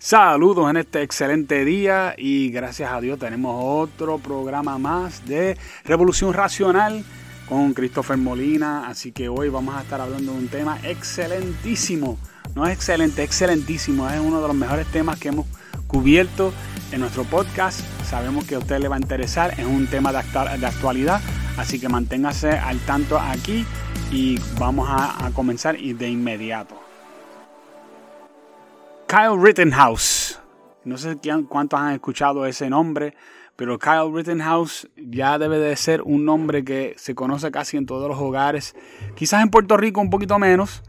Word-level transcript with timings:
Saludos 0.00 0.70
en 0.70 0.76
este 0.76 1.02
excelente 1.02 1.64
día 1.64 2.14
y 2.16 2.50
gracias 2.50 2.92
a 2.92 3.00
Dios 3.00 3.18
tenemos 3.18 3.56
otro 3.60 4.18
programa 4.18 4.78
más 4.78 5.26
de 5.26 5.58
Revolución 5.84 6.32
Racional 6.32 7.04
con 7.48 7.74
Christopher 7.74 8.16
Molina. 8.16 8.86
Así 8.86 9.10
que 9.10 9.28
hoy 9.28 9.48
vamos 9.48 9.74
a 9.74 9.82
estar 9.82 10.00
hablando 10.00 10.34
de 10.34 10.38
un 10.38 10.46
tema 10.46 10.78
excelentísimo. 10.84 12.16
No 12.54 12.64
es 12.64 12.74
excelente, 12.74 13.24
excelentísimo. 13.24 14.08
Es 14.08 14.20
uno 14.20 14.40
de 14.40 14.46
los 14.46 14.56
mejores 14.56 14.86
temas 14.86 15.18
que 15.18 15.28
hemos 15.30 15.46
cubierto 15.88 16.52
en 16.92 17.00
nuestro 17.00 17.24
podcast. 17.24 17.80
Sabemos 18.08 18.44
que 18.44 18.54
a 18.54 18.60
usted 18.60 18.78
le 18.78 18.86
va 18.86 18.94
a 18.94 19.00
interesar. 19.00 19.58
Es 19.58 19.66
un 19.66 19.88
tema 19.88 20.12
de, 20.12 20.18
actualidad. 20.18 21.20
Así 21.56 21.80
que 21.80 21.88
manténgase 21.88 22.50
al 22.50 22.78
tanto 22.86 23.18
aquí 23.18 23.66
y 24.12 24.38
vamos 24.60 24.88
a, 24.88 25.26
a 25.26 25.32
comenzar 25.32 25.76
de 25.76 26.08
inmediato. 26.08 26.87
Kyle 29.08 29.40
Rittenhouse. 29.40 30.38
No 30.84 30.98
sé 30.98 31.16
cuántos 31.48 31.80
han 31.80 31.94
escuchado 31.94 32.44
ese 32.44 32.68
nombre, 32.68 33.14
pero 33.56 33.78
Kyle 33.78 34.12
Rittenhouse 34.12 34.86
ya 34.96 35.38
debe 35.38 35.58
de 35.58 35.74
ser 35.76 36.02
un 36.02 36.26
nombre 36.26 36.62
que 36.62 36.92
se 36.98 37.14
conoce 37.14 37.50
casi 37.50 37.78
en 37.78 37.86
todos 37.86 38.06
los 38.06 38.18
hogares. 38.18 38.76
Quizás 39.16 39.42
en 39.42 39.48
Puerto 39.48 39.78
Rico 39.78 40.02
un 40.02 40.10
poquito 40.10 40.38
menos, 40.38 40.82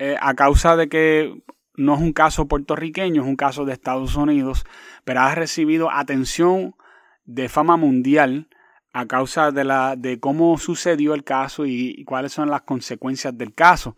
eh, 0.00 0.16
a 0.20 0.34
causa 0.34 0.74
de 0.74 0.88
que 0.88 1.44
no 1.76 1.94
es 1.94 2.00
un 2.00 2.12
caso 2.12 2.48
puertorriqueño, 2.48 3.22
es 3.22 3.28
un 3.28 3.36
caso 3.36 3.64
de 3.64 3.74
Estados 3.74 4.16
Unidos, 4.16 4.64
pero 5.04 5.20
ha 5.20 5.32
recibido 5.32 5.88
atención 5.88 6.74
de 7.26 7.48
fama 7.48 7.76
mundial 7.76 8.48
a 8.92 9.06
causa 9.06 9.52
de, 9.52 9.62
la, 9.62 9.94
de 9.96 10.18
cómo 10.18 10.58
sucedió 10.58 11.14
el 11.14 11.22
caso 11.22 11.64
y 11.64 12.02
cuáles 12.06 12.32
son 12.32 12.50
las 12.50 12.62
consecuencias 12.62 13.38
del 13.38 13.54
caso. 13.54 13.96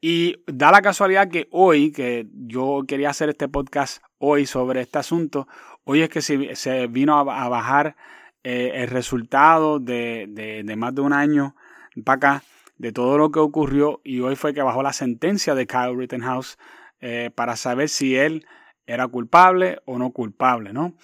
Y 0.00 0.36
da 0.46 0.70
la 0.70 0.82
casualidad 0.82 1.28
que 1.28 1.48
hoy, 1.50 1.90
que 1.90 2.26
yo 2.32 2.84
quería 2.86 3.10
hacer 3.10 3.30
este 3.30 3.48
podcast 3.48 4.02
hoy 4.18 4.46
sobre 4.46 4.82
este 4.82 4.98
asunto, 4.98 5.48
hoy 5.84 6.02
es 6.02 6.10
que 6.10 6.20
se, 6.20 6.86
vino 6.88 7.18
a, 7.18 7.48
bajar 7.48 7.96
eh, 8.44 8.72
el 8.74 8.88
resultado 8.88 9.78
de, 9.78 10.64
más 10.76 10.94
de 10.94 11.00
un 11.00 11.12
año 11.12 11.56
para 12.04 12.16
acá 12.16 12.42
de 12.76 12.92
todo 12.92 13.16
lo 13.16 13.30
que 13.30 13.38
ocurrió 13.38 14.02
y 14.04 14.20
hoy 14.20 14.36
fue 14.36 14.52
que 14.52 14.60
bajó 14.60 14.82
la 14.82 14.92
sentencia 14.92 15.54
de 15.54 15.66
Kyle 15.66 15.96
Rittenhouse 15.96 16.58
eh, 17.00 17.30
para 17.34 17.56
saber 17.56 17.88
si 17.88 18.16
él 18.16 18.46
era 18.86 19.08
culpable 19.08 19.80
o 19.86 19.98
no 19.98 20.10
culpable, 20.10 20.74
¿no? 20.74 20.94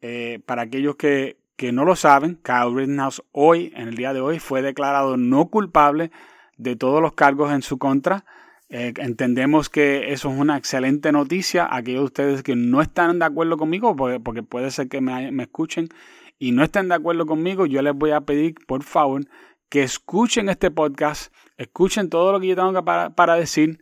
Eh, 0.00 0.40
para 0.44 0.62
aquellos 0.62 0.96
que, 0.96 1.38
que 1.56 1.70
no 1.70 1.84
lo 1.84 1.94
saben, 1.94 2.40
Kyle 2.42 2.74
Rittenhouse 2.74 3.22
hoy, 3.30 3.72
en 3.76 3.88
el 3.88 3.94
día 3.94 4.12
de 4.12 4.20
hoy, 4.20 4.40
fue 4.40 4.60
declarado 4.60 5.16
no 5.16 5.46
culpable 5.50 6.10
de 6.56 6.74
todos 6.74 7.00
los 7.00 7.12
cargos 7.12 7.52
en 7.52 7.62
su 7.62 7.78
contra 7.78 8.24
eh, 8.70 8.94
entendemos 8.98 9.68
que 9.68 10.12
eso 10.12 10.30
es 10.30 10.38
una 10.38 10.56
excelente 10.56 11.10
noticia. 11.10 11.68
Aquellos 11.70 12.02
de 12.02 12.04
ustedes 12.04 12.42
que 12.44 12.54
no 12.54 12.80
están 12.80 13.18
de 13.18 13.24
acuerdo 13.24 13.56
conmigo, 13.56 13.96
porque, 13.96 14.20
porque 14.20 14.44
puede 14.44 14.70
ser 14.70 14.88
que 14.88 15.00
me, 15.00 15.42
escuchen 15.42 15.88
y 16.38 16.52
no 16.52 16.62
estén 16.62 16.88
de 16.88 16.94
acuerdo 16.94 17.26
conmigo, 17.26 17.66
yo 17.66 17.82
les 17.82 17.94
voy 17.94 18.12
a 18.12 18.20
pedir, 18.20 18.54
por 18.66 18.84
favor, 18.84 19.26
que 19.68 19.82
escuchen 19.82 20.48
este 20.48 20.70
podcast, 20.70 21.34
escuchen 21.56 22.08
todo 22.08 22.32
lo 22.32 22.40
que 22.40 22.46
yo 22.46 22.56
tengo 22.56 22.84
para, 22.84 23.10
para 23.10 23.34
decir, 23.34 23.80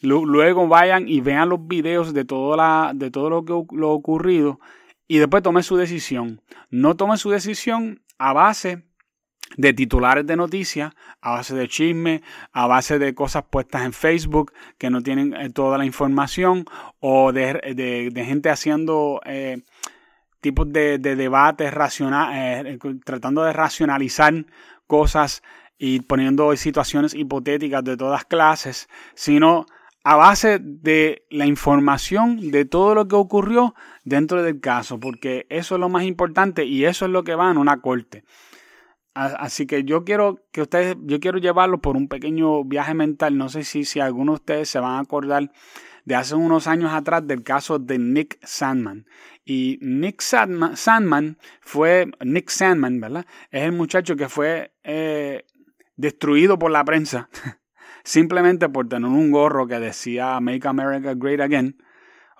luego 0.00 0.66
vayan 0.66 1.06
y 1.06 1.20
vean 1.20 1.50
los 1.50 1.68
videos 1.68 2.14
de 2.14 2.24
todo, 2.24 2.56
la, 2.56 2.92
de 2.94 3.10
todo 3.10 3.30
lo 3.30 3.44
que 3.44 3.52
lo 3.76 3.90
ocurrido 3.90 4.58
y 5.06 5.18
después 5.18 5.42
tomen 5.42 5.62
su 5.62 5.76
decisión. 5.76 6.40
No 6.70 6.96
tomen 6.96 7.18
su 7.18 7.30
decisión 7.30 8.00
a 8.18 8.32
base 8.32 8.84
de 9.56 9.72
titulares 9.72 10.26
de 10.26 10.36
noticias, 10.36 10.92
a 11.20 11.32
base 11.32 11.54
de 11.54 11.68
chisme, 11.68 12.22
a 12.52 12.66
base 12.66 12.98
de 12.98 13.14
cosas 13.14 13.44
puestas 13.50 13.84
en 13.84 13.92
Facebook 13.92 14.52
que 14.78 14.90
no 14.90 15.02
tienen 15.02 15.34
eh, 15.34 15.50
toda 15.50 15.78
la 15.78 15.84
información, 15.84 16.64
o 17.00 17.32
de, 17.32 18.12
gente 18.14 18.50
haciendo 18.50 19.20
eh, 19.24 19.62
tipos 20.40 20.72
de, 20.72 20.98
debates 20.98 21.72
racional, 21.72 22.66
eh, 22.66 22.78
tratando 23.04 23.42
de 23.42 23.52
racionalizar 23.52 24.46
cosas 24.86 25.42
y 25.78 26.00
poniendo 26.00 26.54
situaciones 26.56 27.14
hipotéticas 27.14 27.82
de 27.84 27.96
todas 27.96 28.24
clases, 28.24 28.88
sino 29.14 29.66
a 30.02 30.16
base 30.16 30.58
de 30.60 31.24
la 31.30 31.46
información 31.46 32.50
de 32.50 32.64
todo 32.64 32.94
lo 32.94 33.06
que 33.06 33.16
ocurrió 33.16 33.74
dentro 34.04 34.42
del 34.42 34.60
caso, 34.60 34.98
porque 34.98 35.46
eso 35.50 35.74
es 35.74 35.80
lo 35.80 35.88
más 35.88 36.04
importante 36.04 36.64
y 36.64 36.84
eso 36.84 37.04
es 37.04 37.10
lo 37.10 37.22
que 37.22 37.34
va 37.34 37.50
en 37.50 37.58
una 37.58 37.80
corte. 37.80 38.24
Así 39.14 39.66
que 39.66 39.84
yo 39.84 40.04
quiero 40.04 40.46
que 40.52 40.62
ustedes, 40.62 40.96
yo 41.02 41.18
quiero 41.18 41.38
llevarlo 41.38 41.80
por 41.80 41.96
un 41.96 42.08
pequeño 42.08 42.64
viaje 42.64 42.94
mental. 42.94 43.36
No 43.36 43.48
sé 43.48 43.64
si, 43.64 43.84
si 43.84 44.00
algunos 44.00 44.34
de 44.34 44.40
ustedes 44.40 44.68
se 44.68 44.78
van 44.78 44.92
a 44.92 45.00
acordar 45.00 45.50
de 46.04 46.14
hace 46.14 46.34
unos 46.34 46.66
años 46.66 46.92
atrás 46.92 47.26
del 47.26 47.42
caso 47.42 47.78
de 47.78 47.98
Nick 47.98 48.38
Sandman. 48.42 49.06
Y 49.44 49.78
Nick 49.82 50.20
Sandman, 50.20 51.38
fue, 51.60 52.10
Nick 52.24 52.50
Sandman, 52.50 53.00
¿verdad? 53.00 53.26
Es 53.50 53.64
el 53.64 53.72
muchacho 53.72 54.16
que 54.16 54.28
fue 54.28 54.74
eh, 54.84 55.44
destruido 55.96 56.58
por 56.58 56.70
la 56.70 56.84
prensa 56.84 57.28
simplemente 58.04 58.68
por 58.68 58.88
tener 58.88 59.10
un 59.10 59.30
gorro 59.30 59.66
que 59.66 59.78
decía 59.78 60.38
Make 60.40 60.66
America 60.66 61.14
Great 61.16 61.40
Again, 61.40 61.76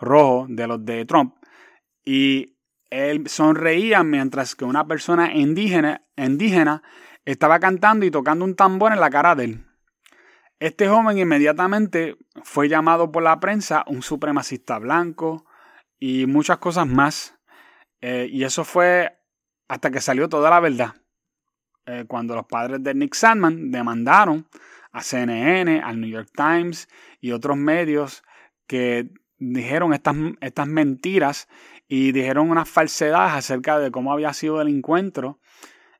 rojo, 0.00 0.46
de 0.48 0.66
los 0.66 0.84
de 0.84 1.04
Trump. 1.04 1.34
Y 2.04 2.56
él 2.90 3.28
sonreía 3.28 4.02
mientras 4.02 4.54
que 4.54 4.64
una 4.64 4.86
persona 4.86 5.32
indígena, 5.32 6.04
indígena 6.16 6.82
estaba 7.24 7.60
cantando 7.60 8.04
y 8.04 8.10
tocando 8.10 8.44
un 8.44 8.56
tambor 8.56 8.92
en 8.92 9.00
la 9.00 9.10
cara 9.10 9.34
de 9.34 9.44
él. 9.44 9.66
Este 10.58 10.88
joven 10.88 11.16
inmediatamente 11.16 12.16
fue 12.42 12.68
llamado 12.68 13.10
por 13.10 13.22
la 13.22 13.40
prensa 13.40 13.84
un 13.86 14.02
supremacista 14.02 14.78
blanco 14.78 15.46
y 15.98 16.26
muchas 16.26 16.58
cosas 16.58 16.86
más. 16.86 17.38
Eh, 18.02 18.28
y 18.30 18.44
eso 18.44 18.64
fue 18.64 19.18
hasta 19.68 19.90
que 19.90 20.00
salió 20.00 20.28
toda 20.28 20.50
la 20.50 20.60
verdad. 20.60 20.96
Eh, 21.86 22.04
cuando 22.06 22.34
los 22.34 22.46
padres 22.46 22.82
de 22.82 22.94
Nick 22.94 23.14
Sandman 23.14 23.70
demandaron 23.70 24.46
a 24.92 25.02
CNN, 25.02 25.80
al 25.80 26.00
New 26.00 26.10
York 26.10 26.28
Times 26.34 26.88
y 27.20 27.32
otros 27.32 27.56
medios 27.56 28.22
que 28.66 29.10
dijeron 29.38 29.94
estas, 29.94 30.16
estas 30.40 30.66
mentiras 30.66 31.48
y 31.92 32.12
dijeron 32.12 32.52
unas 32.52 32.68
falsedades 32.68 33.32
acerca 33.34 33.80
de 33.80 33.90
cómo 33.90 34.12
había 34.12 34.32
sido 34.32 34.60
el 34.60 34.68
encuentro, 34.68 35.40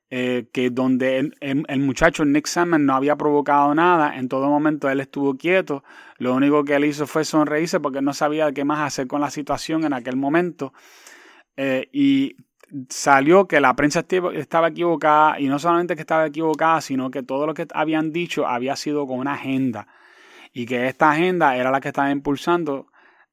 eh, 0.09 0.47
que 0.53 0.71
donde 0.71 1.33
el, 1.41 1.81
muchacho 1.81 2.25
Nick 2.25 2.47
Salmon 2.47 2.87
no 2.87 2.95
había 2.95 3.17
provocado 3.17 3.75
nada, 3.75 4.17
en 4.17 4.29
todo 4.29 4.49
momento 4.49 4.89
él 4.89 5.01
estuvo 5.01 5.37
quieto, 5.37 5.83
lo 6.19 6.33
único 6.33 6.63
que 6.63 6.77
él 6.77 6.85
hizo 6.85 7.09
fue 7.09 7.25
sonreírse 7.25 7.81
porque 7.81 8.03
no 8.03 8.15
sabía 8.15 8.53
qué 8.53 8.65
más 8.65 8.79
hacer 8.87 9.09
con 9.09 9.21
la 9.21 9.31
situación 9.31 9.83
en 9.85 9.93
aquel 9.93 10.17
momento. 10.17 10.73
Eh, 11.57 11.89
y 11.93 12.37
salió 12.89 13.49
que 13.49 13.61
la 13.61 13.75
prensa 13.75 14.07
estaba 14.35 14.69
equivocada 14.69 15.41
y 15.41 15.49
no 15.49 15.59
solamente 15.59 15.97
que 15.97 16.03
estaba 16.03 16.27
equivocada, 16.27 16.81
sino 16.83 17.11
que 17.11 17.25
todo 17.25 17.49
lo 17.49 17.55
que 17.55 17.67
habían 17.75 18.13
dicho 18.13 18.47
había 18.47 18.77
sido 18.77 19.09
con 19.09 19.19
una 19.19 19.33
agenda 19.33 19.89
y 20.53 20.67
que 20.67 20.87
esta 20.87 21.11
agenda 21.11 21.57
era 21.57 21.73
la 21.73 21.81
que 21.81 21.89
estaba 21.89 22.13
impulsando 22.13 22.90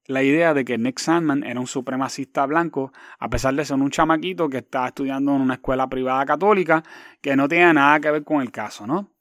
la 0.07 0.23
idea 0.23 0.53
de 0.53 0.65
que 0.65 0.77
Nick 0.77 0.99
Sandman 0.99 1.43
era 1.43 1.59
un 1.59 1.67
supremacista 1.67 2.45
blanco, 2.45 2.91
a 3.19 3.29
pesar 3.29 3.53
de 3.53 3.65
ser 3.65 3.75
un 3.75 3.91
chamaquito 3.91 4.49
que 4.49 4.59
estaba 4.59 4.87
estudiando 4.87 5.35
en 5.35 5.41
una 5.41 5.55
escuela 5.55 5.87
privada 5.87 6.25
católica, 6.25 6.83
que 7.21 7.35
no 7.35 7.47
tenía 7.47 7.73
nada 7.73 7.99
que 7.99 8.11
ver 8.11 8.23
con 8.23 8.41
el 8.41 8.51
caso, 8.51 8.87
¿no? 8.87 9.11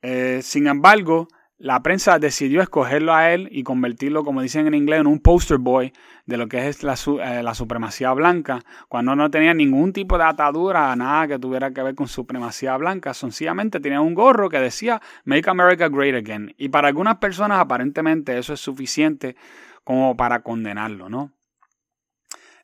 Eh, 0.00 0.40
sin 0.42 0.66
embargo, 0.66 1.28
la 1.62 1.80
prensa 1.80 2.18
decidió 2.18 2.60
escogerlo 2.60 3.14
a 3.14 3.30
él 3.30 3.48
y 3.52 3.62
convertirlo, 3.62 4.24
como 4.24 4.42
dicen 4.42 4.66
en 4.66 4.74
inglés, 4.74 5.00
en 5.00 5.06
un 5.06 5.20
poster 5.20 5.58
boy 5.58 5.92
de 6.26 6.36
lo 6.36 6.48
que 6.48 6.66
es 6.66 6.82
la, 6.82 6.94
eh, 6.94 7.40
la, 7.40 7.54
supremacía 7.54 8.12
blanca, 8.14 8.58
cuando 8.88 9.14
no 9.14 9.30
tenía 9.30 9.54
ningún 9.54 9.92
tipo 9.92 10.18
de 10.18 10.24
atadura, 10.24 10.96
nada 10.96 11.28
que 11.28 11.38
tuviera 11.38 11.70
que 11.70 11.82
ver 11.84 11.94
con 11.94 12.08
supremacía 12.08 12.76
blanca, 12.78 13.14
sencillamente 13.14 13.78
tenía 13.78 14.00
un 14.00 14.14
gorro 14.14 14.48
que 14.48 14.58
decía 14.58 15.00
Make 15.24 15.48
America 15.48 15.88
Great 15.88 16.16
Again. 16.16 16.52
Y 16.58 16.68
para 16.68 16.88
algunas 16.88 17.18
personas 17.18 17.60
aparentemente 17.60 18.36
eso 18.36 18.54
es 18.54 18.60
suficiente 18.60 19.36
como 19.84 20.16
para 20.16 20.42
condenarlo, 20.42 21.08
¿no? 21.08 21.32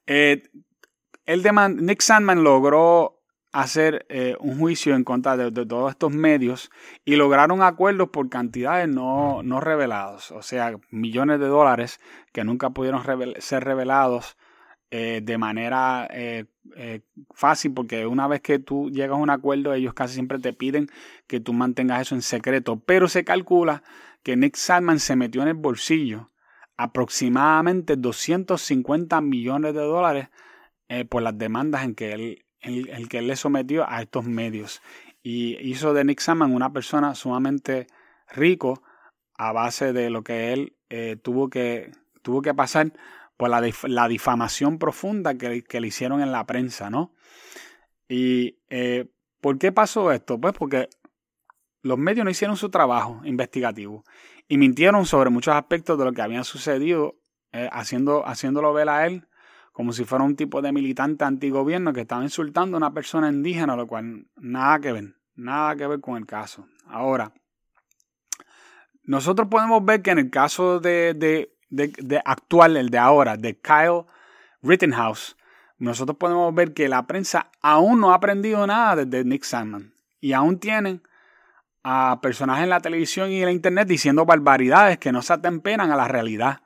Eh, 0.07 0.43
el 1.27 1.43
Nick 1.85 2.01
Sandman 2.01 2.43
logró 2.43 3.21
hacer 3.53 4.07
eh, 4.09 4.37
un 4.41 4.59
juicio 4.59 4.95
en 4.95 5.05
contra 5.05 5.37
de, 5.37 5.51
todos 5.67 5.91
estos 5.91 6.13
medios 6.13 6.71
y 7.05 7.17
lograron 7.17 7.63
acuerdos 7.63 8.09
por 8.11 8.29
cantidades 8.29 8.89
no, 8.89 9.43
no 9.43 9.61
revelados, 9.61 10.31
o 10.31 10.43
sea, 10.43 10.79
millones 10.91 11.41
de 11.41 11.47
dólares 11.47 12.01
que 12.33 12.45
nunca 12.45 12.71
pudieron 12.71 13.03
ser 13.39 13.65
revelados 13.65 14.37
eh, 14.91 15.21
de 15.23 15.37
manera 15.37 16.09
fácil, 17.35 17.75
porque 17.75 18.07
una 18.07 18.29
vez 18.29 18.41
que 18.41 18.59
tú 18.59 18.91
llegas 18.91 19.19
a 19.19 19.21
un 19.21 19.31
acuerdo, 19.31 19.75
ellos 19.75 19.93
casi 19.93 20.15
siempre 20.15 20.39
te 20.39 20.53
piden 20.53 20.89
que 21.27 21.41
tú 21.41 21.53
mantengas 21.53 22.03
eso 22.03 22.15
en 22.15 22.23
secreto, 22.23 22.81
pero 22.81 23.09
se 23.09 23.25
calcula 23.25 23.83
que 24.23 24.37
Nick 24.37 24.57
Sandman 24.57 25.01
se 25.01 25.17
metió 25.17 25.43
en 25.43 25.49
el 25.49 25.55
bolsillo 25.55 26.31
aproximadamente 26.79 27.97
250 27.97 29.21
millones 29.21 29.75
de 29.75 29.81
dólares 29.81 30.29
eh, 30.89 31.05
por 31.05 31.23
las 31.23 31.37
demandas 31.37 31.85
en 31.85 31.95
que 31.95 32.13
él, 32.13 32.45
el, 32.61 33.09
que 33.09 33.19
él 33.19 33.27
le 33.27 33.37
sometió 33.37 33.85
a 33.87 34.01
estos 34.01 34.25
medios. 34.25 34.81
Y 35.23 35.59
hizo 35.61 35.93
de 35.93 36.05
Nick 36.05 36.21
Saman 36.21 36.55
una 36.55 36.73
persona 36.73 37.15
sumamente 37.15 37.89
rico 38.31 38.83
a 39.37 39.53
base 39.53 39.93
de 39.93 40.09
lo 40.09 40.23
que 40.23 40.53
él 40.53 40.77
eh, 40.89 41.17
tuvo, 41.21 41.51
que, 41.51 41.91
tuvo 42.23 42.43
que 42.43 42.55
pasar 42.55 42.93
por 43.37 43.51
la, 43.51 44.09
difamación 44.09 44.79
profunda 44.79 45.37
que, 45.37 45.65
le 45.81 45.87
hicieron 45.87 46.23
en 46.23 46.33
la 46.33 46.47
prensa, 46.47 46.91
¿no? 46.91 47.13
Y 48.09 48.59
eh, 48.71 49.07
¿por 49.41 49.59
qué 49.59 49.73
pasó 49.73 50.13
esto? 50.13 50.41
Pues 50.41 50.55
porque 50.55 50.89
los 51.83 51.99
medios 51.99 52.25
no 52.25 52.31
hicieron 52.31 52.57
su 52.57 52.71
trabajo 52.71 53.21
investigativo 53.25 54.05
y 54.49 54.59
mintieron 54.59 55.07
sobre 55.07 55.31
muchos 55.31 55.55
aspectos 55.55 55.99
de 55.99 56.05
lo 56.05 56.13
que 56.13 56.23
había 56.23 56.45
sucedido, 56.45 57.17
eh, 57.53 57.69
haciendo, 57.73 58.27
haciéndolo 58.27 58.73
ver 58.73 58.89
a 58.89 59.07
él 59.07 59.29
como 59.79 59.93
si 59.93 60.05
fuera 60.05 60.25
un 60.25 60.35
tipo 60.35 60.61
de 60.61 60.73
militante 60.73 61.25
antigobierno 61.25 61.93
que 61.93 62.01
estaba 62.01 62.25
insultando 62.25 62.77
a 62.77 62.79
una 62.79 62.93
persona 62.93 63.29
indígena, 63.29 63.77
lo 63.77 63.87
cual 63.87 64.27
nada 64.35 64.81
que 64.81 64.91
ver, 64.91 65.15
nada 65.37 65.77
que 65.77 65.87
ver 65.87 66.01
con 66.01 66.17
el 66.17 66.27
caso. 66.27 66.67
Ahora, 66.89 67.33
nosotros 69.05 69.47
podemos 69.47 69.85
ver 69.85 70.03
que 70.03 70.11
en 70.11 70.19
el 70.19 70.31
caso 70.31 70.81
de, 70.81 71.15
de, 71.15 72.23
actual, 72.25 72.77
el 72.77 72.91
de 72.91 72.99
ahora, 72.99 73.37
de 73.37 73.57
Kyle 73.57 74.05
Rittenhouse, 74.63 75.37
nosotros 75.79 76.19
podemos 76.19 76.53
ver 76.53 76.75
que 76.75 76.89
la 76.89 77.07
prensa 77.07 77.49
aún 77.63 78.01
no 78.01 78.11
ha 78.11 78.17
aprendido 78.17 78.67
nada 78.67 79.05
desde 79.05 79.25
Nick 79.25 79.45
Sandman. 79.45 79.95
Y 80.21 80.33
aún 80.33 80.59
tienen 80.59 81.03
a 81.91 82.21
personajes 82.21 82.65
en 82.65 82.71
la 82.71 82.81
televisión 82.81 83.33
y 83.33 83.39
en 83.39 83.47
la 83.47 83.53
internet 83.53 83.89
diciendo 83.89 84.27
barbaridades 84.27 84.99
que 84.99 85.11
no 85.11 85.23
se 85.23 85.33
atemperan 85.33 85.91
a 85.91 85.97
la 85.97 86.07
realidad. 86.07 86.61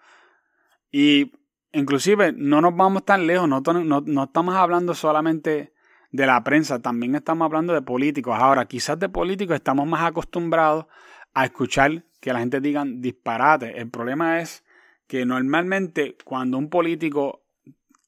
Y 0.91 1.33
inclusive 1.73 2.33
no 2.37 2.61
nos 2.61 2.75
vamos 2.75 3.05
tan 3.05 3.29
lejos, 3.29 3.49
no, 3.49 3.61
no, 3.61 4.25
estamos 4.25 4.57
hablando 4.57 4.95
solamente 4.95 5.73
de 6.11 6.27
la 6.27 6.43
prensa, 6.43 6.83
también 6.83 7.15
estamos 7.15 7.47
hablando 7.47 7.73
de 7.73 7.83
políticos. 7.83 8.37
Ahora, 8.37 8.67
quizás 8.67 8.99
de 8.99 9.09
políticos 9.09 9.55
estamos 9.55 9.87
más 9.87 10.03
acostumbrados 10.03 10.87
a 11.35 11.45
escuchar 11.45 12.05
que 12.21 12.33
la 12.33 12.41
gente 12.41 12.61
diga 12.61 12.85
disparate. 12.85 13.81
El 13.81 13.91
problema 13.91 14.41
es 14.41 14.65
que 15.07 15.25
normalmente 15.25 16.17
cuando 16.25 16.59
un 16.59 16.69
político 16.69 17.45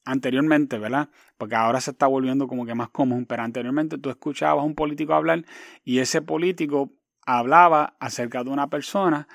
anteriormente, 0.03 0.77
¿verdad? 0.77 1.09
Porque 1.37 1.55
ahora 1.55 1.79
se 1.79 1.91
está 1.91 2.07
volviendo 2.07 2.45
como 2.47 2.65
que 2.65 2.75
más 2.75 2.89
común, 2.89 3.25
pero 3.25 3.43
anteriormente 3.43 3.97
tú 3.97 4.09
escuchabas 4.09 4.61
a 4.61 4.65
un 4.65 4.75
político 4.75 5.13
hablar 5.13 5.45
y 5.85 5.99
ese 5.99 6.21
político 6.21 6.91
hablaba 7.25 7.95
acerca 7.99 8.43
de 8.43 8.49
una 8.49 8.69
persona 8.69 9.27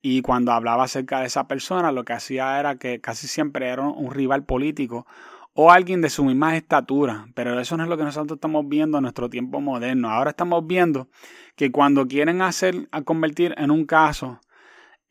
y 0.00 0.22
cuando 0.22 0.52
hablaba 0.52 0.84
acerca 0.84 1.20
de 1.20 1.26
esa 1.26 1.48
persona, 1.48 1.92
lo 1.92 2.04
que 2.04 2.12
hacía 2.12 2.58
era 2.60 2.76
que 2.76 3.00
casi 3.00 3.26
siempre 3.26 3.68
era 3.68 3.82
un 3.82 4.12
rival 4.12 4.44
político 4.44 5.06
o 5.54 5.72
alguien 5.72 6.00
de 6.00 6.10
su 6.10 6.24
misma 6.24 6.56
estatura. 6.56 7.26
Pero 7.34 7.58
eso 7.58 7.76
no 7.76 7.82
es 7.82 7.88
lo 7.88 7.96
que 7.96 8.04
nosotros 8.04 8.36
estamos 8.36 8.68
viendo 8.68 8.98
en 8.98 9.02
nuestro 9.02 9.28
tiempo 9.28 9.60
moderno. 9.60 10.10
Ahora 10.10 10.30
estamos 10.30 10.66
viendo 10.66 11.08
que 11.56 11.72
cuando 11.72 12.06
quieren 12.06 12.42
hacer, 12.42 12.88
a 12.92 13.02
convertir 13.02 13.54
en 13.58 13.72
un 13.72 13.84
caso, 13.84 14.40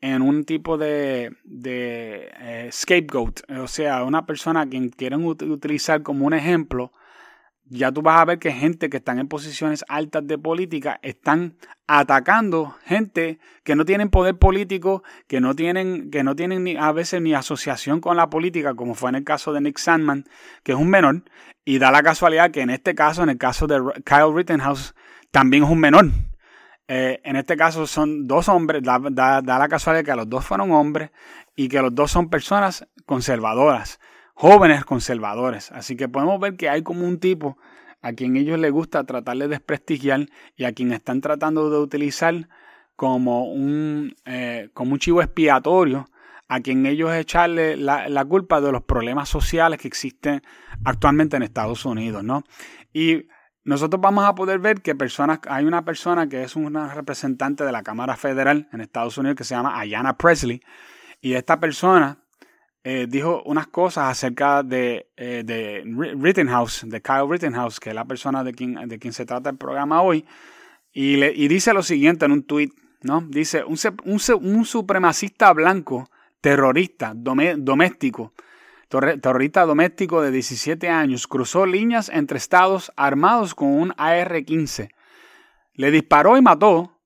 en 0.00 0.22
un 0.22 0.44
tipo 0.44 0.78
de, 0.78 1.36
de 1.44 2.30
eh, 2.38 2.68
scapegoat, 2.72 3.40
o 3.60 3.66
sea, 3.66 4.04
una 4.04 4.24
persona 4.24 4.62
a 4.62 4.66
quien 4.66 4.88
quieren 4.90 5.24
utilizar 5.24 6.02
como 6.02 6.24
un 6.24 6.32
ejemplo, 6.32 6.92
ya 7.70 7.92
tú 7.92 8.02
vas 8.02 8.20
a 8.20 8.24
ver 8.24 8.38
que 8.38 8.52
gente 8.52 8.88
que 8.88 8.98
están 8.98 9.18
en 9.18 9.28
posiciones 9.28 9.84
altas 9.88 10.26
de 10.26 10.38
política 10.38 10.98
están 11.02 11.56
atacando 11.86 12.76
gente 12.84 13.38
que 13.64 13.76
no 13.76 13.84
tienen 13.84 14.10
poder 14.10 14.38
político, 14.38 15.02
que 15.26 15.40
no 15.40 15.54
tienen, 15.54 16.10
que 16.10 16.22
no 16.22 16.34
tienen 16.34 16.64
ni, 16.64 16.76
a 16.76 16.92
veces 16.92 17.20
ni 17.20 17.34
asociación 17.34 18.00
con 18.00 18.16
la 18.16 18.30
política, 18.30 18.74
como 18.74 18.94
fue 18.94 19.10
en 19.10 19.16
el 19.16 19.24
caso 19.24 19.52
de 19.52 19.60
Nick 19.60 19.78
Sandman, 19.78 20.24
que 20.62 20.72
es 20.72 20.78
un 20.78 20.88
menor, 20.88 21.22
y 21.64 21.78
da 21.78 21.90
la 21.90 22.02
casualidad 22.02 22.50
que 22.50 22.62
en 22.62 22.70
este 22.70 22.94
caso, 22.94 23.22
en 23.22 23.30
el 23.30 23.38
caso 23.38 23.66
de 23.66 23.80
Kyle 24.04 24.34
Rittenhouse, 24.34 24.94
también 25.30 25.64
es 25.64 25.70
un 25.70 25.80
menor. 25.80 26.06
Eh, 26.88 27.20
en 27.22 27.36
este 27.36 27.56
caso 27.56 27.86
son 27.86 28.26
dos 28.26 28.48
hombres, 28.48 28.82
da, 28.82 28.98
da 29.42 29.58
la 29.58 29.68
casualidad 29.68 30.04
que 30.04 30.16
los 30.16 30.28
dos 30.28 30.44
fueron 30.44 30.72
hombres 30.72 31.10
y 31.54 31.68
que 31.68 31.82
los 31.82 31.94
dos 31.94 32.10
son 32.10 32.30
personas 32.30 32.86
conservadoras 33.04 34.00
jóvenes 34.38 34.84
conservadores. 34.84 35.72
Así 35.72 35.96
que 35.96 36.08
podemos 36.08 36.38
ver 36.38 36.56
que 36.56 36.68
hay 36.68 36.82
como 36.84 37.04
un 37.04 37.18
tipo 37.18 37.58
a 38.00 38.12
quien 38.12 38.36
ellos 38.36 38.56
les 38.60 38.70
gusta 38.70 39.02
tratar 39.02 39.36
de 39.36 39.48
desprestigiar 39.48 40.26
y 40.54 40.62
a 40.62 40.72
quien 40.72 40.92
están 40.92 41.20
tratando 41.20 41.70
de 41.70 41.78
utilizar 41.78 42.48
como 42.94 43.52
un, 43.52 44.14
eh, 44.26 44.70
como 44.74 44.92
un 44.92 45.00
chivo 45.00 45.22
expiatorio 45.22 46.08
a 46.46 46.60
quien 46.60 46.86
ellos 46.86 47.12
echarle 47.12 47.76
la, 47.76 48.08
la, 48.08 48.24
culpa 48.24 48.60
de 48.60 48.70
los 48.70 48.82
problemas 48.82 49.28
sociales 49.28 49.80
que 49.80 49.88
existen 49.88 50.40
actualmente 50.84 51.36
en 51.36 51.42
Estados 51.42 51.84
Unidos, 51.84 52.22
¿no? 52.22 52.44
Y 52.92 53.26
nosotros 53.64 54.00
vamos 54.00 54.24
a 54.24 54.36
poder 54.36 54.60
ver 54.60 54.82
que 54.82 54.94
personas, 54.94 55.40
hay 55.48 55.64
una 55.64 55.84
persona 55.84 56.28
que 56.28 56.44
es 56.44 56.54
una 56.54 56.94
representante 56.94 57.64
de 57.64 57.72
la 57.72 57.82
Cámara 57.82 58.16
Federal 58.16 58.68
en 58.72 58.82
Estados 58.82 59.18
Unidos 59.18 59.36
que 59.36 59.44
se 59.44 59.56
llama 59.56 59.80
Ayanna 59.80 60.16
Presley, 60.16 60.62
y 61.20 61.32
esta 61.32 61.58
persona 61.58 62.22
eh, 62.90 63.06
dijo 63.06 63.42
unas 63.44 63.66
cosas 63.66 64.10
acerca 64.10 64.62
de, 64.62 65.10
eh, 65.14 65.42
de, 65.44 65.82
Rittenhouse, 66.18 66.88
de 66.88 67.02
Kyle 67.02 67.28
Rittenhouse, 67.28 67.78
que 67.78 67.90
es 67.90 67.94
la 67.94 68.06
persona 68.06 68.42
de 68.42 68.54
quien, 68.54 68.88
de 68.88 68.98
quien 68.98 69.12
se 69.12 69.26
trata 69.26 69.50
el 69.50 69.58
programa 69.58 70.00
hoy, 70.00 70.24
y, 70.90 71.16
le, 71.16 71.30
y 71.34 71.48
dice 71.48 71.74
lo 71.74 71.82
siguiente 71.82 72.24
en 72.24 72.32
un 72.32 72.44
tuit, 72.44 72.72
¿no? 73.02 73.20
Dice, 73.28 73.62
un, 73.62 73.76
un, 74.06 74.64
supremacista 74.64 75.52
blanco, 75.52 76.08
terrorista, 76.40 77.12
doméstico, 77.14 78.32
terrorista 78.88 79.66
doméstico 79.66 80.22
de 80.22 80.30
17 80.30 80.88
años, 80.88 81.26
cruzó 81.26 81.66
líneas 81.66 82.08
entre 82.08 82.38
estados 82.38 82.90
armados 82.96 83.54
con 83.54 83.68
un 83.68 83.92
AR-15. 83.98 84.88
Le 85.74 85.90
disparó 85.90 86.38
y 86.38 86.40
mató 86.40 86.98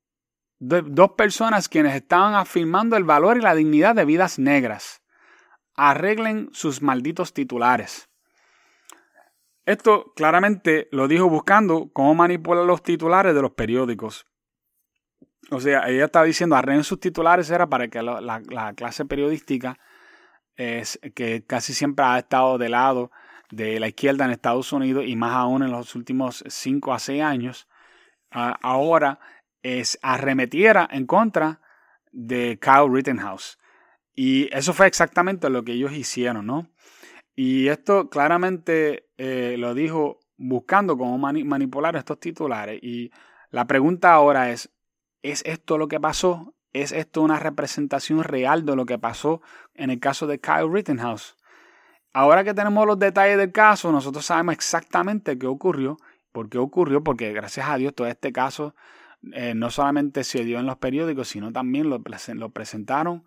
dos 0.61 1.11
personas 1.17 1.69
quienes 1.69 1.97
estaban 1.97 2.35
afirmando 2.35 2.97
el 2.97 3.03
valor 3.03 3.37
y 3.37 3.41
la 3.41 3.57
dignidad 3.57 3.97
de 3.97 4.05
vidas 4.05 4.39
negras 4.39 5.02
arreglen 5.75 6.49
sus 6.53 6.83
malditos 6.83 7.33
titulares. 7.33 8.09
Esto 9.65 10.13
claramente 10.17 10.89
lo 10.91 11.07
dijo 11.07 11.29
buscando 11.29 11.91
cómo 11.93 12.15
manipular 12.15 12.65
los 12.65 12.83
titulares 12.83 13.35
de 13.35 13.43
los 13.43 13.53
periódicos. 13.53 14.27
O 15.51 15.61
sea, 15.61 15.89
ella 15.89 16.07
está 16.07 16.23
diciendo 16.25 16.57
arreglen 16.57 16.85
sus 16.85 16.99
titulares 16.99 17.51
era 17.51 17.69
para 17.69 17.89
que 17.89 18.03
la, 18.03 18.73
clase 18.75 19.05
periodística, 19.05 19.79
es, 20.57 20.99
que 21.15 21.45
casi 21.47 21.75
siempre 21.75 22.05
ha 22.05 22.19
estado 22.19 22.59
de 22.59 22.69
lado 22.69 23.11
de 23.51 23.79
la 23.79 23.89
izquierda 23.89 24.25
en 24.25 24.31
Estados 24.31 24.73
Unidos 24.73 25.05
y 25.07 25.15
más 25.15 25.35
aún 25.35 25.63
en 25.63 25.71
los 25.71 25.95
últimos 25.95 26.43
5 26.47 26.93
a 26.93 26.99
6 26.99 27.23
años, 27.23 27.69
ahora 28.31 29.21
es, 29.63 29.99
arremetiera 30.03 30.89
en 30.91 31.07
contra 31.07 31.61
de 32.11 32.59
Kyle 32.61 32.91
Rittenhouse. 32.91 33.59
Y 34.15 34.55
eso 34.55 34.73
fue 34.75 34.87
exactamente 34.87 35.49
lo 35.49 35.65
que 35.65 35.73
ellos 35.73 35.93
hicieron, 35.93 36.47
¿no? 36.47 36.69
Y 37.35 37.69
esto 37.69 38.11
claramente 38.11 39.09
eh, 39.17 39.57
lo 39.59 39.75
dijo 39.75 40.21
buscando 40.37 40.99
cómo 40.99 41.19
manipular 41.19 41.97
estos 41.97 42.21
titulares. 42.21 42.79
Y 42.83 43.11
la 43.51 43.67
pregunta 43.67 44.13
ahora 44.13 44.51
es, 44.51 44.71
¿es 45.23 45.43
esto 45.47 45.79
lo 45.79 45.89
que 45.89 46.01
pasó? 46.01 46.55
¿Es 46.73 46.93
esto 46.93 47.23
una 47.23 47.39
representación 47.39 48.23
real 48.25 48.65
de 48.67 48.77
lo 48.77 48.87
que 48.87 48.99
pasó 48.99 49.41
en 49.75 49.91
el 49.91 50.01
caso 50.01 50.27
de 50.27 50.41
Kyle 50.41 50.71
Rittenhouse? 50.71 51.37
Ahora 52.13 52.45
que 52.45 52.55
tenemos 52.55 52.87
los 52.87 52.99
detalles 52.99 53.39
del 53.39 53.53
caso, 53.53 53.91
nosotros 53.93 54.27
sabemos 54.27 54.55
exactamente 54.55 55.39
qué 55.39 55.47
ocurrió. 55.47 55.97
¿Por 56.33 56.51
qué 56.51 56.59
ocurrió? 56.59 57.03
Porque 57.03 57.33
gracias 57.33 57.69
a 57.69 57.77
Dios 57.77 57.95
todo 57.95 58.07
este 58.07 58.33
caso 58.33 58.75
eh, 59.33 59.55
no 59.55 59.71
solamente 59.71 60.25
se 60.25 60.45
dio 60.45 60.59
en 60.59 60.67
los 60.67 60.77
periódicos, 60.77 61.29
sino 61.29 61.53
también 61.53 61.89
lo 61.89 62.51
presentaron 62.51 63.25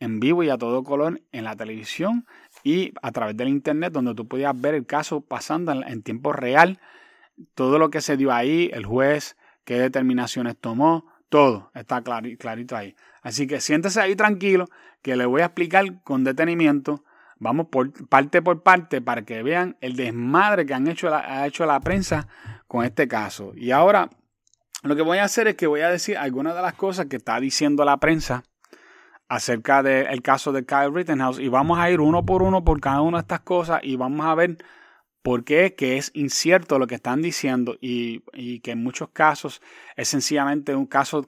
en 0.00 0.20
vivo 0.20 0.42
y 0.42 0.50
a 0.50 0.58
todo 0.58 0.84
color 0.84 1.20
en 1.32 1.44
la 1.44 1.56
televisión 1.56 2.26
y 2.62 2.92
a 3.02 3.12
través 3.12 3.36
del 3.36 3.48
internet 3.48 3.92
donde 3.92 4.14
tú 4.14 4.26
podías 4.26 4.58
ver 4.58 4.74
el 4.74 4.86
caso 4.86 5.20
pasando 5.20 5.72
en, 5.72 6.02
tiempo 6.02 6.32
real, 6.32 6.78
todo 7.54 7.78
lo 7.78 7.90
que 7.90 8.00
se 8.00 8.16
dio 8.16 8.32
ahí, 8.32 8.70
el 8.72 8.86
juez, 8.86 9.36
qué 9.64 9.78
determinaciones 9.78 10.56
tomó, 10.56 11.06
todo 11.28 11.70
está 11.74 12.02
clarito 12.02 12.76
ahí. 12.76 12.96
Así 13.22 13.46
que 13.46 13.60
siéntese 13.60 14.00
ahí 14.00 14.16
tranquilo 14.16 14.66
que 15.02 15.16
le 15.16 15.26
voy 15.26 15.42
a 15.42 15.46
explicar 15.46 16.02
con 16.02 16.24
detenimiento. 16.24 17.04
Vamos 17.40 17.66
por 17.70 17.92
parte 18.08 18.42
por 18.42 18.62
parte 18.62 19.00
para 19.00 19.22
que 19.22 19.42
vean 19.42 19.76
el 19.80 19.94
desmadre 19.94 20.66
que 20.66 20.74
han 20.74 20.88
hecho 20.88 21.14
ha 21.14 21.46
hecho 21.46 21.66
la 21.66 21.78
prensa 21.80 22.26
con 22.66 22.84
este 22.84 23.06
caso. 23.06 23.52
Y 23.54 23.70
ahora 23.70 24.10
lo 24.82 24.96
que 24.96 25.02
voy 25.02 25.18
a 25.18 25.24
hacer 25.24 25.48
es 25.48 25.56
que 25.56 25.66
voy 25.66 25.80
a 25.80 25.90
decir 25.90 26.16
algunas 26.16 26.54
de 26.54 26.62
las 26.62 26.74
cosas 26.74 27.06
que 27.06 27.16
está 27.16 27.38
diciendo 27.40 27.84
la 27.84 27.96
prensa 27.96 28.44
acerca 29.28 29.82
del 29.82 30.22
caso 30.22 30.52
de 30.52 30.64
Kyle 30.64 30.92
Rittenhouse 30.92 31.38
y 31.38 31.48
vamos 31.48 31.78
a 31.78 31.90
ir 31.90 32.00
uno 32.00 32.24
por 32.24 32.42
uno 32.42 32.64
por 32.64 32.80
cada 32.80 33.02
una 33.02 33.18
de 33.18 33.22
estas 33.22 33.40
cosas 33.40 33.80
y 33.82 33.96
vamos 33.96 34.26
a 34.26 34.34
ver 34.34 34.56
por 35.22 35.44
qué 35.44 35.74
que 35.74 35.98
es 35.98 36.10
incierto 36.14 36.78
lo 36.78 36.86
que 36.86 36.94
están 36.94 37.20
diciendo 37.20 37.76
y, 37.80 38.20
que 38.60 38.70
en 38.70 38.82
muchos 38.82 39.10
casos 39.10 39.60
es 39.96 40.08
sencillamente 40.08 40.74
un 40.74 40.86
caso 40.86 41.26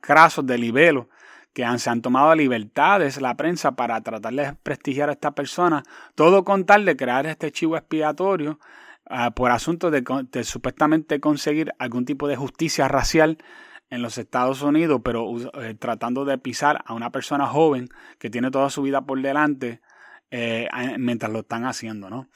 craso 0.00 0.42
de 0.42 0.58
libelo 0.58 1.08
que 1.52 1.66
se 1.78 1.90
han 1.90 2.00
tomado 2.00 2.34
libertades 2.34 3.20
la 3.20 3.36
prensa 3.36 3.72
para 3.72 4.00
tratar 4.00 4.32
de 4.32 4.54
prestigiar 4.62 5.10
a 5.10 5.12
esta 5.12 5.32
persona, 5.32 5.82
todo 6.14 6.44
con 6.44 6.64
tal 6.64 6.84
de 6.84 6.96
crear 6.96 7.26
este 7.26 7.50
chivo 7.50 7.76
expiatorio 7.76 8.58
ah, 9.06 9.32
por 9.32 9.50
asunto 9.50 9.90
de, 9.90 10.02
de 10.30 10.44
supuestamente 10.44 11.20
conseguir 11.20 11.74
algún 11.78 12.04
tipo 12.04 12.28
de 12.28 12.36
justicia 12.36 12.88
racial 12.88 13.38
en 13.92 14.00
los 14.00 14.16
Estados 14.16 14.62
Unidos, 14.62 15.02
pero 15.04 15.30
eh, 15.60 15.74
tratando 15.74 16.24
de 16.24 16.38
pisar 16.38 16.82
a 16.86 16.94
una 16.94 17.12
persona 17.12 17.46
joven 17.46 17.90
que 18.18 18.30
tiene 18.30 18.50
toda 18.50 18.70
su 18.70 18.80
vida 18.80 19.02
por 19.02 19.20
delante 19.20 19.82
eh, 20.30 20.66
mientras 20.98 21.30
lo 21.30 21.40
están 21.40 21.66
haciendo, 21.66 22.08
¿no? 22.08 22.30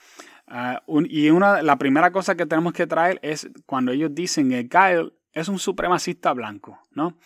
Ah, 0.46 0.82
y 1.08 1.30
una, 1.30 1.62
la 1.62 1.76
primera 1.76 2.12
cosa 2.12 2.34
que 2.34 2.44
tenemos 2.44 2.75
que 2.75 2.86
traer 2.86 3.18
es 3.22 3.48
cuando 3.64 3.92
ellos 3.92 4.10
dicen 4.14 4.50
que 4.50 4.68
Kyle 4.68 5.14
es 5.32 5.48
un 5.48 5.58
supremacista 5.58 6.34
blanco, 6.34 6.78
¿no? 6.90 7.16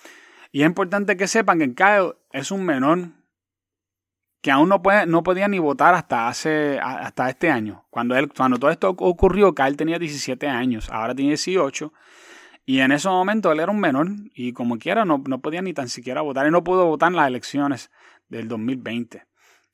Y 0.52 0.62
es 0.62 0.66
importante 0.66 1.16
que 1.16 1.26
sepan 1.26 1.58
que 1.58 1.74
Kyle 1.74 2.14
es 2.30 2.52
un 2.52 2.64
menor 2.64 3.08
que 4.40 4.52
aún 4.52 4.68
no, 4.68 4.80
puede, 4.80 5.06
no 5.06 5.24
podía 5.24 5.48
ni 5.48 5.58
votar 5.58 5.94
hasta, 5.94 6.28
hace, 6.28 6.78
hasta 6.78 7.28
este 7.28 7.50
año. 7.50 7.84
Cuando, 7.90 8.16
él, 8.16 8.32
cuando 8.32 8.60
todo 8.60 8.70
esto 8.70 8.90
ocurrió, 8.90 9.56
Kyle 9.56 9.76
tenía 9.76 9.98
17 9.98 10.46
años, 10.46 10.88
ahora 10.88 11.16
tiene 11.16 11.30
18. 11.30 11.92
Y 12.70 12.82
en 12.82 12.92
ese 12.92 13.08
momento 13.08 13.50
él 13.50 13.58
era 13.58 13.72
un 13.72 13.80
menor 13.80 14.06
y 14.32 14.52
como 14.52 14.78
quiera 14.78 15.04
no, 15.04 15.20
no 15.26 15.40
podía 15.40 15.60
ni 15.60 15.74
tan 15.74 15.88
siquiera 15.88 16.20
votar. 16.20 16.46
Él 16.46 16.52
no 16.52 16.62
pudo 16.62 16.86
votar 16.86 17.10
en 17.10 17.16
las 17.16 17.26
elecciones 17.26 17.90
del 18.28 18.46
2020, 18.46 19.26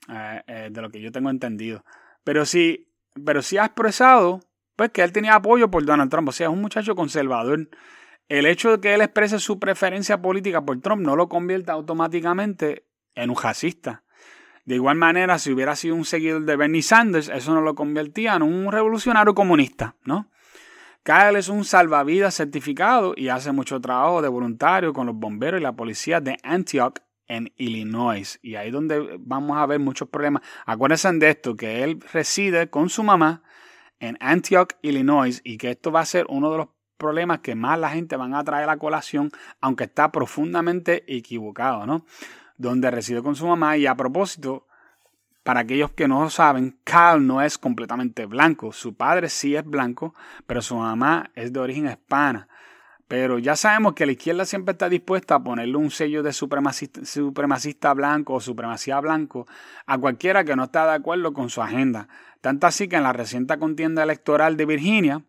eh, 0.08 0.42
eh, 0.46 0.68
de 0.72 0.80
lo 0.80 0.88
que 0.88 1.02
yo 1.02 1.12
tengo 1.12 1.28
entendido. 1.28 1.84
Pero 2.24 2.46
sí, 2.46 2.88
pero 3.22 3.42
sí 3.42 3.58
ha 3.58 3.66
expresado 3.66 4.40
pues, 4.76 4.92
que 4.92 5.02
él 5.02 5.12
tenía 5.12 5.34
apoyo 5.34 5.70
por 5.70 5.84
Donald 5.84 6.10
Trump. 6.10 6.30
O 6.30 6.32
sea, 6.32 6.46
es 6.46 6.52
un 6.54 6.62
muchacho 6.62 6.94
conservador. 6.94 7.68
El 8.30 8.46
hecho 8.46 8.70
de 8.70 8.80
que 8.80 8.94
él 8.94 9.02
exprese 9.02 9.40
su 9.40 9.58
preferencia 9.58 10.22
política 10.22 10.64
por 10.64 10.80
Trump 10.80 11.02
no 11.02 11.16
lo 11.16 11.28
convierte 11.28 11.72
automáticamente 11.72 12.86
en 13.14 13.28
un 13.28 13.36
racista. 13.36 14.04
De 14.64 14.76
igual 14.76 14.96
manera, 14.96 15.38
si 15.38 15.52
hubiera 15.52 15.76
sido 15.76 15.96
un 15.96 16.06
seguidor 16.06 16.46
de 16.46 16.56
Bernie 16.56 16.80
Sanders, 16.80 17.28
eso 17.28 17.52
no 17.52 17.60
lo 17.60 17.74
convertía 17.74 18.36
en 18.36 18.42
un 18.42 18.72
revolucionario 18.72 19.34
comunista, 19.34 19.96
¿no? 20.06 20.30
Kyle 21.06 21.38
es 21.38 21.48
un 21.48 21.64
salvavidas 21.64 22.34
certificado 22.34 23.14
y 23.16 23.28
hace 23.28 23.52
mucho 23.52 23.80
trabajo 23.80 24.22
de 24.22 24.28
voluntario 24.28 24.92
con 24.92 25.06
los 25.06 25.14
bomberos 25.14 25.60
y 25.60 25.62
la 25.62 25.76
policía 25.76 26.20
de 26.20 26.36
Antioch 26.42 26.98
en 27.28 27.52
Illinois. 27.56 28.40
Y 28.42 28.56
ahí 28.56 28.66
es 28.66 28.72
donde 28.72 29.16
vamos 29.20 29.56
a 29.56 29.66
ver 29.66 29.78
muchos 29.78 30.08
problemas. 30.08 30.42
Acuérdense 30.64 31.12
de 31.12 31.30
esto, 31.30 31.56
que 31.56 31.84
él 31.84 32.00
reside 32.12 32.70
con 32.70 32.88
su 32.88 33.04
mamá 33.04 33.44
en 34.00 34.18
Antioch, 34.18 34.70
Illinois, 34.82 35.40
y 35.44 35.58
que 35.58 35.70
esto 35.70 35.92
va 35.92 36.00
a 36.00 36.06
ser 36.06 36.26
uno 36.28 36.50
de 36.50 36.58
los 36.58 36.68
problemas 36.96 37.38
que 37.38 37.54
más 37.54 37.78
la 37.78 37.90
gente 37.90 38.16
van 38.16 38.34
a 38.34 38.42
traer 38.42 38.68
a 38.68 38.76
colación, 38.76 39.30
aunque 39.60 39.84
está 39.84 40.10
profundamente 40.10 41.04
equivocado, 41.06 41.86
¿no? 41.86 42.04
donde 42.56 42.90
reside 42.90 43.22
con 43.22 43.36
su 43.36 43.46
mamá. 43.46 43.76
Y 43.76 43.86
a 43.86 43.94
propósito, 43.94 44.66
para 45.46 45.60
aquellos 45.60 45.92
que 45.92 46.08
no 46.08 46.24
lo 46.24 46.28
saben, 46.28 46.76
Cal 46.82 47.24
no 47.24 47.40
es 47.40 47.56
completamente 47.56 48.26
blanco. 48.26 48.72
Su 48.72 48.96
padre 48.96 49.28
sí 49.28 49.54
es 49.54 49.64
blanco, 49.64 50.12
pero 50.44 50.60
su 50.60 50.74
mamá 50.74 51.30
es 51.36 51.52
de 51.52 51.60
origen 51.60 51.86
hispana. 51.86 52.48
Pero 53.06 53.38
ya 53.38 53.54
sabemos 53.54 53.92
que 53.94 54.06
la 54.06 54.12
izquierda 54.12 54.44
siempre 54.44 54.72
está 54.72 54.88
dispuesta 54.88 55.36
a 55.36 55.44
ponerle 55.44 55.76
un 55.76 55.92
sello 55.92 56.24
de 56.24 56.32
supremacista, 56.32 57.04
supremacista 57.04 57.94
blanco 57.94 58.34
o 58.34 58.40
supremacía 58.40 58.98
blanco 58.98 59.46
a 59.86 59.96
cualquiera 59.98 60.42
que 60.42 60.56
no 60.56 60.64
está 60.64 60.84
de 60.84 60.94
acuerdo 60.94 61.32
con 61.32 61.48
su 61.48 61.62
agenda. 61.62 62.08
Tanto 62.40 62.66
así 62.66 62.88
que 62.88 62.96
en 62.96 63.04
la 63.04 63.12
reciente 63.12 63.56
contienda 63.56 64.02
electoral 64.02 64.56
de 64.56 64.66
Virginia, 64.66 65.22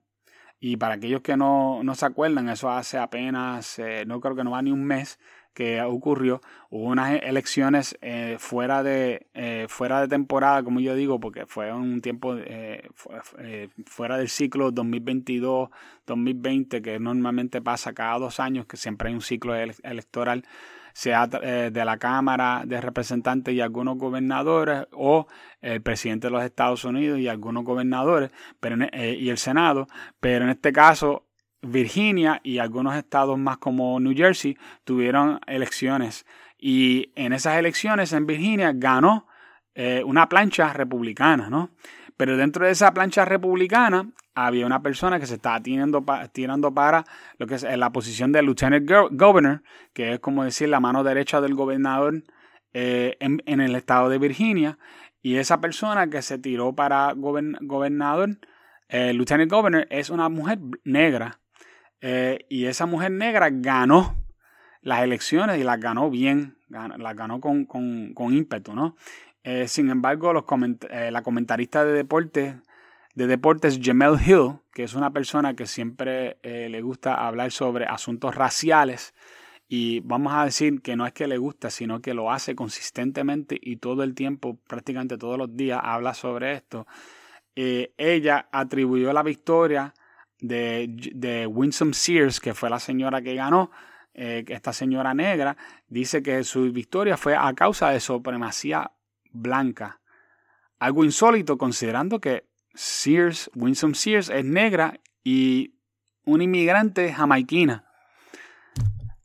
y 0.59 0.77
para 0.77 0.95
aquellos 0.95 1.21
que 1.21 1.37
no, 1.37 1.83
no 1.83 1.93
se 1.93 2.07
acuerdan, 2.07 2.49
eso 2.49 2.71
hace 2.71 2.97
apenas, 2.97 3.77
eh, 3.77 4.03
no 4.07 4.19
creo 4.19 4.35
que 4.35 4.43
no 4.43 4.49
va 4.49 4.63
ni 4.63 4.71
un 4.71 4.83
mes, 4.83 5.19
que 5.57 5.81
ocurrió, 5.81 6.39
hubo 6.69 6.83
unas 6.83 7.19
elecciones 7.23 7.97
eh, 8.01 8.35
fuera, 8.37 8.83
de, 8.83 9.25
eh, 9.33 9.65
fuera 9.67 10.01
de 10.01 10.07
temporada, 10.07 10.61
como 10.61 10.79
yo 10.79 10.93
digo, 10.93 11.19
porque 11.19 11.47
fue 11.47 11.73
un 11.73 11.99
tiempo 11.99 12.35
eh, 12.37 12.87
fuera 13.87 14.19
del 14.19 14.29
ciclo 14.29 14.71
2022-2020, 14.71 16.83
que 16.83 16.99
normalmente 16.99 17.59
pasa 17.59 17.93
cada 17.93 18.19
dos 18.19 18.39
años, 18.39 18.67
que 18.67 18.77
siempre 18.77 19.09
hay 19.09 19.15
un 19.15 19.21
ciclo 19.21 19.55
electoral, 19.55 20.45
sea 20.93 21.25
de 21.25 21.85
la 21.85 21.97
Cámara 21.97 22.61
de 22.63 22.79
Representantes 22.79 23.51
y 23.51 23.59
algunos 23.59 23.97
gobernadores, 23.97 24.85
o 24.91 25.25
el 25.61 25.81
presidente 25.81 26.27
de 26.27 26.31
los 26.33 26.43
Estados 26.43 26.85
Unidos 26.85 27.17
y 27.17 27.27
algunos 27.27 27.63
gobernadores 27.63 28.29
pero 28.59 28.77
y 28.93 29.29
el 29.29 29.39
Senado, 29.39 29.87
pero 30.19 30.45
en 30.45 30.51
este 30.51 30.71
caso 30.71 31.26
Virginia 31.67 32.39
y 32.43 32.59
algunos 32.59 32.95
estados 32.95 33.37
más 33.37 33.57
como 33.57 33.99
New 33.99 34.15
Jersey 34.15 34.57
tuvieron 34.83 35.39
elecciones 35.47 36.25
y 36.57 37.11
en 37.15 37.33
esas 37.33 37.57
elecciones 37.57 38.13
en 38.13 38.25
Virginia 38.25 38.71
ganó 38.73 39.27
eh, 39.75 40.01
una 40.03 40.27
plancha 40.27 40.73
republicana, 40.73 41.49
¿no? 41.49 41.69
Pero 42.15 42.35
dentro 42.35 42.65
de 42.65 42.71
esa 42.71 42.93
plancha 42.93 43.25
republicana 43.25 44.09
había 44.33 44.65
una 44.65 44.81
persona 44.81 45.19
que 45.19 45.27
se 45.27 45.35
estaba 45.35 45.61
tirando, 45.61 46.03
para 46.73 47.05
lo 47.37 47.45
que 47.45 47.55
es 47.55 47.63
eh, 47.63 47.77
la 47.77 47.91
posición 47.91 48.31
de 48.31 48.41
Lieutenant 48.41 48.89
Governor, 49.11 49.61
que 49.93 50.13
es 50.13 50.19
como 50.19 50.43
decir 50.43 50.69
la 50.69 50.79
mano 50.79 51.03
derecha 51.03 51.41
del 51.41 51.53
gobernador 51.53 52.23
eh, 52.73 53.17
en, 53.19 53.61
el 53.61 53.75
estado 53.75 54.09
de 54.09 54.17
Virginia. 54.17 54.79
Y 55.21 55.35
esa 55.35 55.61
persona 55.61 56.09
que 56.09 56.23
se 56.23 56.39
tiró 56.39 56.73
para 56.73 57.13
gobernador, 57.13 58.37
Lieutenant 58.89 59.51
Governor, 59.51 59.87
es 59.91 60.09
una 60.09 60.29
mujer 60.29 60.59
negra 60.85 61.39
eh, 62.01 62.45
y 62.49 62.65
esa 62.65 62.85
mujer 62.85 63.11
negra 63.11 63.49
ganó 63.51 64.15
las 64.81 65.01
elecciones 65.01 65.59
y 65.59 65.63
las 65.63 65.79
ganó 65.79 66.09
bien, 66.09 66.57
las 66.69 67.15
ganó 67.15 67.41
con, 67.41 68.17
ímpetu, 68.17 68.73
¿no? 68.73 68.95
Eh, 69.43 69.67
sin 69.67 69.89
embargo, 69.89 70.33
los 70.33 70.43
eh, 70.89 71.09
la 71.11 71.23
comentarista 71.23 71.85
de 71.85 71.93
deportes, 71.93 72.55
de 73.15 73.27
deportes 73.27 73.79
Jamel 73.81 74.19
Hill, 74.23 74.59
que 74.73 74.83
es 74.83 74.93
una 74.93 75.11
persona 75.11 75.55
que 75.55 75.65
siempre 75.65 76.37
le 76.43 76.81
gusta 76.81 77.15
hablar 77.15 77.51
sobre 77.51 77.85
asuntos 77.85 78.35
raciales, 78.35 79.13
y 79.69 79.99
vamos 80.01 80.33
a 80.33 80.45
decir 80.45 80.81
que 80.81 80.95
no 80.95 81.05
es 81.05 81.13
que 81.13 81.27
le 81.27 81.37
gusta, 81.37 81.69
sino 81.69 82.01
que 82.01 82.13
lo 82.13 82.31
hace 82.31 82.55
consistentemente 82.55 83.57
y 83.61 83.77
todo 83.77 84.03
el 84.03 84.13
tiempo, 84.13 84.57
prácticamente 84.67 85.17
todos 85.17 85.37
los 85.37 85.57
días, 85.57 85.81
habla 85.83 86.13
sobre 86.13 86.53
esto. 86.53 86.87
ella 87.55 88.47
atribuyó 88.51 89.11
la 89.11 89.23
victoria 89.23 89.93
de, 90.39 90.87
de 91.13 91.47
Winsome 91.47 91.93
Sears, 91.93 92.39
que 92.39 92.53
fue 92.53 92.69
la 92.69 92.79
señora 92.79 93.21
que 93.21 93.35
ganó, 93.35 93.71
eh, 94.13 94.43
esta 94.47 94.73
señora 94.73 95.13
negra, 95.13 95.57
dice 95.87 96.23
que 96.23 96.43
su 96.43 96.71
victoria 96.71 97.17
fue 97.17 97.35
a 97.35 97.53
causa 97.53 97.91
de 97.91 97.99
supremacía 97.99 98.91
blanca. 99.31 99.99
Algo 100.79 101.03
insólito 101.05 101.57
considerando 101.57 102.19
que 102.19 102.47
Sears, 102.73 103.51
Winsome 103.55 103.95
Sears 103.95 104.29
es 104.29 104.43
negra 104.43 104.99
y 105.23 105.75
una 106.25 106.43
inmigrante 106.43 107.13
jamaiquina. 107.13 107.85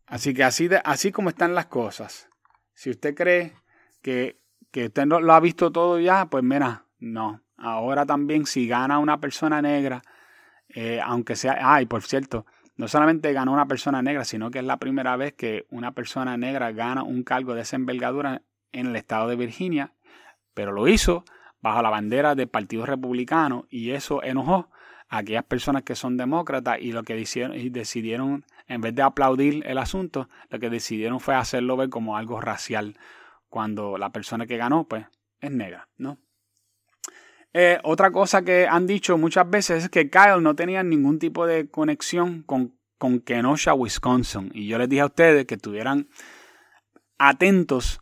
Así 0.07 0.35
que 0.35 0.45
así, 0.45 0.69
de, 0.69 0.81
así 0.85 1.11
como 1.11 1.31
están 1.31 1.55
las 1.55 1.67
cosas, 1.67 2.29
si 2.75 2.91
usted 2.91 3.15
cree 3.15 3.55
que, 4.03 4.41
que 4.71 4.87
usted 4.87 5.07
no 5.07 5.21
lo 5.21 5.33
ha 5.33 5.41
visto 5.41 5.73
todo 5.73 5.99
ya, 6.01 6.27
pues 6.27 6.45
mira, 6.45 6.85
no. 6.99 7.43
Ahora 7.57 8.05
también 8.05 8.45
si 8.45 8.67
gana 8.67 8.99
una 8.99 9.21
persona 9.21 9.63
negra, 9.63 10.03
eh, 10.75 11.01
aunque 11.05 11.37
sea, 11.37 11.59
ah, 11.61 11.83
y 11.83 11.87
por 11.87 12.03
cierto, 12.03 12.47
no 12.77 12.89
solamente 12.89 13.33
ganó 13.33 13.53
una 13.53 13.67
persona 13.67 14.03
negra, 14.03 14.25
sino 14.25 14.51
que 14.51 14.59
es 14.59 14.65
la 14.65 14.79
primera 14.79 15.17
vez 15.17 15.35
que 15.35 15.67
una 15.71 15.93
persona 15.93 16.37
negra 16.37 16.73
gana 16.73 17.03
un 17.03 17.23
cargo 17.23 17.55
de 17.55 17.63
esa 17.63 17.77
envergadura 17.77 18.43
en 18.73 18.87
el 18.87 18.97
estado 18.97 19.29
de 19.29 19.37
Virginia, 19.37 19.93
pero 20.55 20.73
lo 20.73 20.89
hizo 20.89 21.25
bajo 21.61 21.83
la 21.83 21.91
bandera 21.91 22.35
del 22.35 22.49
Partido 22.49 22.87
Republicano 22.87 23.67
y 23.71 23.91
eso 23.91 24.23
enojó 24.23 24.71
a 25.09 25.19
aquellas 25.19 25.45
personas 25.45 25.83
que 25.83 25.95
son 25.95 26.17
demócratas 26.17 26.79
y 26.81 26.93
lo 26.93 27.03
que 27.03 27.15
decidieron, 27.15 27.57
y 27.57 27.69
decidieron, 27.69 28.45
en 28.67 28.81
vez 28.81 28.95
de 28.95 29.03
aplaudir 29.03 29.63
el 29.67 29.79
asunto, 29.79 30.29
lo 30.49 30.59
que 30.59 30.71
decidieron 30.71 31.21
fue 31.21 31.35
hacerlo 31.35 31.77
ver 31.77 31.91
como 31.91 32.17
algo 32.17 32.41
racial, 32.41 32.97
cuando 33.51 33.99
la 33.99 34.11
persona 34.11 34.47
que 34.47 34.57
ganó, 34.57 34.89
pues, 34.89 35.05
es 35.41 35.51
negra, 35.51 35.89
¿no? 35.99 36.19
Eh, 37.55 37.79
otra 37.85 38.11
cosa 38.11 38.43
que 38.43 38.67
han 38.67 38.87
dicho 38.87 39.19
muchas 39.19 39.49
veces 39.49 39.85
es 39.85 39.91
que 39.91 40.09
Kyle 40.09 40.43
no 40.43 40.55
tenía 40.55 40.83
ningún 40.83 41.19
tipo 41.19 41.47
de 41.47 41.69
conexión 41.69 42.43
con, 42.43 42.79
con 42.99 43.21
Kenosha, 43.21 43.75
Wisconsin. 43.75 44.51
Y 44.55 44.67
yo 44.67 44.79
les 44.79 44.89
dije 44.89 45.03
a 45.03 45.07
ustedes 45.07 45.47
que 45.47 45.57
estuvieran 45.57 46.09
atentos 47.19 48.01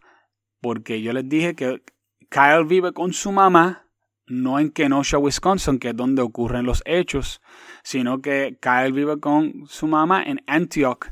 porque 0.61 1.03
yo 1.03 1.13
les 1.13 1.29
dije 1.29 1.55
que 1.55 1.83
Kyle 2.29 2.65
vive 2.65 2.93
con 2.93 3.13
su 3.13 3.33
mamá, 3.33 3.87
no 4.27 4.61
en 4.61 4.71
Kenosha, 4.71 5.19
Wisconsin, 5.19 5.79
que 5.79 5.89
es 5.89 5.97
donde 5.97 6.23
ocurren 6.23 6.65
los 6.65 6.83
hechos, 6.87 7.41
sino 7.83 8.21
que 8.21 8.59
Kyle 8.61 8.93
vive 8.93 9.19
con 9.19 9.67
su 9.67 9.87
mamá 9.89 10.23
en 10.23 10.43
Antioch, 10.47 11.07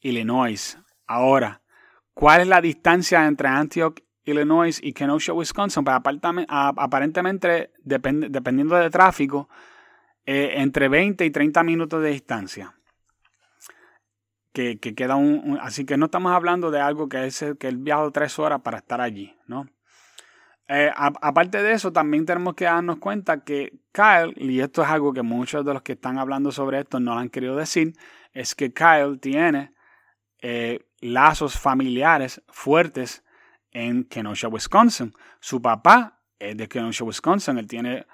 Illinois. 0.00 0.78
Ahora, 1.06 1.62
¿cuál 2.14 2.40
es 2.40 2.48
la 2.48 2.60
distancia 2.60 3.26
entre 3.26 3.48
Antioch 3.48 4.00
Illinois 4.30 4.80
y 4.82 4.92
Kenosha, 4.92 5.32
Wisconsin, 5.32 5.84
pues 5.84 5.96
aparentemente, 6.48 7.72
dependiendo 7.82 8.76
del 8.76 8.90
tráfico, 8.90 9.48
eh, 10.26 10.54
entre 10.56 10.88
20 10.88 11.24
y 11.24 11.30
30 11.30 11.62
minutos 11.62 12.02
de 12.02 12.10
distancia. 12.10 12.74
Que, 14.52 14.78
queda 14.78 15.16
un, 15.16 15.58
Así 15.60 15.86
que 15.86 15.96
no 15.96 16.06
estamos 16.06 16.32
hablando 16.32 16.70
de 16.70 16.80
algo 16.80 17.08
que 17.08 17.26
es 17.26 17.44
que 17.58 17.68
él 17.68 17.78
viajó 17.78 18.10
tres 18.10 18.38
horas 18.38 18.60
para 18.60 18.78
estar 18.78 19.00
allí, 19.00 19.34
¿no? 19.46 19.68
Eh, 20.72 20.92
aparte 20.94 21.62
de 21.64 21.72
eso, 21.72 21.92
también 21.92 22.24
tenemos 22.24 22.54
que 22.54 22.64
darnos 22.64 22.98
cuenta 22.98 23.42
que 23.42 23.80
Kyle, 23.90 24.34
y 24.36 24.60
esto 24.60 24.84
es 24.84 24.88
algo 24.88 25.12
que 25.12 25.22
muchos 25.22 25.64
de 25.64 25.74
los 25.74 25.82
que 25.82 25.94
están 25.94 26.16
hablando 26.16 26.52
sobre 26.52 26.78
esto 26.78 27.00
no 27.00 27.14
lo 27.14 27.20
han 27.20 27.28
querido 27.28 27.56
decir, 27.56 27.94
es 28.32 28.54
que 28.54 28.72
Kyle 28.72 29.18
tiene 29.20 29.74
eh, 30.42 30.86
lazos 31.00 31.58
familiares 31.58 32.40
fuertes 32.48 33.24
en 33.72 34.04
Kenosha, 34.04 34.48
Wisconsin. 34.48 35.12
Su 35.40 35.60
papá 35.60 36.20
es 36.38 36.56
de 36.56 36.68
Kenosha, 36.68 37.04
Wisconsin. 37.04 37.58
Él 37.58 37.66
tiene 37.66 38.06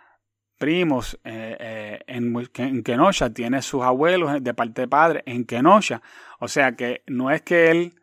primos 0.58 1.18
en, 1.24 2.34
en, 2.56 2.82
Kenosha, 2.82 3.30
tiene 3.30 3.62
sus 3.62 3.82
abuelos 3.82 4.42
de 4.42 4.54
parte 4.54 4.82
de 4.82 4.88
padre 4.88 5.22
en 5.26 5.44
Kenosha. 5.44 6.02
O 6.40 6.48
sea 6.48 6.72
que 6.72 7.02
no 7.06 7.30
es 7.30 7.42
que 7.42 7.70
él, 7.70 8.00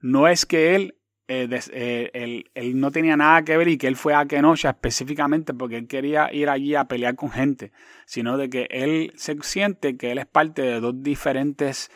no 0.00 0.28
es 0.28 0.46
que 0.46 0.74
él 0.74 0.94
eh, 1.28 1.48
eh, 1.72 2.44
él, 2.54 2.78
no 2.78 2.90
tenía 2.90 3.16
nada 3.16 3.42
que 3.42 3.56
ver 3.56 3.68
y 3.68 3.78
que 3.78 3.86
él 3.86 3.96
fue 3.96 4.14
a 4.14 4.26
Kenosha 4.26 4.70
específicamente 4.70 5.54
porque 5.54 5.78
él 5.78 5.86
quería 5.86 6.30
ir 6.30 6.50
allí 6.50 6.74
a 6.74 6.84
pelear 6.84 7.14
con 7.14 7.30
gente, 7.30 7.72
sino 8.04 8.36
de 8.36 8.50
que 8.50 8.66
él 8.70 9.12
se 9.16 9.36
siente 9.40 9.96
que 9.96 10.10
él 10.10 10.18
es 10.18 10.26
parte 10.26 10.60
de 10.60 10.80
dos 10.80 11.02
diferentes 11.02 11.90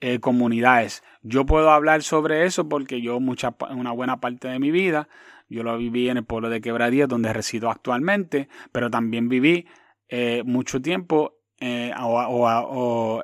eh, 0.00 0.18
comunidades. 0.18 1.02
Yo 1.22 1.46
puedo 1.46 1.70
hablar 1.70 2.02
sobre 2.02 2.44
eso 2.44 2.68
porque 2.68 3.00
yo 3.00 3.20
mucha, 3.20 3.54
una 3.70 3.92
buena 3.92 4.20
parte 4.20 4.48
de 4.48 4.58
mi 4.58 4.70
vida, 4.70 5.08
yo 5.48 5.62
lo 5.62 5.76
viví 5.78 6.08
en 6.08 6.18
el 6.18 6.24
pueblo 6.24 6.50
de 6.50 6.60
Quebradías 6.60 7.08
donde 7.08 7.32
resido 7.32 7.70
actualmente, 7.70 8.48
pero 8.72 8.90
también 8.90 9.28
viví 9.28 9.66
mucho 10.44 10.82
tiempo 10.82 11.38
o, 12.00 13.22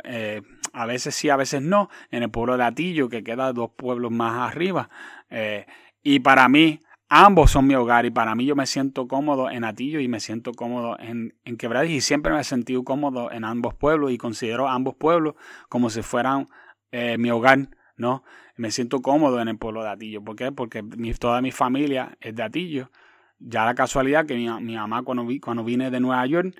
a 0.72 0.86
veces 0.86 1.14
sí, 1.14 1.28
a 1.28 1.36
veces 1.36 1.62
no, 1.62 1.88
en 2.10 2.22
el 2.22 2.30
pueblo 2.30 2.56
de 2.56 2.64
Atillo, 2.64 3.08
que 3.08 3.24
queda 3.24 3.52
dos 3.52 3.70
pueblos 3.76 4.12
más 4.12 4.48
arriba. 4.48 4.88
Eh, 5.30 5.66
y 6.02 6.20
para 6.20 6.48
mí, 6.48 6.80
ambos 7.08 7.50
son 7.50 7.66
mi 7.66 7.74
hogar 7.74 8.06
y 8.06 8.10
para 8.10 8.34
mí 8.34 8.44
yo 8.44 8.54
me 8.54 8.66
siento 8.66 9.08
cómodo 9.08 9.50
en 9.50 9.64
Atillo 9.64 10.00
y 10.00 10.08
me 10.08 10.20
siento 10.20 10.52
cómodo 10.52 10.96
en, 11.00 11.34
en 11.44 11.56
Quebradillas 11.56 11.96
y 11.96 12.00
siempre 12.00 12.32
me 12.32 12.40
he 12.40 12.44
sentido 12.44 12.84
cómodo 12.84 13.32
en 13.32 13.44
ambos 13.44 13.74
pueblos 13.74 14.12
y 14.12 14.18
considero 14.18 14.68
ambos 14.68 14.94
pueblos 14.94 15.34
como 15.68 15.90
si 15.90 16.02
fueran 16.02 16.48
eh, 16.92 17.18
mi 17.18 17.30
hogar, 17.30 17.68
¿no? 17.98 18.24
Me 18.56 18.70
siento 18.70 19.02
cómodo 19.02 19.40
en 19.40 19.48
el 19.48 19.58
pueblo 19.58 19.82
de 19.82 19.90
Atillo. 19.90 20.22
¿Por 20.22 20.36
qué? 20.36 20.50
Porque 20.50 20.82
toda 21.18 21.42
mi 21.42 21.52
familia 21.52 22.16
es 22.20 22.34
de 22.34 22.42
Atillo. 22.42 22.90
Ya 23.38 23.64
la 23.64 23.74
casualidad 23.74 24.26
que 24.26 24.34
mi, 24.34 24.48
mi 24.62 24.76
mamá 24.76 25.02
cuando, 25.02 25.26
vi, 25.26 25.38
cuando 25.38 25.62
vine 25.62 25.90
de 25.90 26.00
Nueva 26.00 26.26
York 26.26 26.56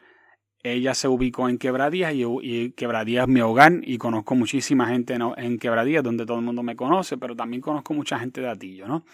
ella 0.63 0.95
se 0.95 1.09
ubicó 1.09 1.49
en 1.49 1.59
Quebradías 1.59 2.13
y, 2.15 2.25
y 2.25 2.73
Quebradías 2.73 3.25
es 3.25 3.29
mi 3.29 3.41
hogar 3.41 3.73
y 3.83 3.99
conozco 3.99 4.35
muchísima 4.35 4.89
gente 4.89 5.15
en, 5.15 5.23
en 5.37 5.59
Quebradías 5.59 6.03
donde 6.03 6.27
todo 6.27 6.39
el 6.39 6.45
mundo 6.45 6.63
me 6.63 6.77
conoce, 6.77 7.17
pero 7.17 7.37
también 7.37 7.61
conozco 7.61 7.95
mucha 7.95 8.19
gente 8.19 8.41
de 8.41 8.49
Atillo, 8.49 8.89
¿no? 8.89 9.05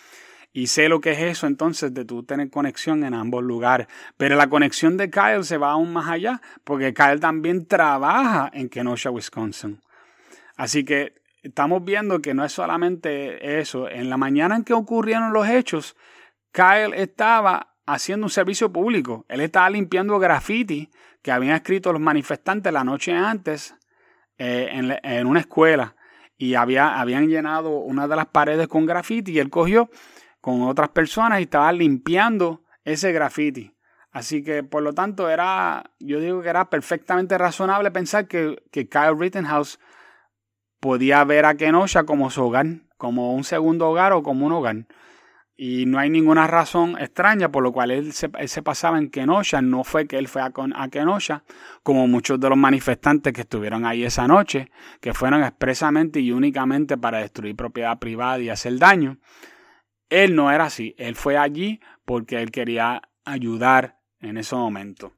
Y 0.52 0.69
sé 0.69 0.88
lo 0.88 1.00
que 1.00 1.11
es 1.11 1.19
eso 1.19 1.47
entonces 1.49 1.93
de 1.93 2.04
tú 2.04 2.23
tener 2.23 2.49
conexión 2.49 3.02
en 3.02 3.12
ambos 3.12 3.43
lugares. 3.43 3.88
Pero 4.16 4.37
la 4.37 4.47
conexión 4.47 4.97
de 4.97 5.11
Kyle 5.11 5.43
se 5.43 5.59
va 5.59 5.73
aún 5.73 5.93
más 5.93 6.09
allá, 6.09 6.40
porque 6.62 6.95
Kyle 6.95 7.19
también 7.19 7.66
trabaja 7.66 8.50
en 8.54 8.69
Kenosha, 8.69 9.11
Wisconsin. 9.11 9.81
Así 10.57 10.85
que 10.85 11.14
estamos 11.45 11.85
viendo 11.85 12.21
que 12.21 12.35
no 12.35 12.45
es 12.45 12.53
solamente 12.53 13.61
eso. 13.61 13.89
En 13.89 14.11
la 14.11 14.17
mañana 14.17 14.57
en 14.57 14.65
que 14.65 14.73
ocurrieron 14.73 15.33
los 15.33 15.49
hechos, 15.49 15.97
Kyle 16.51 16.95
estaba 16.95 17.77
haciendo 17.87 18.27
un 18.27 18.31
servicio 18.31 18.73
público. 18.73 19.25
Él 19.29 19.41
estaba 19.41 19.71
limpiando 19.71 20.19
graffiti 20.19 20.91
que 21.23 21.31
habían 21.31 21.55
escrito 21.55 21.93
los 21.93 22.01
manifestantes 22.01 22.73
la 22.73 22.85
noche 22.85 23.13
antes 23.13 23.77
eh, 24.39 24.99
en, 25.03 25.27
una 25.27 25.41
escuela 25.41 25.95
y 26.37 26.55
había, 26.55 27.01
habían 27.01 27.29
llenado 27.29 27.71
una 27.79 28.09
de 28.09 28.17
las 28.17 28.27
paredes 28.27 28.67
con 28.67 28.87
graffiti 28.87 29.33
y 29.33 29.39
él 29.39 29.51
cogió 29.51 29.91
con 30.41 30.63
otras 30.63 30.89
personas 30.91 31.41
y 31.41 31.45
estaba 31.45 31.73
limpiando 31.73 32.65
ese 32.85 33.13
graffiti. 33.13 33.75
Así 34.11 34.43
que 34.45 34.63
por 34.63 34.83
lo 34.83 34.93
tanto 34.93 35.29
era, 35.29 35.91
yo 35.99 36.21
digo 36.21 36.41
que 36.41 36.49
era 36.49 36.71
perfectamente 36.71 37.37
razonable 37.37 37.91
pensar 37.91 38.29
que, 38.29 38.63
que 38.71 38.89
Kyle 38.89 39.19
Rittenhouse 39.19 39.79
podía 40.85 41.25
ver 41.25 41.47
a 41.47 41.55
Kenosha 41.55 42.05
como 42.05 42.29
su 42.29 42.45
hogar, 42.45 42.67
como 42.99 43.33
un 43.33 43.43
segundo 43.43 43.88
hogar 43.88 44.12
o 44.12 44.23
como 44.23 44.45
un 44.45 44.53
hogar. 44.53 44.85
Y 45.57 45.87
no 45.87 45.99
hay 45.99 46.11
ninguna 46.11 46.47
razón 46.47 46.99
extraña 47.00 47.50
por 47.50 47.62
lo 47.62 47.73
cual 47.73 47.91
él 47.91 48.12
se, 48.12 48.29
pasaba 48.62 48.99
en 48.99 49.09
Kenosha. 49.09 49.62
No 49.62 49.83
fue 49.83 50.07
que 50.07 50.19
él 50.19 50.29
fue 50.29 50.43
a, 50.43 50.88
Kenosha, 50.91 51.43
como 51.83 52.07
muchos 52.07 52.38
de 52.38 52.50
los 52.50 52.59
manifestantes 52.59 53.33
que 53.33 53.40
estuvieron 53.40 53.87
ahí 53.87 54.05
esa 54.05 54.29
noche, 54.29 54.70
que 55.01 55.14
fueron 55.14 55.42
expresamente 55.42 56.20
y 56.20 56.33
únicamente 56.33 56.99
para 56.99 57.20
destruir 57.20 57.57
propiedad 57.57 57.99
privada 57.99 58.40
y 58.40 58.51
hacer 58.51 58.79
daño. 58.79 59.16
Él 60.11 60.37
no 60.37 60.51
era 60.51 60.64
así. 60.64 60.94
Él 60.99 61.16
fue 61.16 61.38
allí 61.38 61.81
porque 62.05 62.42
él 62.42 62.51
quería 62.51 63.01
ayudar 63.25 64.01
en 64.20 64.37
ese 64.37 64.55
momento. 64.55 65.14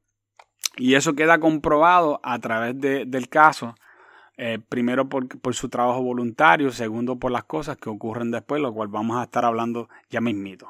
Y 0.77 0.95
eso 0.95 1.17
queda 1.17 1.41
comprobado 1.41 2.21
a 2.23 2.39
través 2.39 2.81
del 2.81 3.29
caso 3.29 3.75
eh, 4.37 4.59
primero 4.69 5.09
por, 5.09 5.55
su 5.55 5.69
trabajo 5.69 6.03
voluntario, 6.03 6.71
segundo 6.71 7.17
por 7.17 7.33
las 7.33 7.45
cosas 7.45 7.77
que 7.79 7.89
ocurren 7.89 8.31
después, 8.31 8.61
lo 8.61 8.73
cual 8.73 8.89
vamos 8.89 9.19
a 9.19 9.25
estar 9.25 9.45
hablando 9.45 9.89
ya 10.11 10.21
mismito. 10.21 10.69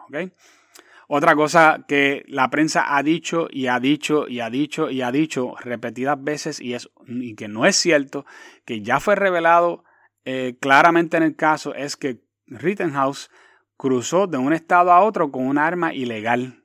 Otra 1.09 1.35
cosa 1.37 1.85
que 1.87 2.25
la 2.29 2.51
prensa 2.51 2.97
ha 2.97 3.03
dicho 3.03 3.49
y 3.51 3.69
ha 3.69 3.79
dicho 3.79 4.27
y 4.29 4.41
ha 4.41 4.51
dicho 4.51 4.91
y 4.91 5.03
ha 5.03 5.13
dicho 5.13 5.55
repetidas 5.61 6.23
veces 6.23 6.61
y, 6.61 6.75
es, 6.75 6.91
y 7.07 7.35
que 7.35 7.49
no 7.49 7.67
es 7.67 7.77
cierto, 7.77 8.27
que 8.65 8.83
ya 8.83 8.99
fue 8.99 9.15
revelado 9.15 9.85
eh, 10.25 10.57
claramente 10.61 11.17
en 11.17 11.23
el 11.23 11.37
caso, 11.37 11.75
es 11.75 11.97
que 11.97 12.21
Rittenhouse 12.47 13.31
cruzó 13.77 14.27
de 14.27 14.39
un 14.39 14.53
estado 14.53 14.93
a 14.93 15.03
otro 15.03 15.31
con 15.31 15.47
un 15.47 15.59
arma 15.59 15.95
ilegal. 15.95 16.65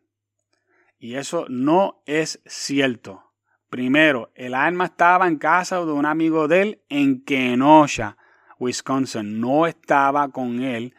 Y 0.97 1.15
eso 1.15 1.45
no 1.49 2.01
es 2.05 2.41
cierto. 2.45 3.30
Primero, 3.71 4.33
el 4.35 4.53
arma 4.53 4.83
estaba 4.83 5.29
en 5.29 5.37
casa 5.37 5.77
de 5.77 5.93
un 5.93 6.05
amigo 6.05 6.49
de 6.49 6.61
él 6.61 6.81
en 6.89 7.23
Kenosha, 7.23 8.17
Wisconsin. 8.59 9.39
No 9.39 9.65
estaba 9.65 10.27
con 10.27 10.61
él 10.61 10.93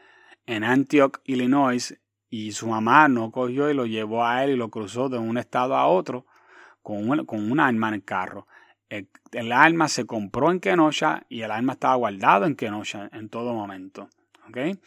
en 0.47 0.65
Antioch, 0.65 1.19
Illinois, 1.25 2.01
y 2.31 2.53
su 2.53 2.69
mamá 2.69 3.09
no 3.09 3.31
cogió 3.31 3.69
y 3.69 3.75
lo 3.75 3.85
llevó 3.85 4.25
a 4.25 4.43
él 4.43 4.53
y 4.53 4.57
lo 4.57 4.71
cruzó 4.71 5.11
de 5.11 5.19
un 5.19 5.37
estado 5.37 5.77
a 5.77 5.87
otro 5.87 6.25
con 6.81 7.11
un, 7.11 7.27
con 7.27 7.61
arma 7.61 7.89
en 7.89 7.95
el 7.95 8.05
carro. 8.05 8.47
El, 8.89 9.53
arma 9.53 9.87
se 9.89 10.07
compró 10.07 10.51
en 10.51 10.59
Kenosha 10.59 11.27
y 11.29 11.43
el 11.43 11.51
arma 11.51 11.75
estaba 11.75 11.97
guardado 11.97 12.47
en 12.47 12.57
Kenosha 12.57 13.11
en 13.13 13.29
todo 13.29 13.53
momento. 13.53 14.09
¿okay? 14.49 14.81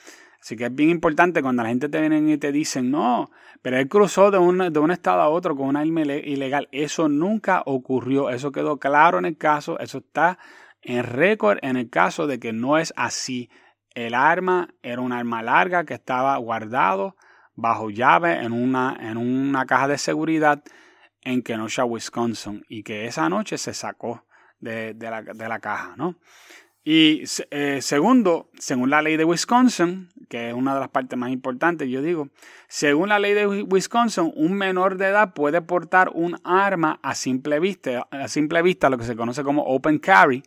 Así 0.45 0.55
que 0.55 0.65
es 0.65 0.75
bien 0.75 0.91
importante 0.91 1.41
cuando 1.41 1.63
la 1.63 1.69
gente 1.69 1.89
te 1.89 1.99
viene 1.99 2.19
y 2.31 2.37
te 2.37 2.51
dicen, 2.51 2.91
no, 2.91 3.31
pero 3.63 3.79
él 3.79 3.89
cruzó 3.89 4.29
de 4.29 4.37
un, 4.37 4.71
de 4.71 4.79
un 4.79 4.91
estado 4.91 5.21
a 5.21 5.29
otro 5.29 5.55
con 5.55 5.69
un 5.69 5.75
arma 5.75 6.01
ilegal. 6.01 6.69
Eso 6.71 7.09
nunca 7.09 7.63
ocurrió. 7.65 8.29
Eso 8.29 8.51
quedó 8.51 8.77
claro 8.77 9.17
en 9.17 9.25
el 9.25 9.37
caso. 9.37 9.79
Eso 9.79 9.97
está 9.97 10.37
en 10.83 11.03
récord 11.03 11.57
en 11.63 11.77
el 11.77 11.89
caso 11.89 12.27
de 12.27 12.39
que 12.39 12.53
no 12.53 12.77
es 12.77 12.93
así. 12.95 13.49
El 13.95 14.13
arma 14.13 14.69
era 14.83 15.01
un 15.01 15.13
arma 15.13 15.41
larga 15.41 15.83
que 15.83 15.95
estaba 15.95 16.37
guardado 16.37 17.15
bajo 17.55 17.89
llave 17.89 18.43
en 18.43 18.51
una, 18.51 18.95
en 18.99 19.17
una 19.17 19.65
caja 19.65 19.87
de 19.87 19.97
seguridad 19.97 20.61
en 21.21 21.41
Kenosha, 21.41 21.85
Wisconsin, 21.85 22.63
y 22.69 22.83
que 22.83 23.07
esa 23.07 23.29
noche 23.29 23.57
se 23.57 23.73
sacó 23.73 24.27
de, 24.59 24.93
de, 24.93 25.09
la, 25.09 25.23
de 25.23 25.49
la 25.49 25.57
caja, 25.57 25.95
¿no? 25.97 26.19
Y 26.87 27.23
eh, 27.49 27.79
segundo, 27.81 28.51
según 28.59 28.91
la 28.91 29.01
ley 29.01 29.17
de 29.17 29.25
Wisconsin, 29.25 30.07
que 30.29 30.49
es 30.49 30.53
una 30.53 30.75
de 30.75 30.81
las 30.81 30.89
partes 30.89 31.17
más 31.17 31.31
importantes, 31.31 31.89
yo 31.89 32.03
digo, 32.03 32.29
según 32.67 33.09
la 33.09 33.17
ley 33.17 33.33
de 33.33 33.47
Wisconsin, 33.47 34.31
un 34.35 34.53
menor 34.53 34.95
de 34.97 35.07
edad 35.07 35.33
puede 35.33 35.63
portar 35.63 36.11
un 36.13 36.39
arma 36.43 36.99
a 37.01 37.15
simple 37.15 37.59
vista, 37.59 38.07
a 38.11 38.27
simple 38.27 38.61
vista, 38.61 38.91
lo 38.91 38.99
que 38.99 39.03
se 39.03 39.15
conoce 39.15 39.43
como 39.43 39.63
open 39.63 39.97
carry, 39.97 40.43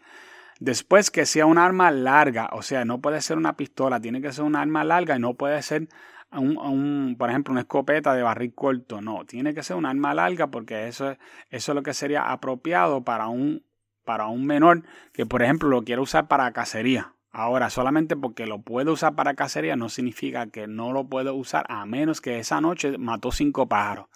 después 0.60 1.10
que 1.10 1.26
sea 1.26 1.44
un 1.44 1.58
arma 1.58 1.90
larga, 1.90 2.50
o 2.52 2.62
sea, 2.62 2.84
no 2.84 3.00
puede 3.00 3.20
ser 3.20 3.36
una 3.36 3.56
pistola, 3.56 4.00
tiene 4.00 4.22
que 4.22 4.32
ser 4.32 4.44
un 4.44 4.54
arma 4.54 4.84
larga 4.84 5.16
y 5.16 5.18
no 5.18 5.34
puede 5.34 5.60
ser 5.62 5.88
un, 6.30 7.16
por 7.18 7.30
ejemplo, 7.30 7.50
una 7.50 7.62
escopeta 7.62 8.14
de 8.14 8.22
barril 8.22 8.54
corto, 8.54 9.00
no, 9.00 9.24
tiene 9.24 9.54
que 9.54 9.64
ser 9.64 9.74
un 9.74 9.86
arma 9.86 10.14
larga 10.14 10.46
porque 10.46 10.86
eso 10.86 11.16
eso 11.50 11.72
es 11.72 11.74
lo 11.74 11.82
que 11.82 11.94
sería 11.94 12.30
apropiado 12.30 13.02
para 13.02 13.26
un 13.26 13.64
para 14.08 14.26
un 14.28 14.46
menor 14.46 14.84
que, 15.12 15.26
por 15.26 15.42
ejemplo, 15.42 15.68
lo 15.68 15.84
quiere 15.84 16.00
usar 16.00 16.28
para 16.28 16.50
cacería. 16.52 17.12
Ahora, 17.30 17.68
solamente 17.68 18.16
porque 18.16 18.46
lo 18.46 18.62
puede 18.62 18.90
usar 18.90 19.14
para 19.14 19.34
cacería 19.34 19.76
no 19.76 19.90
significa 19.90 20.46
que 20.46 20.66
no 20.66 20.94
lo 20.94 21.04
puede 21.04 21.30
usar 21.30 21.66
a 21.68 21.84
menos 21.84 22.22
que 22.22 22.38
esa 22.38 22.62
noche 22.62 22.96
mató 22.96 23.32
cinco 23.32 23.68
pájaros. 23.68 24.06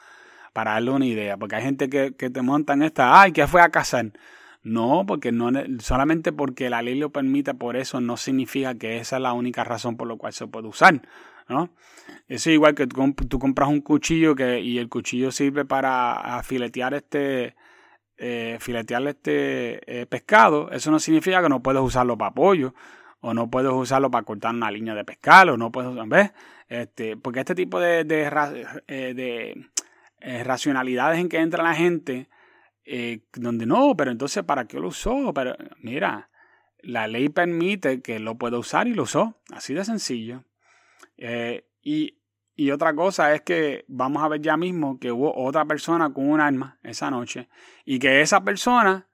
Para 0.55 0.73
darle 0.73 0.93
una 0.93 1.05
idea, 1.05 1.37
porque 1.37 1.57
hay 1.57 1.63
gente 1.63 1.91
que, 1.91 2.15
que 2.15 2.31
te 2.31 2.41
montan 2.41 2.83
esta, 2.83 3.21
ay, 3.21 3.33
que 3.33 3.47
fue 3.47 3.61
a 3.61 3.69
cazar. 3.69 4.13
No, 4.63 5.05
porque 5.07 5.31
no, 5.31 5.51
solamente 5.81 6.33
porque 6.33 6.71
la 6.71 6.81
ley 6.81 6.99
lo 6.99 7.11
permite, 7.11 7.53
por 7.53 7.77
eso 7.77 8.01
no 8.01 8.17
significa 8.17 8.75
que 8.75 8.97
esa 8.97 9.17
es 9.17 9.23
la 9.23 9.35
única 9.35 9.63
razón 9.63 9.99
por 9.99 10.09
la 10.09 10.17
cual 10.17 10.33
se 10.33 10.47
puede 10.47 10.69
usar. 10.69 11.03
¿no? 11.51 11.69
Eso 12.29 12.49
es 12.49 12.55
igual 12.55 12.75
que 12.75 12.87
tú, 12.87 13.39
compras 13.39 13.69
un 13.69 13.83
cuchillo 13.83 14.35
que, 14.35 14.59
y 14.61 14.79
el 14.79 14.89
cuchillo 14.89 15.31
sirve 15.33 15.67
para 15.67 16.43
filetear 16.45 16.95
este, 16.95 17.57
eh, 18.25 18.59
filetear 18.61 19.05
este 19.09 20.03
eh, 20.03 20.07
pescado, 20.07 20.71
eso 20.71 20.93
no 20.93 21.01
significa 21.01 21.43
que 21.43 21.49
no 21.49 21.61
puedes 21.61 21.83
usarlo 21.83 22.17
para 22.17 22.31
pollo 22.31 22.73
o 23.21 23.35
no 23.35 23.51
puedes 23.51 23.73
usarlo 23.73 24.13
para 24.13 24.25
cortar 24.25 24.55
una 24.55 24.71
línea 24.71 24.95
de 24.95 25.05
pescado, 25.05 25.55
o 25.55 25.57
no 25.57 25.73
puedes, 25.73 25.91
¿ves? 26.09 26.31
Este, 26.69 27.17
porque 27.17 27.41
este 27.41 27.57
tipo 27.57 27.81
de, 27.81 28.05
de, 28.05 28.31
eh, 28.87 29.55
eh, 30.21 30.45
racionalidades 30.45 31.19
en 31.19 31.29
que 31.29 31.39
entra 31.39 31.65
la 31.65 31.75
gente, 31.75 32.29
donde 33.35 33.67
no, 33.67 33.97
pero 33.97 34.13
entonces, 34.13 34.45
¿para 34.45 34.67
qué 34.67 34.79
lo 34.79 34.89
usó? 34.89 35.33
Pero 35.35 35.57
mira, 35.81 36.31
la 36.79 37.09
ley 37.09 37.29
permite 37.29 38.03
que 38.03 38.21
lo 38.21 38.37
pueda 38.39 38.57
usar 38.57 38.87
y 38.87 38.95
lo 38.95 39.03
usó, 39.03 39.41
así 39.53 39.75
de 39.75 39.85
sencillo. 39.85 40.45
y 41.83 42.22
Y 42.63 42.71
otra 42.71 42.95
cosa 42.95 43.35
es 43.35 43.41
que 43.41 43.85
vamos 43.89 44.23
a 44.23 44.29
ver 44.29 44.41
ya 44.41 44.57
mismo 44.57 45.01
que 45.01 45.11
hubo 45.11 45.37
otra 45.37 45.65
persona 45.65 46.13
con 46.13 46.31
un 46.31 46.41
arma 46.41 46.79
esa 46.85 47.11
noche 47.11 47.49
y 47.85 47.99
que 47.99 48.21
esa 48.21 48.45
persona 48.45 49.09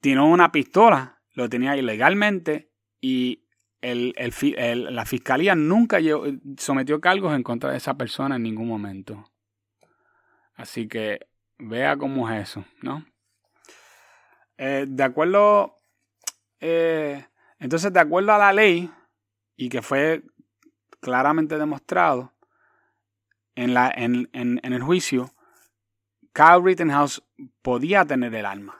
tiene 0.00 0.22
una 0.22 0.50
pistola, 0.50 1.20
lo 1.34 1.46
tenía 1.50 1.76
ilegalmente 1.76 2.72
y 2.98 3.44
el, 3.82 4.14
la 4.94 5.04
fiscalía 5.04 5.54
nunca 5.54 5.98
sometió 6.56 6.98
cargos 6.98 7.34
en 7.34 7.42
contra 7.42 7.70
de 7.70 7.76
esa 7.76 7.98
persona 7.98 8.36
en 8.36 8.44
ningún 8.44 8.66
momento. 8.66 9.30
Así 10.54 10.88
que 10.88 11.20
vea 11.58 11.98
cómo 11.98 12.30
es 12.30 12.48
eso, 12.48 12.64
¿no? 12.80 13.04
Eh, 14.56 14.86
de 14.88 15.02
acuerdo, 15.02 15.82
eh, 16.60 17.26
entonces 17.58 17.92
de 17.92 18.00
acuerdo 18.00 18.32
a 18.32 18.38
la 18.38 18.54
ley 18.54 18.90
y 19.54 19.68
que 19.68 19.82
fue 19.82 20.22
claramente 21.02 21.58
demostrado 21.58 22.32
en, 23.56 23.74
la, 23.74 23.92
en, 23.94 24.28
en, 24.32 24.60
en 24.62 24.72
el 24.72 24.82
juicio, 24.82 25.32
Kyle 26.32 26.62
Rittenhouse 26.62 27.22
podía 27.62 28.04
tener 28.04 28.34
el 28.34 28.46
arma. 28.46 28.78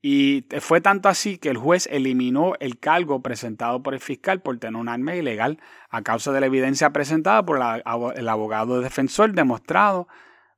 Y 0.00 0.44
fue 0.60 0.80
tanto 0.80 1.08
así 1.08 1.38
que 1.38 1.48
el 1.48 1.56
juez 1.56 1.88
eliminó 1.90 2.54
el 2.60 2.78
cargo 2.78 3.20
presentado 3.20 3.82
por 3.82 3.94
el 3.94 4.00
fiscal 4.00 4.40
por 4.40 4.58
tener 4.58 4.80
un 4.80 4.88
arma 4.88 5.16
ilegal 5.16 5.60
a 5.88 6.02
causa 6.02 6.30
de 6.30 6.40
la 6.40 6.46
evidencia 6.46 6.90
presentada 6.90 7.44
por 7.44 7.58
el 7.58 8.28
abogado 8.28 8.80
defensor 8.80 9.32
demostrado 9.32 10.06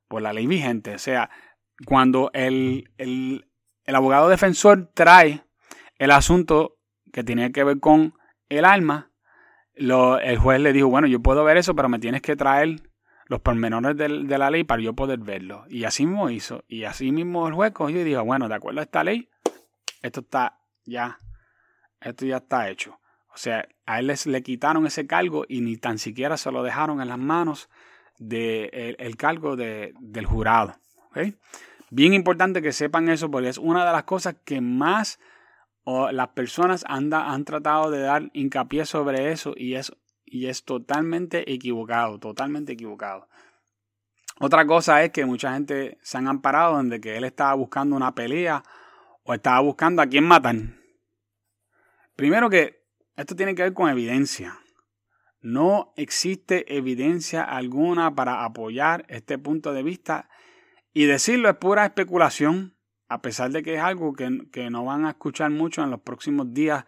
por 0.09 0.21
la 0.21 0.35
ley 0.35 0.47
vigente. 0.47 0.95
O 0.95 0.99
sea, 0.99 1.31
cuando 1.87 2.31
el, 2.35 2.91
el, 2.99 3.51
el 3.85 3.95
abogado 3.95 4.29
defensor 4.29 4.91
trae 4.93 5.43
el 5.99 6.11
asunto 6.11 6.77
que 7.11 7.25
tiene 7.25 7.51
que 7.51 7.65
ver 7.65 7.81
con 7.81 8.15
el 8.51 8.67
arma, 8.67 9.11
lo, 9.75 10.19
el 10.19 10.37
juez 10.37 10.61
le 10.61 10.75
dijo, 10.75 10.89
bueno, 10.89 11.07
yo 11.07 11.21
puedo 11.21 11.45
ver 11.45 11.57
eso, 11.57 11.75
pero 11.75 11.89
me 11.89 11.99
tienes 11.99 12.21
que 12.21 12.37
traer 12.37 12.90
los 13.31 13.41
pormenores 13.41 13.97
de, 13.97 14.09
la 14.09 14.51
ley 14.51 14.65
para 14.65 14.83
yo 14.83 14.93
poder 14.93 15.21
verlo. 15.21 15.65
Y 15.69 15.85
así 15.85 16.05
mismo 16.05 16.31
hizo. 16.31 16.65
Y 16.67 16.83
así 16.83 17.13
mismo 17.13 17.47
el 17.47 17.55
juez 17.55 17.71
cogió 17.71 18.01
y 18.01 18.05
dijo, 18.05 18.25
bueno, 18.25 18.49
de 18.49 18.57
acuerdo 18.57 18.81
a 18.81 18.83
esta 18.83 19.05
ley, 19.05 19.31
esto 20.03 20.19
está 20.23 20.59
ya, 20.85 21.17
esto 22.01 22.27
ya 22.27 22.39
está 22.39 22.69
hecho. 22.69 22.99
O 23.33 23.37
sea, 23.37 23.69
a 23.87 24.01
él 24.01 24.09
les, 24.09 24.27
le 24.27 24.43
quitaron 24.43 24.85
ese 24.85 25.07
cargo 25.07 25.45
y 25.49 25.61
ni 25.61 25.77
tan 25.77 25.99
siquiera 25.99 26.37
se 26.37 26.51
lo 26.51 26.65
dejaron 26.65 27.01
en 27.01 27.07
las 27.07 27.19
manos 27.19 27.71
del 28.19 28.69
de 28.73 28.97
el, 28.99 29.17
cargo 29.17 29.55
de, 29.55 29.95
del 30.01 30.27
jurado. 30.27 30.75
Bien 31.91 32.15
importante 32.15 32.61
que 32.61 32.73
sepan 32.73 33.09
eso 33.09 33.31
porque 33.31 33.49
es 33.49 33.59
una 33.59 33.87
de 33.87 33.93
las 33.93 34.03
cosas 34.03 34.35
que 34.45 34.61
más 34.61 35.21
las 35.87 36.29
personas 36.31 36.85
han 36.89 37.45
tratado 37.45 37.93
de 37.93 38.01
dar 38.01 38.29
hincapié 38.33 38.87
sobre 38.87 39.31
eso 39.31 39.55
y 39.57 39.75
es 39.75 39.93
y 40.31 40.47
es 40.47 40.65
totalmente 40.65 41.53
equivocado, 41.53 42.19
totalmente 42.19 42.73
equivocado. 42.73 43.29
Otra 44.39 44.65
cosa 44.65 45.03
es 45.03 45.11
que 45.11 45.27
mucha 45.27 45.53
gente 45.53 45.99
se 46.03 46.17
han 46.17 46.29
amparado 46.29 46.77
donde 46.77 47.01
que 47.01 47.17
él 47.17 47.25
estaba 47.25 47.53
buscando 47.55 47.97
una 47.97 48.15
pelea 48.15 48.63
o 49.25 49.35
estaba 49.35 49.61
buscando 49.61 50.01
a 50.01 50.07
quién 50.07 50.25
matan. 50.25 50.81
Primero 52.17 52.49
que 52.49 52.87
esto 53.17 53.35
tiene 53.35 53.55
que 53.55 53.63
ver 53.63 53.75
con 53.75 53.91
evidencia. 53.91 54.59
No 55.43 55.93
existe 55.97 56.77
evidencia 56.77 57.43
alguna 57.43 58.15
para 58.15 58.45
apoyar 58.45 59.05
este 59.09 59.37
punto 59.37 59.73
de 59.73 59.83
vista 59.83 60.29
y 60.93 61.07
decirlo 61.07 61.51
es 61.51 61.57
pura 61.57 61.85
especulación, 61.85 62.77
a 63.09 63.21
pesar 63.21 63.51
de 63.51 63.63
que 63.63 63.75
es 63.75 63.81
algo 63.81 64.13
que, 64.13 64.47
que 64.53 64.71
no 64.71 64.85
van 64.85 65.07
a 65.07 65.11
escuchar 65.11 65.51
mucho 65.51 65.83
en 65.83 65.91
los 65.91 66.01
próximos 66.01 66.53
días 66.55 66.85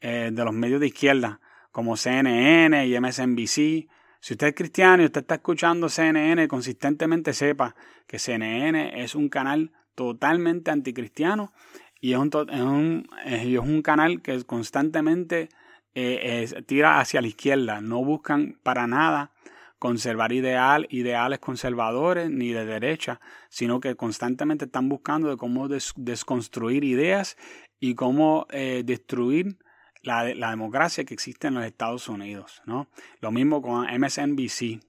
eh, 0.00 0.30
de 0.32 0.44
los 0.44 0.54
medios 0.54 0.80
de 0.80 0.86
izquierda 0.86 1.40
como 1.76 1.98
CNN 1.98 2.86
y 2.86 2.98
MSNBC. 2.98 3.86
Si 4.18 4.32
usted 4.32 4.46
es 4.46 4.54
cristiano 4.54 5.02
y 5.02 5.06
usted 5.06 5.20
está 5.20 5.34
escuchando 5.34 5.90
CNN 5.90 6.48
consistentemente, 6.48 7.34
sepa 7.34 7.76
que 8.06 8.18
CNN 8.18 9.02
es 9.02 9.14
un 9.14 9.28
canal 9.28 9.72
totalmente 9.94 10.70
anticristiano 10.70 11.52
y 12.00 12.14
es 12.14 12.18
un, 12.18 12.30
es 12.50 12.60
un, 12.62 13.10
es 13.26 13.58
un 13.58 13.82
canal 13.82 14.22
que 14.22 14.42
constantemente 14.44 15.50
eh, 15.94 16.50
tira 16.64 16.98
hacia 16.98 17.20
la 17.20 17.26
izquierda. 17.26 17.82
No 17.82 18.02
buscan 18.02 18.58
para 18.62 18.86
nada 18.86 19.32
conservar 19.78 20.32
ideal, 20.32 20.86
ideales 20.88 21.40
conservadores 21.40 22.30
ni 22.30 22.52
de 22.52 22.64
derecha, 22.64 23.20
sino 23.50 23.80
que 23.80 23.96
constantemente 23.96 24.64
están 24.64 24.88
buscando 24.88 25.28
de 25.28 25.36
cómo 25.36 25.68
desconstruir 25.68 26.84
ideas 26.84 27.36
y 27.78 27.94
cómo 27.94 28.46
eh, 28.48 28.80
destruir 28.82 29.58
la, 30.06 30.50
democracia 30.50 31.04
que 31.04 31.14
existe 31.14 31.48
en 31.48 31.54
los 31.54 31.64
Estados 31.64 32.08
Unidos. 32.08 32.62
¿no? 32.64 32.88
Lo 33.20 33.30
mismo 33.30 33.60
con 33.60 33.86
MSNBC. 33.86 34.80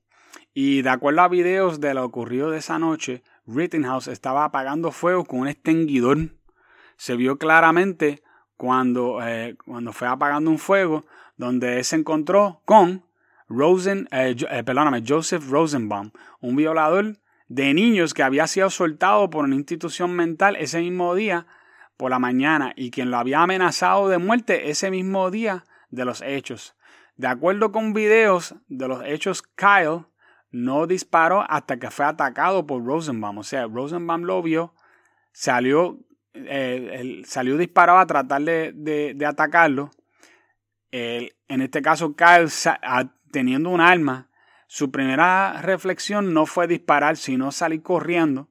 Y 0.53 0.81
de 0.81 0.89
acuerdo 0.89 1.21
a 1.21 1.27
videos 1.27 1.79
de 1.79 1.93
lo 1.93 2.03
ocurrido 2.05 2.49
de 2.51 2.59
esa 2.59 2.79
noche, 2.79 3.23
Rittenhouse 3.45 4.07
estaba 4.07 4.45
apagando 4.45 4.91
fuego 4.91 5.25
con 5.25 5.41
un 5.41 5.47
extinguidor. 5.47 6.29
Se 6.95 7.15
vio 7.15 7.37
claramente 7.37 8.23
cuando, 8.55 9.19
eh, 9.21 9.55
cuando 9.65 9.93
fue 9.93 10.07
apagando 10.07 10.49
un 10.49 10.57
fuego, 10.57 11.05
donde 11.35 11.83
se 11.83 11.95
encontró 11.95 12.61
con 12.65 13.03
Rosen, 13.47 14.07
eh, 14.11 14.35
eh, 14.49 14.63
perdóname, 14.63 15.03
Joseph 15.07 15.47
Rosenbaum, 15.47 16.11
un 16.41 16.55
violador 16.55 17.17
de 17.47 17.73
niños 17.73 18.13
que 18.13 18.23
había 18.23 18.47
sido 18.47 18.69
soltado 18.69 19.29
por 19.29 19.45
una 19.45 19.55
institución 19.55 20.11
mental 20.13 20.55
ese 20.55 20.79
mismo 20.79 21.13
día 21.15 21.45
por 21.97 22.11
la 22.11 22.19
mañana 22.19 22.73
y 22.75 22.91
quien 22.91 23.11
lo 23.11 23.17
había 23.17 23.41
amenazado 23.41 24.07
de 24.07 24.19
muerte 24.19 24.69
ese 24.69 24.91
mismo 24.91 25.29
día 25.31 25.65
de 25.89 26.05
los 26.05 26.21
hechos. 26.21 26.75
De 27.15 27.27
acuerdo 27.27 27.71
con 27.71 27.93
videos 27.93 28.55
de 28.67 28.87
los 28.87 29.03
hechos, 29.03 29.41
Kyle 29.41 30.05
no 30.51 30.85
disparó 30.85 31.43
hasta 31.49 31.77
que 31.77 31.89
fue 31.89 32.05
atacado 32.05 32.65
por 32.67 32.85
Rosenbaum. 32.85 33.39
O 33.39 33.43
sea, 33.43 33.65
Rosenbaum 33.65 34.21
lo 34.21 34.41
vio, 34.43 34.75
salió, 35.31 35.99
eh, 36.33 37.23
salió 37.25 37.57
disparado 37.57 37.97
a 37.97 38.05
tratar 38.05 38.43
de, 38.43 39.17
atacarlo. 39.27 39.89
en 40.91 41.61
este 41.61 41.81
caso, 41.81 42.15
Kyle, 42.15 42.49
teniendo 43.31 43.71
un 43.71 43.81
arma, 43.81 44.29
su 44.67 44.91
primera 44.91 45.61
reflexión 45.61 46.33
no 46.33 46.45
fue 46.45 46.67
disparar, 46.67 47.17
sino 47.17 47.51
salir 47.51 47.81
corriendo 47.81 48.49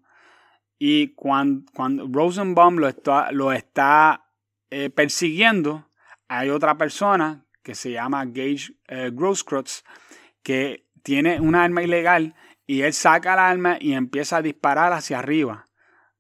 y 0.79 1.09
cuando, 1.15 1.71
cuando 1.75 2.07
Rosenbaum 2.11 2.77
lo 2.77 2.89
está, 2.89 3.33
lo 3.33 3.53
está 3.53 4.27
eh, 4.71 4.91
persiguiendo, 4.91 5.89
hay 6.29 6.51
otra 6.51 6.77
persona 6.77 7.45
que 7.63 7.75
se 7.75 7.93
llama 7.93 8.25
Gage 8.27 8.75
eh, 8.89 9.13
que 10.43 10.87
tiene 11.03 11.41
un 11.41 11.55
arma 11.55 11.83
ilegal 11.83 12.35
y 12.67 12.83
él 12.83 12.93
saca 12.93 13.35
el 13.35 13.39
arma 13.39 13.77
y 13.81 13.93
empieza 13.93 14.37
a 14.37 14.43
disparar 14.43 14.93
hacia 14.93 15.19
arriba, 15.19 15.67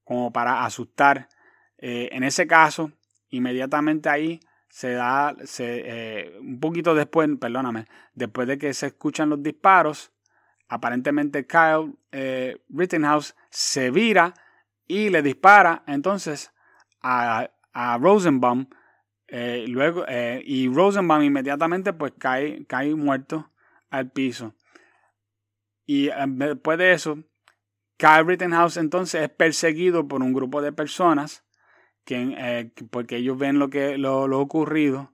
como 0.04 0.32
para 0.32 0.64
asustar. 0.64 1.28
Eh, 1.78 2.08
en 2.12 2.24
ese 2.24 2.46
caso, 2.46 2.92
inmediatamente 3.28 4.08
ahí 4.08 4.40
se 4.68 4.92
da, 4.92 5.36
se, 5.44 5.82
eh, 5.84 6.38
un 6.40 6.60
poquito 6.60 6.94
después, 6.94 7.28
perdóname, 7.40 7.86
después 8.14 8.48
de 8.48 8.58
que 8.58 8.74
se 8.74 8.86
escuchan 8.86 9.28
los 9.28 9.42
disparos, 9.42 10.12
aparentemente 10.68 11.46
Kyle 11.46 11.94
Rittenhouse 12.68 13.36
se 13.50 13.90
vira 13.90 14.34
y 14.86 15.10
le 15.10 15.22
dispara 15.22 15.82
entonces 15.86 16.52
a, 17.02 17.50
a 17.72 17.98
Rosenbaum. 17.98 18.66
Eh, 19.28 19.64
luego, 19.68 20.04
eh, 20.06 20.42
y 20.44 20.68
Rosenbaum 20.68 21.22
inmediatamente 21.22 21.92
pues 21.92 22.12
cae, 22.18 22.64
cae 22.66 22.94
muerto 22.94 23.50
al 23.90 24.10
piso. 24.10 24.54
Y 25.84 26.08
eh, 26.08 26.14
después 26.26 26.78
de 26.78 26.92
eso, 26.92 27.18
Kyle 27.96 28.24
Rittenhouse 28.24 28.76
entonces 28.76 29.22
es 29.22 29.30
perseguido 29.30 30.06
por 30.06 30.22
un 30.22 30.32
grupo 30.32 30.62
de 30.62 30.72
personas 30.72 31.44
que, 32.04 32.70
porque 32.90 33.16
ellos 33.16 33.36
ven 33.36 33.58
lo 33.58 33.68
que 33.68 33.98
lo, 33.98 34.28
lo, 34.28 34.40
ocurrido. 34.40 35.12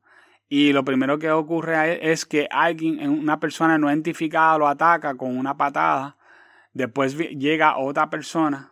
Y 0.49 0.75
lo 0.75 0.85
primero 0.85 1.19
que 1.19 1.31
ocurre 1.31 2.13
es 2.13 2.27
que 2.27 2.47
alguien, 2.51 3.09
una 3.09 3.41
persona 3.41 3.79
no 3.79 3.89
identificada, 3.89 4.59
lo 4.59 4.69
ataca 4.69 5.15
con 5.15 5.39
una 5.39 5.57
patada. 5.57 6.19
Después 6.75 7.17
llega 7.17 7.79
otra 7.79 8.11
persona 8.11 8.72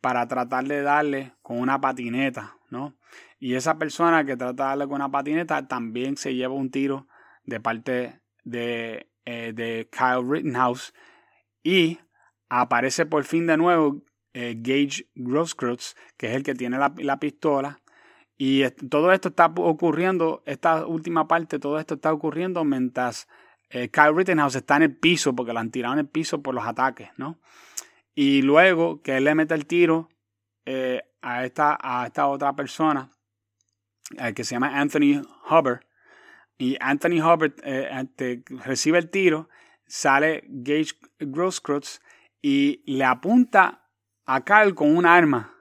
para 0.00 0.26
tratar 0.28 0.64
de 0.66 0.82
darle 0.82 1.34
con 1.42 1.58
una 1.58 1.80
patineta, 1.80 2.56
¿no? 2.70 2.96
Y 3.38 3.54
esa 3.54 3.78
persona 3.78 4.24
que 4.24 4.36
trata 4.36 4.64
de 4.64 4.68
darle 4.68 4.86
con 4.86 4.96
una 4.96 5.10
patineta 5.10 5.66
también 5.66 6.16
se 6.16 6.34
lleva 6.34 6.54
un 6.54 6.70
tiro 6.70 7.08
de 7.44 7.60
parte 7.60 8.20
de, 8.44 9.10
eh, 9.24 9.52
de 9.54 9.88
Kyle 9.90 10.28
Rittenhouse 10.28 10.92
y 11.62 11.98
aparece 12.48 13.06
por 13.06 13.24
fin 13.24 13.46
de 13.46 13.56
nuevo 13.56 14.02
eh, 14.32 14.54
Gage 14.58 15.08
Grosskreutz, 15.14 15.94
que 16.16 16.28
es 16.28 16.36
el 16.36 16.42
que 16.42 16.54
tiene 16.54 16.78
la, 16.78 16.92
la 16.98 17.18
pistola. 17.18 17.80
Y 18.36 18.68
todo 18.88 19.12
esto 19.12 19.28
está 19.28 19.52
ocurriendo, 19.56 20.42
esta 20.46 20.86
última 20.86 21.28
parte, 21.28 21.58
todo 21.58 21.78
esto 21.78 21.94
está 21.94 22.12
ocurriendo 22.12 22.64
mientras 22.64 23.28
eh, 23.68 23.88
Kyle 23.88 24.14
Rittenhouse 24.14 24.56
está 24.56 24.76
en 24.76 24.82
el 24.82 24.96
piso, 24.96 25.34
porque 25.34 25.52
lo 25.52 25.60
han 25.60 25.70
tirado 25.70 25.94
en 25.94 26.00
el 26.00 26.08
piso 26.08 26.42
por 26.42 26.54
los 26.54 26.66
ataques, 26.66 27.10
¿no? 27.16 27.38
Y 28.22 28.42
luego 28.42 29.00
que 29.00 29.16
él 29.16 29.24
le 29.24 29.34
mete 29.34 29.54
el 29.54 29.64
tiro 29.64 30.10
eh, 30.66 31.00
a, 31.22 31.46
esta, 31.46 31.78
a 31.80 32.04
esta 32.04 32.26
otra 32.26 32.54
persona, 32.54 33.10
eh, 34.18 34.34
que 34.34 34.44
se 34.44 34.54
llama 34.54 34.78
Anthony 34.78 35.22
Hubbard, 35.48 35.80
y 36.58 36.76
Anthony 36.80 37.22
Hubbard 37.22 37.54
eh, 37.62 38.42
recibe 38.62 38.98
el 38.98 39.08
tiro, 39.08 39.48
sale 39.86 40.44
Gage 40.48 40.96
Grosskreutz 41.18 42.02
y 42.42 42.82
le 42.84 43.04
apunta 43.04 43.88
a 44.26 44.44
Kyle 44.44 44.74
con 44.74 44.94
un 44.94 45.06
arma. 45.06 45.54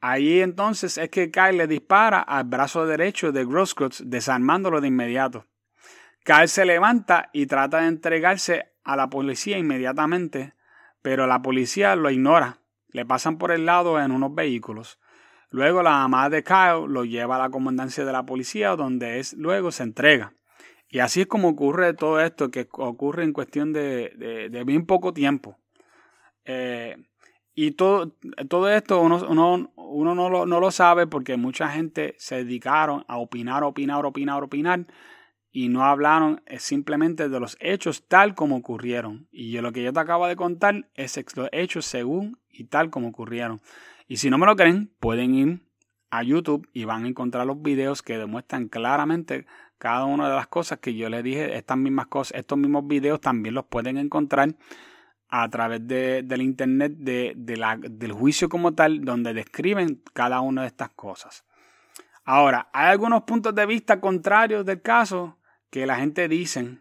Ahí 0.00 0.40
entonces 0.40 0.96
es 0.96 1.10
que 1.10 1.30
Kyle 1.30 1.58
le 1.58 1.66
dispara 1.66 2.20
al 2.20 2.44
brazo 2.44 2.86
derecho 2.86 3.30
de 3.30 3.44
Grosskreutz, 3.44 4.04
desarmándolo 4.06 4.80
de 4.80 4.88
inmediato. 4.88 5.44
Kyle 6.24 6.48
se 6.48 6.64
levanta 6.64 7.28
y 7.34 7.44
trata 7.44 7.82
de 7.82 7.88
entregarse 7.88 8.72
a 8.84 8.96
la 8.96 9.10
policía 9.10 9.58
inmediatamente, 9.58 10.54
pero 11.04 11.26
la 11.26 11.42
policía 11.42 11.96
lo 11.96 12.10
ignora. 12.10 12.60
Le 12.88 13.04
pasan 13.04 13.36
por 13.36 13.52
el 13.52 13.66
lado 13.66 14.00
en 14.00 14.10
unos 14.10 14.34
vehículos. 14.34 14.98
Luego 15.50 15.82
la 15.82 15.90
mamá 15.90 16.30
de 16.30 16.42
Kyle 16.42 16.86
lo 16.88 17.04
lleva 17.04 17.36
a 17.36 17.40
la 17.40 17.50
comandancia 17.50 18.06
de 18.06 18.12
la 18.12 18.24
policía, 18.24 18.74
donde 18.74 19.18
es, 19.18 19.34
luego 19.34 19.70
se 19.70 19.82
entrega. 19.82 20.32
Y 20.88 21.00
así 21.00 21.20
es 21.20 21.26
como 21.26 21.48
ocurre 21.48 21.92
todo 21.92 22.20
esto, 22.20 22.50
que 22.50 22.66
ocurre 22.72 23.22
en 23.22 23.34
cuestión 23.34 23.74
de, 23.74 24.48
de, 24.50 24.64
bien 24.64 24.86
poco 24.86 25.12
tiempo. 25.12 25.58
Eh, 26.46 26.96
y 27.54 27.72
todo, 27.72 28.16
todo 28.48 28.70
esto 28.70 29.02
uno, 29.02 29.26
uno, 29.28 29.74
uno 29.76 30.14
no, 30.14 30.30
lo, 30.30 30.46
no, 30.46 30.58
lo, 30.58 30.70
sabe 30.70 31.06
porque 31.06 31.36
mucha 31.36 31.68
gente 31.68 32.14
se 32.16 32.36
dedicaron 32.36 33.04
a 33.08 33.18
opinar, 33.18 33.62
opinar, 33.62 34.06
opinar, 34.06 34.42
opinar 34.42 34.86
y 35.56 35.68
no 35.68 35.84
hablaron 35.84 36.42
simplemente 36.58 37.28
de 37.28 37.38
los 37.38 37.56
hechos 37.60 38.08
tal 38.08 38.34
como 38.34 38.56
ocurrieron. 38.56 39.28
Y 39.30 39.56
lo 39.60 39.70
que 39.70 39.84
yo 39.84 39.92
te 39.92 40.00
acabo 40.00 40.26
de 40.26 40.34
contar 40.34 40.90
es 40.94 41.16
los 41.36 41.48
hechos 41.52 41.86
según 41.86 42.40
y 42.50 42.64
tal 42.64 42.90
como 42.90 43.06
ocurrieron. 43.06 43.62
Y 44.08 44.16
si 44.16 44.30
no 44.30 44.36
me 44.36 44.46
lo 44.46 44.56
creen, 44.56 44.90
pueden 44.98 45.34
ir 45.36 45.60
a 46.10 46.24
YouTube 46.24 46.68
y 46.72 46.84
van 46.86 47.04
a 47.04 47.08
encontrar 47.08 47.46
los 47.46 47.62
videos 47.62 48.02
que 48.02 48.18
demuestran 48.18 48.66
claramente 48.66 49.46
cada 49.78 50.06
una 50.06 50.28
de 50.28 50.34
las 50.34 50.48
cosas 50.48 50.80
que 50.80 50.96
yo 50.96 51.08
les 51.08 51.22
dije, 51.22 51.56
estas 51.56 51.78
mismas 51.78 52.08
cosas, 52.08 52.36
estos 52.36 52.58
mismos 52.58 52.88
videos 52.88 53.20
también 53.20 53.54
los 53.54 53.66
pueden 53.66 53.96
encontrar 53.96 54.56
a 55.28 55.48
través 55.50 55.86
de, 55.86 56.24
del 56.24 56.42
internet 56.42 56.94
de, 56.96 57.56
la, 57.56 57.76
del 57.76 58.10
juicio 58.10 58.48
como 58.48 58.74
tal, 58.74 59.04
donde 59.04 59.32
describen 59.32 60.02
cada 60.14 60.40
una 60.40 60.62
de 60.62 60.66
estas 60.66 60.90
cosas. 60.90 61.44
Ahora, 62.24 62.70
hay 62.72 62.90
algunos 62.90 63.22
puntos 63.22 63.54
de 63.54 63.66
vista 63.66 64.00
contrarios 64.00 64.66
del 64.66 64.82
caso 64.82 65.38
que 65.74 65.86
la 65.86 65.96
gente 65.96 66.28
dice, 66.28 66.78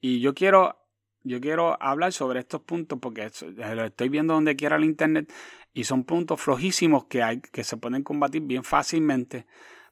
y 0.00 0.20
yo 0.20 0.32
quiero, 0.32 0.78
yo 1.24 1.40
quiero 1.40 1.82
hablar 1.82 2.12
sobre 2.12 2.38
estos 2.38 2.60
puntos 2.60 3.00
porque 3.02 3.28
lo 3.56 3.84
estoy 3.84 4.08
viendo 4.08 4.34
donde 4.34 4.54
quiera 4.54 4.76
el 4.76 4.84
internet 4.84 5.32
y 5.74 5.82
son 5.82 6.04
puntos 6.04 6.40
flojísimos 6.40 7.06
que, 7.06 7.24
hay, 7.24 7.40
que 7.40 7.64
se 7.64 7.76
pueden 7.76 8.04
combatir 8.04 8.42
bien 8.42 8.62
fácilmente 8.62 9.46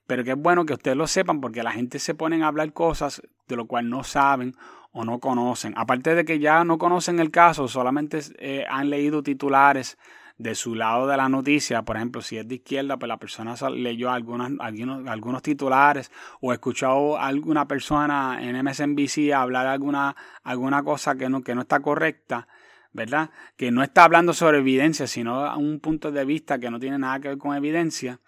pero 0.06 0.22
que 0.22 0.30
es 0.30 0.36
bueno 0.36 0.66
que 0.66 0.74
ustedes 0.74 0.96
lo 0.96 1.08
sepan 1.08 1.40
porque 1.40 1.64
la 1.64 1.72
gente 1.72 1.98
se 1.98 2.14
pone 2.14 2.44
a 2.44 2.46
hablar 2.46 2.72
cosas 2.72 3.22
de 3.48 3.56
lo 3.56 3.66
cual 3.66 3.90
no 3.90 4.04
saben 4.04 4.54
o 4.92 5.04
no 5.04 5.18
conocen. 5.18 5.74
Aparte 5.76 6.14
de 6.14 6.24
que 6.24 6.38
ya 6.38 6.62
no 6.62 6.78
conocen 6.78 7.18
el 7.18 7.32
caso, 7.32 7.66
solamente 7.66 8.20
eh, 8.38 8.66
han 8.70 8.88
leído 8.88 9.24
titulares 9.24 9.98
de 10.38 10.54
su 10.54 10.74
lado 10.74 11.06
de 11.06 11.16
la 11.16 11.28
noticia. 11.28 11.82
Por 11.82 11.96
ejemplo, 11.96 12.22
si 12.22 12.38
es 12.38 12.48
de 12.48 12.56
izquierda, 12.56 12.98
pues 12.98 13.08
la 13.08 13.18
persona 13.18 13.54
leyó 13.70 14.10
algunas, 14.10 14.52
algunos, 14.58 15.06
algunos 15.06 15.42
titulares 15.42 16.10
o 16.40 16.52
escuchó 16.52 17.16
a 17.16 17.26
alguna 17.26 17.68
persona 17.68 18.38
en 18.40 18.62
MSNBC 18.64 19.32
hablar 19.34 19.66
alguna, 19.66 20.16
alguna 20.42 20.82
cosa 20.82 21.16
que 21.16 21.28
no, 21.28 21.42
que 21.42 21.54
no 21.54 21.62
está 21.62 21.80
correcta. 21.80 22.48
¿verdad? 22.94 23.30
Que 23.56 23.72
no 23.72 23.82
está 23.82 24.04
hablando 24.04 24.32
sobre 24.32 24.58
evidencia, 24.58 25.08
sino 25.08 25.44
a 25.44 25.56
un 25.56 25.80
punto 25.80 26.12
de 26.12 26.24
vista 26.24 26.60
que 26.60 26.70
no 26.70 26.78
tiene 26.78 26.96
nada 26.96 27.18
que 27.18 27.26
ver 27.26 27.38
con 27.38 27.56
evidencia. 27.56 28.20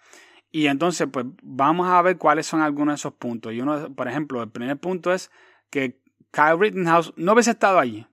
Y 0.51 0.67
entonces, 0.67 1.07
pues 1.09 1.25
vamos 1.41 1.87
a 1.87 2.01
ver 2.01 2.17
cuáles 2.17 2.47
son 2.47 2.61
algunos 2.61 2.93
de 2.93 2.95
esos 2.95 3.13
puntos. 3.13 3.53
Y 3.53 3.61
uno, 3.61 3.93
por 3.95 4.09
ejemplo, 4.09 4.43
el 4.43 4.49
primer 4.49 4.77
punto 4.77 5.13
es 5.13 5.31
que 5.69 6.01
Kyle 6.31 6.59
Rittenhouse 6.59 7.13
no 7.15 7.31
hubiese 7.31 7.51
estado 7.51 7.79
allí. 7.79 8.05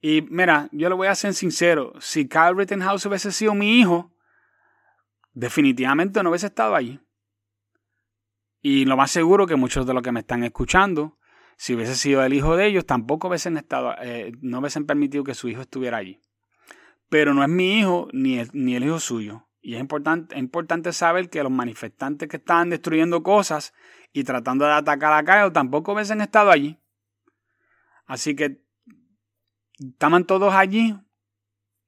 Y 0.00 0.22
mira, 0.22 0.68
yo 0.72 0.88
le 0.88 0.94
voy 0.94 1.08
a 1.08 1.14
ser 1.14 1.34
sincero, 1.34 1.92
si 2.00 2.26
Kyle 2.26 2.56
Rittenhouse 2.56 3.04
hubiese 3.06 3.32
sido 3.32 3.54
mi 3.54 3.78
hijo, 3.78 4.14
definitivamente 5.32 6.22
no 6.22 6.30
hubiese 6.30 6.46
estado 6.46 6.74
allí. 6.74 7.00
Y 8.62 8.86
lo 8.86 8.96
más 8.96 9.10
seguro 9.10 9.46
que 9.46 9.56
muchos 9.56 9.86
de 9.86 9.94
los 9.94 10.02
que 10.02 10.12
me 10.12 10.20
están 10.20 10.42
escuchando, 10.44 11.18
si 11.56 11.74
hubiese 11.74 11.94
sido 11.94 12.22
el 12.24 12.32
hijo 12.32 12.56
de 12.56 12.66
ellos, 12.66 12.86
tampoco 12.86 13.28
hubiesen 13.28 13.58
estado, 13.58 13.94
eh, 14.00 14.32
no 14.40 14.60
hubiesen 14.60 14.86
permitido 14.86 15.24
que 15.24 15.34
su 15.34 15.48
hijo 15.48 15.62
estuviera 15.62 15.98
allí. 15.98 16.20
Pero 17.08 17.34
no 17.34 17.42
es 17.42 17.48
mi 17.48 17.78
hijo 17.78 18.08
ni 18.12 18.42
ni 18.52 18.76
el 18.76 18.84
hijo 18.84 19.00
suyo. 19.00 19.48
Y 19.60 19.74
es 19.74 19.80
importante, 19.80 20.34
es 20.34 20.40
importante 20.40 20.92
saber 20.92 21.28
que 21.28 21.42
los 21.42 21.52
manifestantes 21.52 22.28
que 22.28 22.38
estaban 22.38 22.70
destruyendo 22.70 23.22
cosas 23.22 23.74
y 24.12 24.24
tratando 24.24 24.64
de 24.64 24.72
atacar 24.72 25.12
a 25.12 25.22
Kyle 25.22 25.52
tampoco 25.52 25.92
hubiesen 25.92 26.22
estado 26.22 26.50
allí. 26.50 26.78
Así 28.06 28.34
que 28.34 28.62
estaban 29.80 30.24
todos 30.24 30.54
allí, 30.54 30.96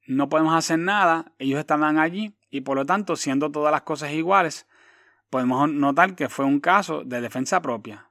no 0.07 0.29
podemos 0.29 0.55
hacer 0.55 0.79
nada, 0.79 1.31
ellos 1.39 1.59
estaban 1.59 1.97
allí 1.97 2.35
y 2.49 2.61
por 2.61 2.77
lo 2.77 2.85
tanto, 2.85 3.15
siendo 3.15 3.51
todas 3.51 3.71
las 3.71 3.83
cosas 3.83 4.11
iguales, 4.11 4.67
podemos 5.29 5.71
notar 5.71 6.15
que 6.15 6.29
fue 6.29 6.45
un 6.45 6.59
caso 6.59 7.03
de 7.03 7.21
defensa 7.21 7.61
propia. 7.61 8.09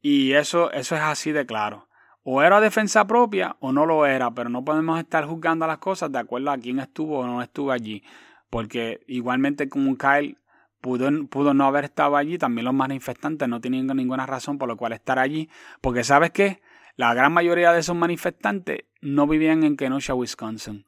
Y 0.00 0.32
eso, 0.32 0.72
eso 0.72 0.96
es 0.96 1.02
así 1.02 1.32
de 1.32 1.44
claro 1.44 1.90
o 2.22 2.42
era 2.42 2.60
defensa 2.60 3.06
propia 3.06 3.56
o 3.60 3.72
no 3.72 3.86
lo 3.86 4.06
era, 4.06 4.30
pero 4.30 4.48
no 4.50 4.64
podemos 4.64 4.98
estar 4.98 5.24
juzgando 5.24 5.66
las 5.66 5.78
cosas 5.78 6.12
de 6.12 6.18
acuerdo 6.18 6.50
a 6.50 6.58
quién 6.58 6.78
estuvo 6.78 7.20
o 7.20 7.26
no 7.26 7.42
estuvo 7.42 7.72
allí, 7.72 8.02
porque 8.50 9.00
igualmente 9.06 9.68
como 9.68 9.96
Kyle 9.96 10.36
pudo, 10.80 11.08
pudo 11.28 11.54
no 11.54 11.64
haber 11.64 11.84
estado 11.84 12.16
allí, 12.16 12.38
también 12.38 12.66
los 12.66 12.74
manifestantes 12.74 13.48
no 13.48 13.60
tenían 13.60 13.86
ninguna 13.88 14.26
razón 14.26 14.58
por 14.58 14.68
la 14.68 14.76
cual 14.76 14.92
estar 14.92 15.18
allí, 15.18 15.48
porque 15.80 16.04
sabes 16.04 16.30
qué, 16.30 16.62
la 17.00 17.14
gran 17.14 17.32
mayoría 17.32 17.72
de 17.72 17.80
esos 17.80 17.96
manifestantes 17.96 18.80
no 19.00 19.26
vivían 19.26 19.62
en 19.62 19.78
Kenosha, 19.78 20.12
Wisconsin. 20.12 20.84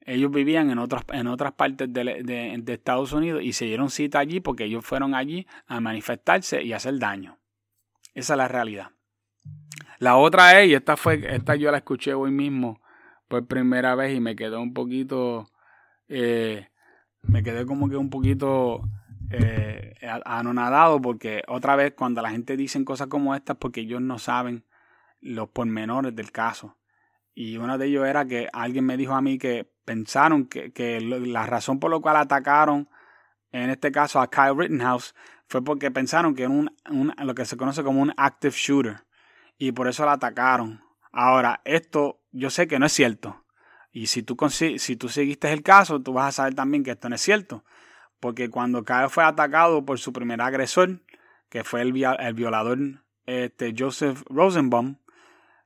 Ellos 0.00 0.30
vivían 0.30 0.70
en 0.70 0.78
otras, 0.78 1.04
en 1.12 1.26
otras 1.26 1.52
partes 1.52 1.92
de, 1.92 2.22
de 2.58 2.72
Estados 2.72 3.12
Unidos 3.12 3.42
y 3.44 3.52
se 3.52 3.66
dieron 3.66 3.90
cita 3.90 4.18
allí 4.18 4.40
porque 4.40 4.64
ellos 4.64 4.82
fueron 4.82 5.14
allí 5.14 5.46
a 5.66 5.78
manifestarse 5.78 6.62
y 6.62 6.72
hacer 6.72 6.98
daño. 6.98 7.38
Esa 8.14 8.32
es 8.32 8.38
la 8.38 8.48
realidad. 8.48 8.92
La 9.98 10.16
otra 10.16 10.58
es, 10.58 10.70
y 10.70 10.74
esta 10.74 10.96
fue, 10.96 11.22
esta 11.28 11.54
yo 11.54 11.70
la 11.70 11.76
escuché 11.76 12.14
hoy 12.14 12.30
mismo 12.30 12.80
por 13.28 13.46
primera 13.46 13.94
vez 13.94 14.16
y 14.16 14.20
me 14.20 14.34
quedó 14.34 14.58
un 14.62 14.72
poquito, 14.72 15.50
eh, 16.08 16.68
me 17.20 17.42
quedé 17.42 17.66
como 17.66 17.90
que 17.90 17.96
un 17.96 18.08
poquito 18.08 18.88
eh, 19.28 19.96
anonadado 20.24 21.02
porque 21.02 21.42
otra 21.46 21.76
vez 21.76 21.92
cuando 21.92 22.22
la 22.22 22.30
gente 22.30 22.56
dice 22.56 22.82
cosas 22.86 23.08
como 23.08 23.34
estas 23.34 23.58
porque 23.58 23.82
ellos 23.82 24.00
no 24.00 24.18
saben 24.18 24.64
los 25.22 25.48
pormenores 25.48 26.14
del 26.14 26.30
caso. 26.30 26.76
Y 27.34 27.56
uno 27.56 27.78
de 27.78 27.86
ellos 27.86 28.06
era 28.06 28.26
que 28.26 28.48
alguien 28.52 28.84
me 28.84 28.98
dijo 28.98 29.14
a 29.14 29.22
mí 29.22 29.38
que 29.38 29.72
pensaron 29.84 30.46
que, 30.46 30.72
que 30.72 31.00
la 31.00 31.46
razón 31.46 31.80
por 31.80 31.90
la 31.90 31.98
cual 32.00 32.16
atacaron, 32.16 32.88
en 33.52 33.70
este 33.70 33.90
caso 33.90 34.20
a 34.20 34.28
Kyle 34.28 34.56
Rittenhouse, 34.56 35.14
fue 35.46 35.62
porque 35.64 35.90
pensaron 35.90 36.34
que 36.34 36.42
era 36.42 36.50
un, 36.50 36.74
un, 36.90 37.14
lo 37.18 37.34
que 37.34 37.44
se 37.44 37.56
conoce 37.56 37.82
como 37.82 38.00
un 38.00 38.12
active 38.16 38.54
shooter 38.56 39.04
y 39.58 39.72
por 39.72 39.88
eso 39.88 40.04
la 40.04 40.12
atacaron. 40.12 40.82
Ahora, 41.12 41.60
esto 41.64 42.20
yo 42.32 42.50
sé 42.50 42.66
que 42.66 42.78
no 42.78 42.86
es 42.86 42.92
cierto. 42.92 43.44
Y 43.92 44.06
si 44.06 44.22
tú, 44.22 44.36
si 44.50 44.96
tú 44.96 45.08
seguiste 45.08 45.52
el 45.52 45.62
caso, 45.62 46.00
tú 46.00 46.14
vas 46.14 46.28
a 46.28 46.32
saber 46.32 46.54
también 46.54 46.82
que 46.82 46.92
esto 46.92 47.08
no 47.08 47.14
es 47.14 47.20
cierto. 47.20 47.64
Porque 48.18 48.48
cuando 48.48 48.84
Kyle 48.84 49.10
fue 49.10 49.24
atacado 49.24 49.84
por 49.84 49.98
su 49.98 50.12
primer 50.12 50.40
agresor, 50.40 51.02
que 51.50 51.64
fue 51.64 51.82
el, 51.82 52.02
el 52.18 52.34
violador 52.34 52.78
este, 53.26 53.74
Joseph 53.76 54.22
Rosenbaum, 54.30 54.96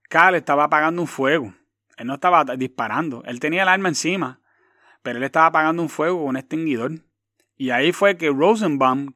Kyle 0.09 0.37
estaba 0.37 0.65
apagando 0.65 1.03
un 1.03 1.09
fuego. 1.09 1.55
Él 1.97 2.07
no 2.07 2.15
estaba 2.15 2.45
disparando. 2.57 3.23
Él 3.25 3.41
tenía 3.41 3.63
el 3.63 3.69
arma 3.69 3.89
encima, 3.89 4.41
pero 5.03 5.19
él 5.19 5.25
estaba 5.25 5.47
apagando 5.47 5.83
un 5.83 5.89
fuego 5.89 6.19
con 6.19 6.29
un 6.29 6.37
extinguidor. 6.37 6.93
Y 7.57 7.71
ahí 7.71 7.93
fue 7.93 8.17
que 8.17 8.31
Rosenbaum 8.31 9.15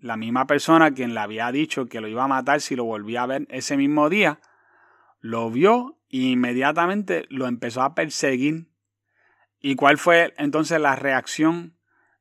la 0.00 0.16
misma 0.16 0.46
persona 0.46 0.92
quien 0.92 1.14
le 1.14 1.20
había 1.20 1.50
dicho 1.52 1.86
que 1.86 2.00
lo 2.00 2.08
iba 2.08 2.24
a 2.24 2.28
matar 2.28 2.60
si 2.60 2.76
lo 2.76 2.84
volvía 2.84 3.22
a 3.22 3.26
ver 3.26 3.46
ese 3.50 3.76
mismo 3.76 4.08
día, 4.08 4.40
lo 5.20 5.50
vio 5.50 5.98
e 6.10 6.18
inmediatamente 6.18 7.26
lo 7.28 7.46
empezó 7.46 7.82
a 7.82 7.94
perseguir. 7.94 8.68
¿Y 9.60 9.74
cuál 9.74 9.98
fue 9.98 10.34
entonces 10.38 10.80
la 10.80 10.94
reacción 10.94 11.76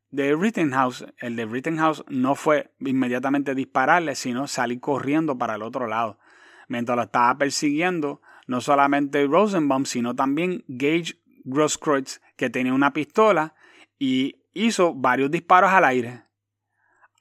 de 0.10 0.36
Rittenhouse? 0.36 1.06
El 1.18 1.36
de 1.36 1.46
Rittenhouse 1.46 2.04
no 2.08 2.36
fue 2.36 2.74
inmediatamente 2.80 3.54
dispararle, 3.54 4.16
sino 4.16 4.48
salir 4.48 4.80
corriendo 4.80 5.38
para 5.38 5.56
el 5.56 5.62
otro 5.62 5.88
lado. 5.88 6.20
Mientras 6.68 6.96
lo 6.96 7.04
estaba 7.04 7.38
persiguiendo, 7.38 8.22
no 8.48 8.62
solamente 8.62 9.26
Rosenbaum, 9.26 9.86
sino 9.86 10.16
también 10.16 10.64
Gage 10.68 11.20
Grosskreutz, 11.44 12.22
que 12.36 12.50
tenía 12.50 12.74
una 12.74 12.94
pistola 12.94 13.56
y 14.00 14.36
hizo 14.54 14.94
varios 14.94 15.32
disparos 15.32 15.72
al 15.72 15.86
aire. 15.86 16.24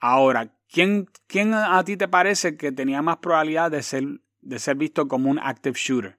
Ahora, 0.00 0.52
¿quién, 0.70 1.09
¿quién 1.26 1.54
a 1.54 1.82
ti 1.85 1.96
te 1.96 2.09
parece 2.09 2.56
que 2.56 2.72
tenía 2.72 3.02
más 3.02 3.18
probabilidad 3.18 3.70
de 3.70 3.82
ser, 3.82 4.04
de 4.40 4.59
ser 4.59 4.76
visto 4.76 5.09
como 5.09 5.30
un 5.30 5.38
active 5.38 5.78
shooter? 5.78 6.18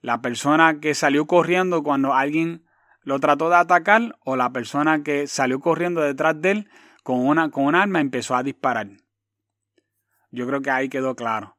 ¿La 0.00 0.20
persona 0.20 0.80
que 0.80 0.94
salió 0.94 1.26
corriendo 1.26 1.82
cuando 1.82 2.14
alguien 2.14 2.64
lo 3.02 3.20
trató 3.20 3.48
de 3.48 3.56
atacar 3.56 4.18
o 4.24 4.36
la 4.36 4.50
persona 4.52 5.02
que 5.02 5.26
salió 5.26 5.60
corriendo 5.60 6.00
detrás 6.00 6.40
de 6.40 6.50
él 6.50 6.70
con, 7.02 7.26
una, 7.26 7.50
con 7.50 7.64
un 7.64 7.74
arma 7.74 8.00
empezó 8.00 8.34
a 8.34 8.42
disparar? 8.42 8.88
Yo 10.30 10.46
creo 10.46 10.62
que 10.62 10.70
ahí 10.70 10.88
quedó 10.88 11.14
claro. 11.14 11.56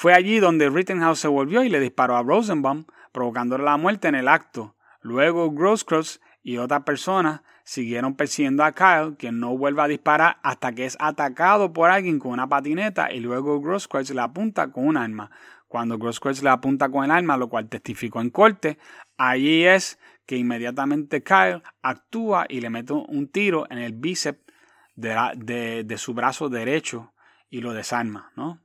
Fue 0.00 0.14
allí 0.14 0.38
donde 0.38 0.70
Rittenhouse 0.70 1.18
se 1.20 1.28
volvió 1.28 1.62
y 1.62 1.68
le 1.68 1.78
disparó 1.78 2.16
a 2.16 2.22
Rosenbaum, 2.22 2.86
provocándole 3.12 3.64
la 3.64 3.76
muerte 3.76 4.08
en 4.08 4.14
el 4.14 4.28
acto. 4.28 4.74
Luego 5.02 5.50
Grosskreutz 5.50 6.20
y 6.42 6.56
otras 6.56 6.84
personas 6.84 7.42
siguieron 7.64 8.14
persiguiendo 8.14 8.64
a 8.64 8.72
Kyle, 8.72 9.14
quien 9.18 9.38
no 9.38 9.54
vuelve 9.58 9.82
a 9.82 9.88
disparar 9.88 10.38
hasta 10.42 10.72
que 10.72 10.86
es 10.86 10.96
atacado 11.00 11.74
por 11.74 11.90
alguien 11.90 12.18
con 12.18 12.32
una 12.32 12.48
patineta 12.48 13.12
y 13.12 13.20
luego 13.20 13.60
Grosskreutz 13.60 14.08
le 14.12 14.22
apunta 14.22 14.72
con 14.72 14.86
un 14.86 14.96
arma. 14.96 15.30
Cuando 15.68 15.98
Grosskreutz 15.98 16.42
le 16.42 16.48
apunta 16.48 16.88
con 16.88 17.04
el 17.04 17.10
arma, 17.10 17.36
lo 17.36 17.50
cual 17.50 17.68
testificó 17.68 18.22
en 18.22 18.30
corte, 18.30 18.78
allí 19.18 19.66
es 19.66 19.98
que 20.24 20.38
inmediatamente 20.38 21.22
Kyle 21.22 21.62
actúa 21.82 22.46
y 22.48 22.62
le 22.62 22.70
mete 22.70 22.94
un 22.94 23.28
tiro 23.28 23.66
en 23.68 23.76
el 23.76 23.92
bíceps 23.92 24.40
de, 24.94 25.84
de, 25.84 25.98
su 25.98 26.14
brazo 26.14 26.48
derecho 26.48 27.12
y 27.50 27.60
lo 27.60 27.74
desarma, 27.74 28.32
¿no? 28.34 28.62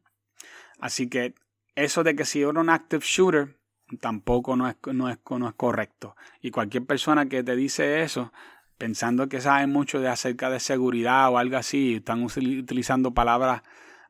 Así 0.86 1.10
que 1.10 1.34
eso 1.74 2.04
de 2.04 2.16
que 2.16 2.26
si 2.26 2.44
era 2.44 2.60
un 2.60 2.70
active 2.70 3.04
shooter 3.04 3.58
tampoco 4.02 4.56
no 4.56 4.70
es, 4.70 4.76
no 4.94 5.10
es, 5.10 5.18
no 5.32 5.50
es 5.50 5.56
correcto. 5.56 6.16
Y 6.42 6.52
cualquier 6.52 6.86
persona 6.86 7.26
que 7.26 7.42
te 7.42 7.56
dice 7.56 8.04
eso, 8.04 8.32
pensando 8.78 9.28
que 9.28 9.42
sabe 9.42 9.66
mucho 9.66 10.00
de 10.00 10.10
acerca 10.10 10.52
de 10.52 10.60
seguridad 10.60 11.32
o 11.32 11.40
algo 11.40 11.58
así, 11.58 11.96
están 11.96 12.22
utilizando 12.22 13.16
palabras, 13.16 13.64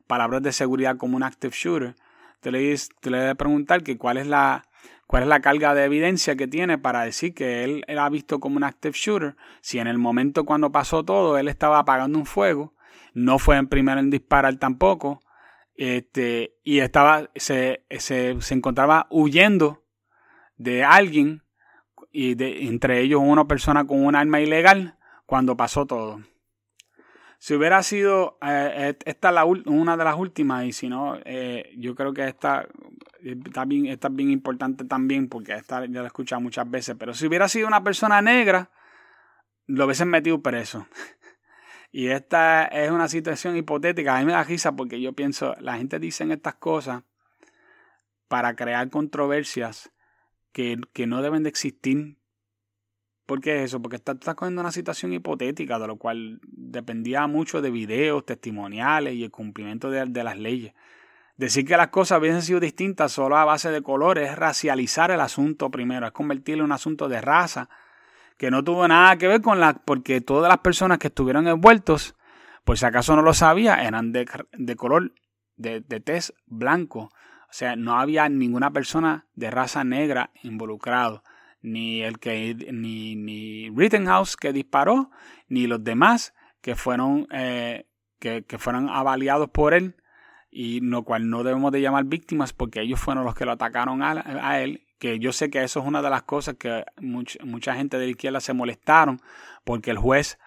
palabras 0.06 0.42
de 0.42 0.52
seguridad 0.52 0.98
como 0.98 1.16
un 1.16 1.22
active 1.22 1.54
shooter, 1.56 1.94
te 2.40 2.52
le, 2.52 2.76
te 3.00 3.08
le 3.08 3.20
debe 3.20 3.34
preguntar 3.36 3.82
que 3.82 3.96
cuál 3.96 4.18
es 4.18 4.26
la 4.26 4.68
cuál 5.06 5.22
es 5.22 5.30
la 5.30 5.40
carga 5.40 5.72
de 5.72 5.84
evidencia 5.84 6.36
que 6.36 6.46
tiene 6.46 6.76
para 6.76 7.04
decir 7.04 7.32
que 7.32 7.64
él 7.64 7.84
era 7.88 8.06
visto 8.10 8.38
como 8.38 8.58
un 8.58 8.64
active 8.64 8.92
shooter, 8.94 9.36
si 9.62 9.78
en 9.78 9.86
el 9.86 9.96
momento 9.96 10.44
cuando 10.44 10.70
pasó 10.72 11.04
todo 11.04 11.38
él 11.38 11.48
estaba 11.48 11.78
apagando 11.78 12.18
un 12.18 12.26
fuego, 12.26 12.74
no 13.14 13.38
fue 13.38 13.56
en 13.56 13.66
primero 13.66 13.98
en 13.98 14.10
disparar 14.10 14.56
tampoco, 14.56 15.22
este, 15.76 16.56
y 16.62 16.80
estaba, 16.80 17.30
se, 17.34 17.84
se, 17.90 18.40
se 18.40 18.54
encontraba 18.54 19.06
huyendo 19.10 19.84
de 20.56 20.84
alguien, 20.84 21.42
y 22.10 22.34
de, 22.34 22.64
entre 22.64 23.00
ellos 23.00 23.20
una 23.22 23.46
persona 23.46 23.86
con 23.86 24.04
un 24.04 24.16
arma 24.16 24.40
ilegal, 24.40 24.96
cuando 25.26 25.56
pasó 25.56 25.86
todo. 25.86 26.20
Si 27.38 27.54
hubiera 27.54 27.82
sido, 27.82 28.38
eh, 28.40 28.96
esta 29.04 29.30
la, 29.30 29.44
una 29.44 29.96
de 29.96 30.04
las 30.04 30.16
últimas, 30.16 30.64
y 30.64 30.72
si 30.72 30.88
no, 30.88 31.18
eh, 31.24 31.74
yo 31.76 31.94
creo 31.94 32.14
que 32.14 32.26
esta 32.26 32.66
está 33.22 33.64
bien, 33.66 33.86
esta 33.86 34.08
es 34.08 34.14
bien 34.14 34.30
importante 34.30 34.84
también, 34.84 35.28
porque 35.28 35.52
esta 35.52 35.84
ya 35.84 36.00
la 36.00 36.04
he 36.04 36.06
escuchado 36.06 36.40
muchas 36.40 36.70
veces, 36.70 36.96
pero 36.98 37.12
si 37.12 37.26
hubiera 37.26 37.48
sido 37.48 37.66
una 37.66 37.84
persona 37.84 38.22
negra, 38.22 38.70
lo 39.66 39.84
hubiesen 39.84 40.08
metido 40.08 40.40
preso. 40.40 40.86
Y 41.96 42.08
esta 42.08 42.66
es 42.66 42.90
una 42.90 43.08
situación 43.08 43.56
hipotética. 43.56 44.14
A 44.14 44.20
mí 44.20 44.26
me 44.26 44.32
da 44.32 44.44
risa 44.44 44.76
porque 44.76 45.00
yo 45.00 45.14
pienso, 45.14 45.54
la 45.60 45.78
gente 45.78 45.98
dice 45.98 46.30
estas 46.30 46.56
cosas 46.56 47.04
para 48.28 48.54
crear 48.54 48.90
controversias 48.90 49.90
que, 50.52 50.78
que 50.92 51.06
no 51.06 51.22
deben 51.22 51.42
de 51.42 51.48
existir 51.48 52.18
¿Por 53.24 53.40
qué 53.40 53.64
eso? 53.64 53.80
Porque 53.80 53.96
estás 53.96 54.16
está 54.16 54.34
cogiendo 54.34 54.60
una 54.60 54.72
situación 54.72 55.14
hipotética, 55.14 55.78
de 55.78 55.86
lo 55.86 55.96
cual 55.96 56.38
dependía 56.42 57.26
mucho 57.26 57.62
de 57.62 57.70
videos, 57.70 58.26
testimoniales 58.26 59.14
y 59.14 59.24
el 59.24 59.30
cumplimiento 59.30 59.90
de, 59.90 60.22
las 60.22 60.38
leyes. 60.38 60.74
Decir 61.38 61.66
que 61.66 61.78
las 61.78 61.88
cosas 61.88 62.20
hubiesen 62.20 62.42
sido 62.42 62.60
distintas 62.60 63.12
solo 63.12 63.38
a 63.38 63.46
base 63.46 63.70
de 63.70 63.80
colores 63.80 64.30
es 64.30 64.36
racializar 64.36 65.10
el 65.10 65.20
asunto 65.20 65.70
primero, 65.70 66.06
es 66.06 66.12
convertirlo 66.12 66.62
en 66.62 66.66
un 66.66 66.72
asunto 66.72 67.08
de 67.08 67.22
raza, 67.22 67.70
que 68.36 68.50
no 68.50 68.62
tuvo 68.64 68.86
nada 68.86 69.16
que 69.16 69.28
ver 69.28 69.40
con 69.40 69.60
la... 69.60 69.74
porque 69.74 70.20
todas 70.20 70.48
las 70.48 70.58
personas 70.58 70.98
que 70.98 71.08
estuvieron 71.08 71.48
envueltos, 71.48 72.14
por 72.64 72.78
si 72.78 72.86
acaso 72.86 73.16
no 73.16 73.22
lo 73.22 73.34
sabía, 73.34 73.82
eran 73.84 74.12
de, 74.12 74.26
color, 74.76 75.12
de, 75.56 75.80
de 75.80 76.00
tez 76.00 76.34
blanco. 76.46 77.10
O 77.48 77.52
sea, 77.52 77.76
no 77.76 77.98
había 77.98 78.28
ninguna 78.28 78.70
persona 78.70 79.26
de 79.34 79.50
raza 79.50 79.84
negra 79.84 80.30
involucrado 80.42 81.22
ni 81.66 82.02
el 82.02 82.20
que 82.20 82.54
ni, 82.72 83.16
ni 83.16 83.70
Rittenhouse 83.70 84.36
que 84.36 84.52
disparó, 84.52 85.10
ni 85.48 85.66
los 85.66 85.82
demás 85.82 86.32
que 86.60 86.76
fueron 86.76 87.26
eh, 87.32 87.88
que, 88.20 88.44
que, 88.44 88.58
fueron 88.58 88.88
avaliados 88.88 89.50
por 89.50 89.74
él 89.74 89.96
y 90.48 90.80
lo 90.80 91.02
cual 91.02 91.28
no 91.28 91.42
debemos 91.42 91.72
de 91.72 91.80
llamar 91.80 92.04
víctimas 92.04 92.52
porque 92.52 92.82
ellos 92.82 93.00
fueron 93.00 93.24
los 93.24 93.34
que 93.34 93.44
lo 93.44 93.52
atacaron 93.52 94.02
a, 94.02 94.60
él 94.60 94.85
que 94.98 95.18
yo 95.18 95.32
sé 95.32 95.50
que 95.50 95.62
eso 95.62 95.80
es 95.80 95.86
una 95.86 96.02
de 96.02 96.10
las 96.10 96.22
cosas 96.22 96.56
que 96.56 96.84
mucha 97.00 97.74
gente 97.74 97.98
de 97.98 98.06
la 98.06 98.10
izquierda 98.10 98.40
se 98.40 98.52
molestaron 98.52 99.20
porque 99.64 99.90
el 99.90 99.98
juez 99.98 100.38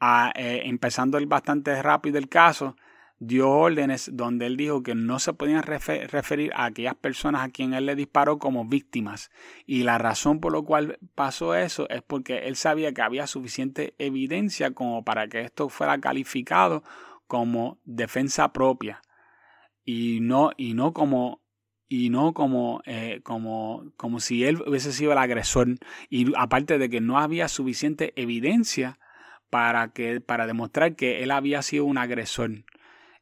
ah, 0.00 0.32
eh, 0.34 0.62
empezando 0.64 1.18
el 1.18 1.26
bastante 1.26 1.80
rápido 1.82 2.18
el 2.18 2.28
caso 2.28 2.76
dio 3.24 3.50
órdenes 3.50 4.10
donde 4.12 4.46
él 4.46 4.56
dijo 4.56 4.82
que 4.82 4.96
no 4.96 5.20
se 5.20 5.32
podían 5.32 5.62
referir 5.62 6.50
a 6.54 6.64
aquellas 6.64 6.96
personas 6.96 7.42
a 7.42 7.50
quien 7.50 7.72
él 7.72 7.86
le 7.86 7.94
disparó 7.94 8.40
como 8.40 8.64
víctimas. 8.64 9.30
Y 9.64 9.84
la 9.84 9.96
razón 9.98 10.40
por 10.40 10.52
la 10.52 10.62
cual 10.62 10.98
pasó 11.14 11.54
eso 11.54 11.88
es 11.88 12.02
porque 12.02 12.48
él 12.48 12.56
sabía 12.56 12.92
que 12.92 13.02
había 13.02 13.28
suficiente 13.28 13.94
evidencia 13.98 14.72
como 14.72 15.04
para 15.04 15.28
que 15.28 15.42
esto 15.42 15.68
fuera 15.68 16.00
calificado 16.00 16.82
como 17.28 17.78
defensa 17.84 18.52
propia 18.52 19.02
y 19.84 20.18
no, 20.20 20.50
y 20.56 20.74
no 20.74 20.92
como 20.92 21.41
y 21.92 22.08
no 22.08 22.32
como, 22.32 22.80
eh, 22.86 23.20
como, 23.22 23.92
como 23.98 24.18
si 24.18 24.44
él 24.44 24.62
hubiese 24.66 24.92
sido 24.92 25.12
el 25.12 25.18
agresor 25.18 25.68
y 26.08 26.32
aparte 26.38 26.78
de 26.78 26.88
que 26.88 27.02
no 27.02 27.18
había 27.18 27.48
suficiente 27.48 28.14
evidencia 28.16 28.98
para, 29.50 29.92
que, 29.92 30.22
para 30.22 30.46
demostrar 30.46 30.96
que 30.96 31.22
él 31.22 31.30
había 31.30 31.60
sido 31.60 31.84
un 31.84 31.98
agresor. 31.98 32.64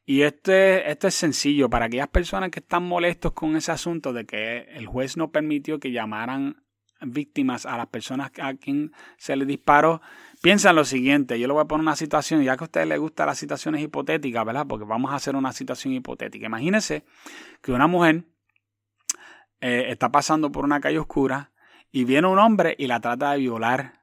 Y 0.05 0.21
esto 0.21 0.53
es, 0.53 0.83
esto 0.85 1.09
es 1.09 1.15
sencillo 1.15 1.69
para 1.69 1.87
aquellas 1.87 2.07
personas 2.07 2.49
que 2.49 2.61
están 2.61 2.83
molestos 2.83 3.33
con 3.33 3.57
ese 3.57 3.73
asunto 3.73 4.13
de 4.13 4.25
que 4.25 4.59
el 4.73 4.87
juez 4.87 5.17
no 5.17 5.31
permitió 5.31 5.77
que 5.81 5.91
llamaran 5.91 6.63
víctimas 7.01 7.65
a 7.65 7.75
las 7.75 7.87
personas 7.87 8.31
a 8.41 8.53
quien 8.53 8.93
se 9.17 9.35
les 9.35 9.49
disparó. 9.49 10.01
Piensa 10.41 10.71
lo 10.71 10.85
siguiente, 10.85 11.37
yo 11.37 11.47
le 11.47 11.53
voy 11.53 11.63
a 11.63 11.65
poner 11.65 11.81
una 11.81 11.97
situación, 11.97 12.41
ya 12.41 12.55
que 12.55 12.63
a 12.63 12.67
ustedes 12.67 12.87
les 12.87 12.99
gustan 12.99 13.27
las 13.27 13.37
situaciones 13.37 13.81
hipotéticas, 13.81 14.45
¿verdad? 14.45 14.65
Porque 14.65 14.85
vamos 14.85 15.11
a 15.11 15.15
hacer 15.15 15.35
una 15.35 15.51
situación 15.51 15.93
hipotética. 15.93 16.45
Imagínense 16.45 17.03
que 17.61 17.73
una 17.73 17.87
mujer 17.87 18.30
eh, 19.61 19.85
está 19.89 20.11
pasando 20.11 20.51
por 20.51 20.65
una 20.65 20.81
calle 20.81 20.99
oscura 20.99 21.51
y 21.91 22.03
viene 22.03 22.27
un 22.27 22.39
hombre 22.39 22.75
y 22.77 22.87
la 22.87 22.99
trata 22.99 23.31
de 23.31 23.39
violar 23.39 24.01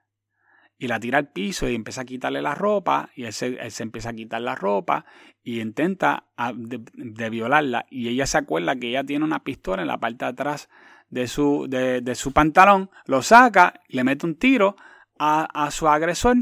y 0.79 0.87
la 0.87 1.01
tira 1.01 1.19
al 1.19 1.29
piso 1.29 1.69
y 1.69 1.75
empieza 1.75 2.03
a 2.03 2.05
quitarle 2.05 2.41
la 2.41 2.55
ropa 2.55 3.11
y 3.15 3.25
él 3.25 3.33
se, 3.33 3.59
empieza 3.81 4.11
a 4.11 4.15
quitar 4.15 4.41
la 4.41 4.55
ropa 4.55 5.05
y 5.43 5.61
intenta 5.61 6.29
ah, 6.37 6.53
de, 6.55 7.31
violarla 7.31 7.87
y 7.91 8.09
ella 8.09 8.27
se 8.27 8.39
acuerda 8.39 8.77
que 8.77 8.91
ella 8.91 9.05
tiene 9.05 9.25
una 9.25 9.43
pistola 9.43 9.83
en 9.83 9.89
la 9.89 9.99
parte 9.99 10.25
de 10.25 10.31
atrás 10.31 10.69
de 11.11 11.27
su, 11.27 11.67
de, 11.69 12.15
su 12.15 12.33
pantalón, 12.33 12.91
lo 13.07 13.23
saca, 13.23 13.81
le 13.89 14.05
mete 14.05 14.27
un 14.27 14.37
tiro 14.37 14.77
a, 15.19 15.71
su 15.71 15.89
agresor 15.89 16.37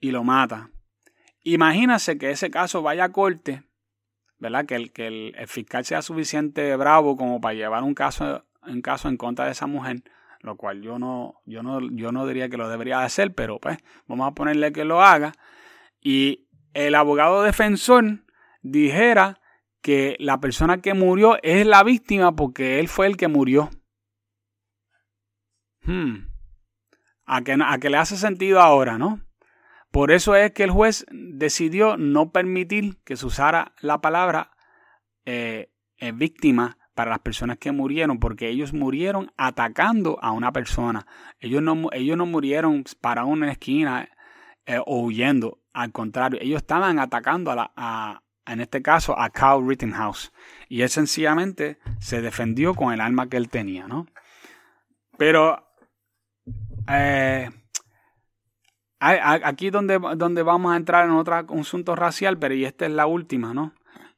y 0.00 0.10
lo 0.10 0.24
mata. 0.24 0.70
Imagínase 1.42 2.18
que 2.18 2.30
ese 2.30 2.50
caso 2.50 2.82
vaya 2.82 3.04
a 3.04 3.12
corte, 3.12 3.64
¿verdad? 4.38 4.64
Que 4.64 4.74
el, 4.74 4.92
que 4.92 5.06
el, 5.06 5.46
fiscal 5.46 5.84
sea 5.84 6.02
suficiente 6.02 6.74
bravo 6.76 7.16
como 7.16 7.40
para 7.40 7.54
llevar 7.54 7.82
un 7.82 7.94
caso, 7.94 8.45
un 8.66 8.82
caso 8.82 9.08
en 9.08 9.16
contra 9.16 9.46
de 9.46 9.52
esa 9.52 9.66
mujer 9.66 10.02
lo 10.46 10.56
cual 10.56 10.80
yo 10.80 10.98
no, 10.98 11.42
yo 11.44 11.62
no, 11.62 11.80
yo 11.90 12.12
no 12.12 12.26
diría 12.26 12.48
que 12.48 12.56
lo 12.56 12.68
debería 12.68 13.02
hacer, 13.02 13.34
pero 13.34 13.58
pues 13.58 13.78
vamos 14.06 14.28
a 14.28 14.34
ponerle 14.34 14.72
que 14.72 14.84
lo 14.84 15.02
haga. 15.02 15.32
Y 16.00 16.48
el 16.72 16.94
abogado 16.94 17.42
defensor 17.42 18.20
dijera 18.62 19.40
que 19.82 20.16
la 20.20 20.40
persona 20.40 20.80
que 20.80 20.94
murió 20.94 21.38
es 21.42 21.66
la 21.66 21.82
víctima 21.82 22.36
porque 22.36 22.78
él 22.78 22.88
fue 22.88 23.06
el 23.06 23.16
que 23.16 23.28
murió. 23.28 23.70
Hmm. 25.82 26.28
A 27.24 27.42
que, 27.42 27.56
a 27.60 27.78
que 27.78 27.90
le 27.90 27.96
hace 27.96 28.16
sentido 28.16 28.60
ahora, 28.60 28.98
¿no? 28.98 29.20
Por 29.90 30.12
eso 30.12 30.36
es 30.36 30.52
que 30.52 30.62
el 30.62 30.70
juez 30.70 31.06
decidió 31.10 31.96
no 31.96 32.30
permitir 32.30 33.02
que 33.04 33.16
se 33.16 33.26
usara 33.26 33.74
la 33.80 34.00
palabra 34.00 34.52
eh, 35.24 35.72
eh, 35.96 36.12
víctima 36.12 36.78
para 36.96 37.10
las 37.10 37.20
personas 37.20 37.58
que 37.58 37.72
murieron, 37.72 38.18
porque 38.18 38.48
ellos 38.48 38.72
murieron 38.72 39.30
atacando 39.36 40.18
a 40.22 40.32
una 40.32 40.50
persona. 40.50 41.06
Ellos 41.38 41.62
no, 41.62 41.90
ellos 41.92 42.16
no 42.16 42.24
murieron 42.24 42.84
para 43.02 43.26
una 43.26 43.52
esquina 43.52 44.08
eh, 44.64 44.80
o 44.84 45.02
huyendo. 45.02 45.60
Al 45.74 45.92
contrario, 45.92 46.40
ellos 46.40 46.62
estaban 46.62 46.98
atacando 46.98 47.50
a, 47.50 47.54
la, 47.54 48.22
en 48.46 48.62
este 48.62 48.80
caso, 48.80 49.14
a 49.18 49.28
Kyle 49.28 49.62
Rittenhouse. 49.68 50.32
Y 50.70 50.80
él 50.80 50.88
sencillamente 50.88 51.78
se 52.00 52.22
defendió 52.22 52.74
con 52.74 52.94
el 52.94 53.02
arma 53.02 53.28
que 53.28 53.36
él 53.36 53.50
tenía, 53.50 53.86
¿no? 53.86 54.06
Pero 55.18 55.68
eh, 56.88 57.50
aquí 59.00 59.68
donde, 59.68 59.98
donde 60.16 60.42
vamos 60.42 60.72
a 60.72 60.76
entrar 60.76 61.04
en 61.04 61.10
otro 61.10 61.34
asunto 61.34 61.94
racial, 61.94 62.38
pero 62.38 62.54
y 62.54 62.64
esta 62.64 62.86
es 62.86 62.92
la 62.92 63.04
última, 63.04 63.52
¿no? 63.52 63.74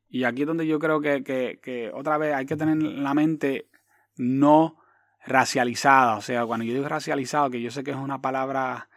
Y 0.09 0.25
aquí 0.25 0.43
es 0.43 0.49
donde 0.49 0.67
yo 0.67 0.79
creo 0.79 1.01
que, 1.01 1.23
que, 1.23 1.91
otra 1.95 2.19
vez 2.19 2.35
hay 2.35 2.47
que 2.47 2.57
tener 2.57 2.77
la 2.83 3.15
mente 3.15 3.69
no 4.17 4.79
racializada. 5.27 6.17
O 6.17 6.23
sea, 6.23 6.47
cuando 6.47 6.65
yo 6.65 6.75
digo 6.75 6.89
racializado, 6.89 7.51
que 7.51 7.61
yo 7.61 7.71
sé 7.71 7.85
que 7.85 7.91
es 7.91 7.97
una 7.97 8.21
palabra 8.21 8.89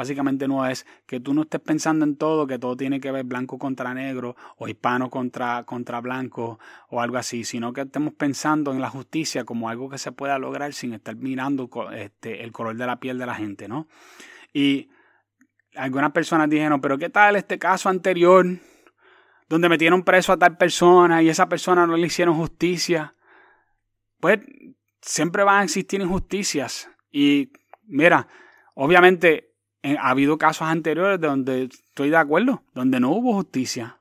básicamente 0.00 0.48
no 0.48 0.64
es 0.64 0.86
que 1.06 1.20
tú 1.20 1.34
no 1.34 1.42
estés 1.42 1.60
pensando 1.60 2.06
en 2.06 2.16
todo, 2.16 2.46
que 2.46 2.58
todo 2.58 2.74
tiene 2.74 3.00
que 3.00 3.10
ver 3.10 3.24
blanco 3.24 3.58
contra 3.58 3.92
negro 3.92 4.34
o 4.56 4.66
hispano 4.66 5.10
contra, 5.10 5.64
contra 5.64 6.00
blanco 6.00 6.58
o 6.88 7.02
algo 7.02 7.18
así, 7.18 7.44
sino 7.44 7.74
que 7.74 7.82
estemos 7.82 8.14
pensando 8.14 8.72
en 8.72 8.80
la 8.80 8.88
justicia 8.88 9.44
como 9.44 9.68
algo 9.68 9.90
que 9.90 9.98
se 9.98 10.10
pueda 10.10 10.38
lograr 10.38 10.72
sin 10.72 10.94
estar 10.94 11.16
mirando 11.16 11.68
este, 11.92 12.42
el 12.42 12.50
color 12.50 12.76
de 12.78 12.86
la 12.86 12.98
piel 12.98 13.18
de 13.18 13.26
la 13.26 13.34
gente, 13.34 13.68
¿no? 13.68 13.88
Y 14.54 14.88
algunas 15.74 16.12
personas 16.12 16.48
dijeron, 16.48 16.80
pero 16.80 16.96
¿qué 16.96 17.10
tal 17.10 17.36
este 17.36 17.58
caso 17.58 17.90
anterior 17.90 18.46
donde 19.50 19.68
metieron 19.68 20.04
preso 20.04 20.32
a 20.32 20.38
tal 20.38 20.56
persona 20.56 21.22
y 21.22 21.28
esa 21.28 21.48
persona 21.48 21.86
no 21.86 21.96
le 21.96 22.06
hicieron 22.06 22.36
justicia? 22.36 23.14
Pues 24.20 24.38
siempre 25.02 25.44
van 25.44 25.60
a 25.60 25.64
existir 25.64 26.00
injusticias 26.00 26.88
y 27.10 27.52
mira, 27.82 28.28
obviamente 28.74 29.52
ha 29.82 30.10
habido 30.10 30.38
casos 30.38 30.68
anteriores 30.68 31.20
donde 31.20 31.64
estoy 31.64 32.10
de 32.10 32.16
acuerdo, 32.16 32.62
donde 32.74 33.00
no 33.00 33.10
hubo 33.10 33.34
justicia, 33.34 34.00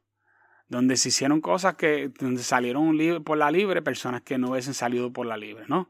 donde 0.68 0.98
se 0.98 1.10
hicieron 1.10 1.42
cosas 1.42 1.76
que 1.76 2.12
salieron 2.38 2.96
por 3.24 3.38
la 3.38 3.50
libre 3.50 3.82
personas 3.82 4.22
que 4.22 4.38
no 4.38 4.52
hubiesen 4.52 4.74
salido 4.76 5.12
por 5.12 5.26
la 5.26 5.36
libre, 5.36 5.66
¿no? 5.68 5.90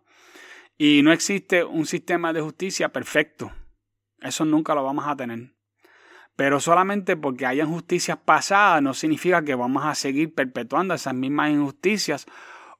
Y 0.78 1.02
no 1.04 1.12
existe 1.12 1.66
un 1.66 1.86
sistema 1.86 2.32
de 2.32 2.40
justicia 2.40 2.90
perfecto. 2.90 3.52
Eso 4.22 4.46
nunca 4.46 4.74
lo 4.74 4.86
vamos 4.86 5.06
a 5.06 5.16
tener. 5.18 5.54
Pero 6.40 6.62
solamente 6.62 7.18
porque 7.18 7.46
haya 7.46 7.66
injusticias 7.66 8.18
pasadas 8.18 8.82
no 8.82 8.94
significa 8.94 9.44
que 9.44 9.56
vamos 9.56 9.84
a 9.84 9.94
seguir 9.94 10.34
perpetuando 10.34 10.94
esas 10.94 11.14
mismas 11.14 11.52
injusticias 11.52 12.28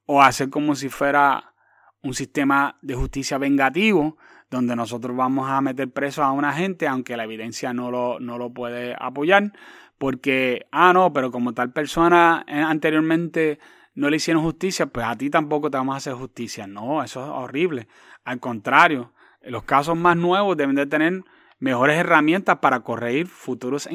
o 0.06 0.22
hacer 0.22 0.50
como 0.50 0.76
si 0.76 0.88
fuera 0.88 1.56
un 2.02 2.14
sistema 2.14 2.78
de 2.82 2.96
justicia 2.96 3.38
vengativo 3.38 4.16
donde 4.50 4.78
nosotros 4.78 5.14
vamos 5.14 5.50
a 5.50 5.60
meter 5.60 5.92
preso 5.92 6.24
a 6.24 6.32
una 6.32 6.54
gente 6.54 6.88
aunque 6.88 7.18
la 7.18 7.26
evidencia 7.26 7.74
no 7.74 7.92
lo, 7.92 8.22
no 8.22 8.38
lo 8.38 8.50
puede 8.54 8.96
apoyar, 8.98 9.52
porque, 9.98 10.66
ah, 10.72 10.94
no, 10.94 11.12
pero 11.12 11.30
como 11.30 11.54
tal 11.54 11.74
persona 11.74 12.46
eh, 12.48 12.62
anteriormente 12.62 13.60
no 13.94 14.10
le 14.10 14.16
hicieron 14.16 14.42
justicia, 14.42 14.86
pues 14.86 15.06
a 15.06 15.18
ti 15.18 15.30
tampoco 15.30 15.70
te 15.70 15.76
vamos 15.76 15.96
a 15.96 15.98
hacer 15.98 16.14
justicia. 16.14 16.66
No, 16.66 17.04
eso 17.04 17.22
es 17.22 17.30
horrible. 17.30 17.90
Al 18.24 18.40
contrario, 18.40 19.12
los 19.42 19.64
casos 19.64 19.98
más 19.98 20.16
nuevos 20.16 20.56
deben 20.56 20.76
de 20.76 20.86
tener 20.86 21.26
mejores 21.60 21.98
herramientas 21.98 22.60
para 22.60 22.82
corregir 22.82 23.28
futuras 23.28 23.88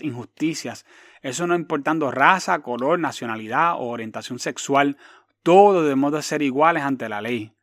injusticias. 0.00 0.86
Eso 1.22 1.46
no 1.46 1.54
importando 1.54 2.10
raza, 2.10 2.60
color, 2.60 2.98
nacionalidad 2.98 3.74
o 3.74 3.88
orientación 3.88 4.38
sexual. 4.38 4.96
Todos 5.42 5.82
debemos 5.82 6.12
de 6.12 6.22
ser 6.22 6.42
iguales 6.42 6.82
ante 6.82 7.08
la 7.08 7.20
ley. 7.20 7.56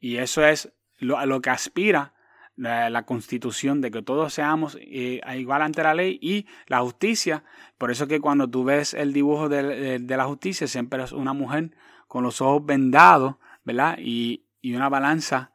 Y 0.00 0.16
eso 0.16 0.44
es 0.44 0.72
lo, 0.98 1.24
lo 1.26 1.40
que 1.40 1.50
aspira 1.50 2.14
la, 2.56 3.02
constitución 3.04 3.80
de 3.80 3.90
que 3.90 4.02
todos 4.02 4.34
seamos 4.34 4.76
eh, 4.80 5.20
igual 5.36 5.62
ante 5.62 5.82
la 5.82 5.94
ley 5.94 6.18
y 6.20 6.46
la 6.66 6.80
justicia. 6.80 7.44
Por 7.78 7.90
eso 7.90 8.06
que 8.06 8.20
cuando 8.20 8.48
tú 8.48 8.64
ves 8.64 8.94
el 8.94 9.12
dibujo 9.12 9.48
de, 9.48 9.98
la 9.98 10.24
justicia, 10.24 10.66
siempre 10.66 11.02
es 11.02 11.12
una 11.12 11.32
mujer 11.32 11.70
con 12.06 12.22
los 12.22 12.40
ojos 12.40 12.64
vendados, 12.64 13.36
¿verdad? 13.64 13.98
Y, 13.98 14.46
una 14.64 14.88
balanza 14.88 15.50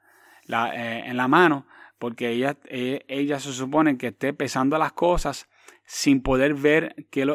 eh, 0.50 1.04
en 1.06 1.16
la 1.16 1.30
mano, 1.30 1.66
porque 2.00 2.30
ella, 2.30 2.58
eh, 2.66 3.04
ella 3.08 3.40
se 3.40 3.54
supone 3.54 3.98
que 3.98 4.08
esté 4.08 4.34
pesando 4.34 4.78
las 4.78 4.94
cosas 4.94 5.48
sin 5.86 6.22
poder 6.22 6.54
ver, 6.54 7.08
que 7.10 7.26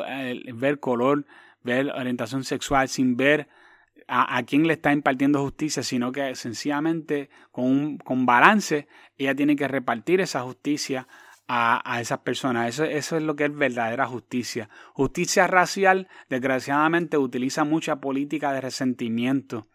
ver 0.54 0.78
color, 0.78 1.26
ver 1.62 1.90
orientación 1.90 2.44
sexual, 2.44 2.88
sin 2.88 3.16
ver 3.16 3.48
a, 4.08 4.42
quién 4.42 4.66
le 4.66 4.74
está 4.74 4.92
impartiendo 4.92 5.40
justicia, 5.40 5.82
sino 5.82 6.12
que 6.12 6.34
sencillamente 6.34 7.30
con, 7.50 7.96
con 7.98 8.26
balance 8.26 8.86
ella 9.16 9.34
tiene 9.34 9.56
que 9.56 9.68
repartir 9.68 10.20
esa 10.20 10.42
justicia 10.42 11.08
a, 11.48 11.80
a, 11.90 12.00
esas 12.00 12.18
personas. 12.18 12.68
Eso, 12.68 12.84
eso 12.84 13.16
es 13.16 13.22
lo 13.22 13.36
que 13.36 13.44
es 13.44 13.56
verdadera 13.56 14.06
justicia. 14.06 14.68
Justicia 14.92 15.46
racial, 15.46 16.08
desgraciadamente, 16.28 17.16
utiliza 17.16 17.64
mucha 17.64 17.96
política 18.00 18.52
de 18.52 18.60
resentimiento 18.60 19.66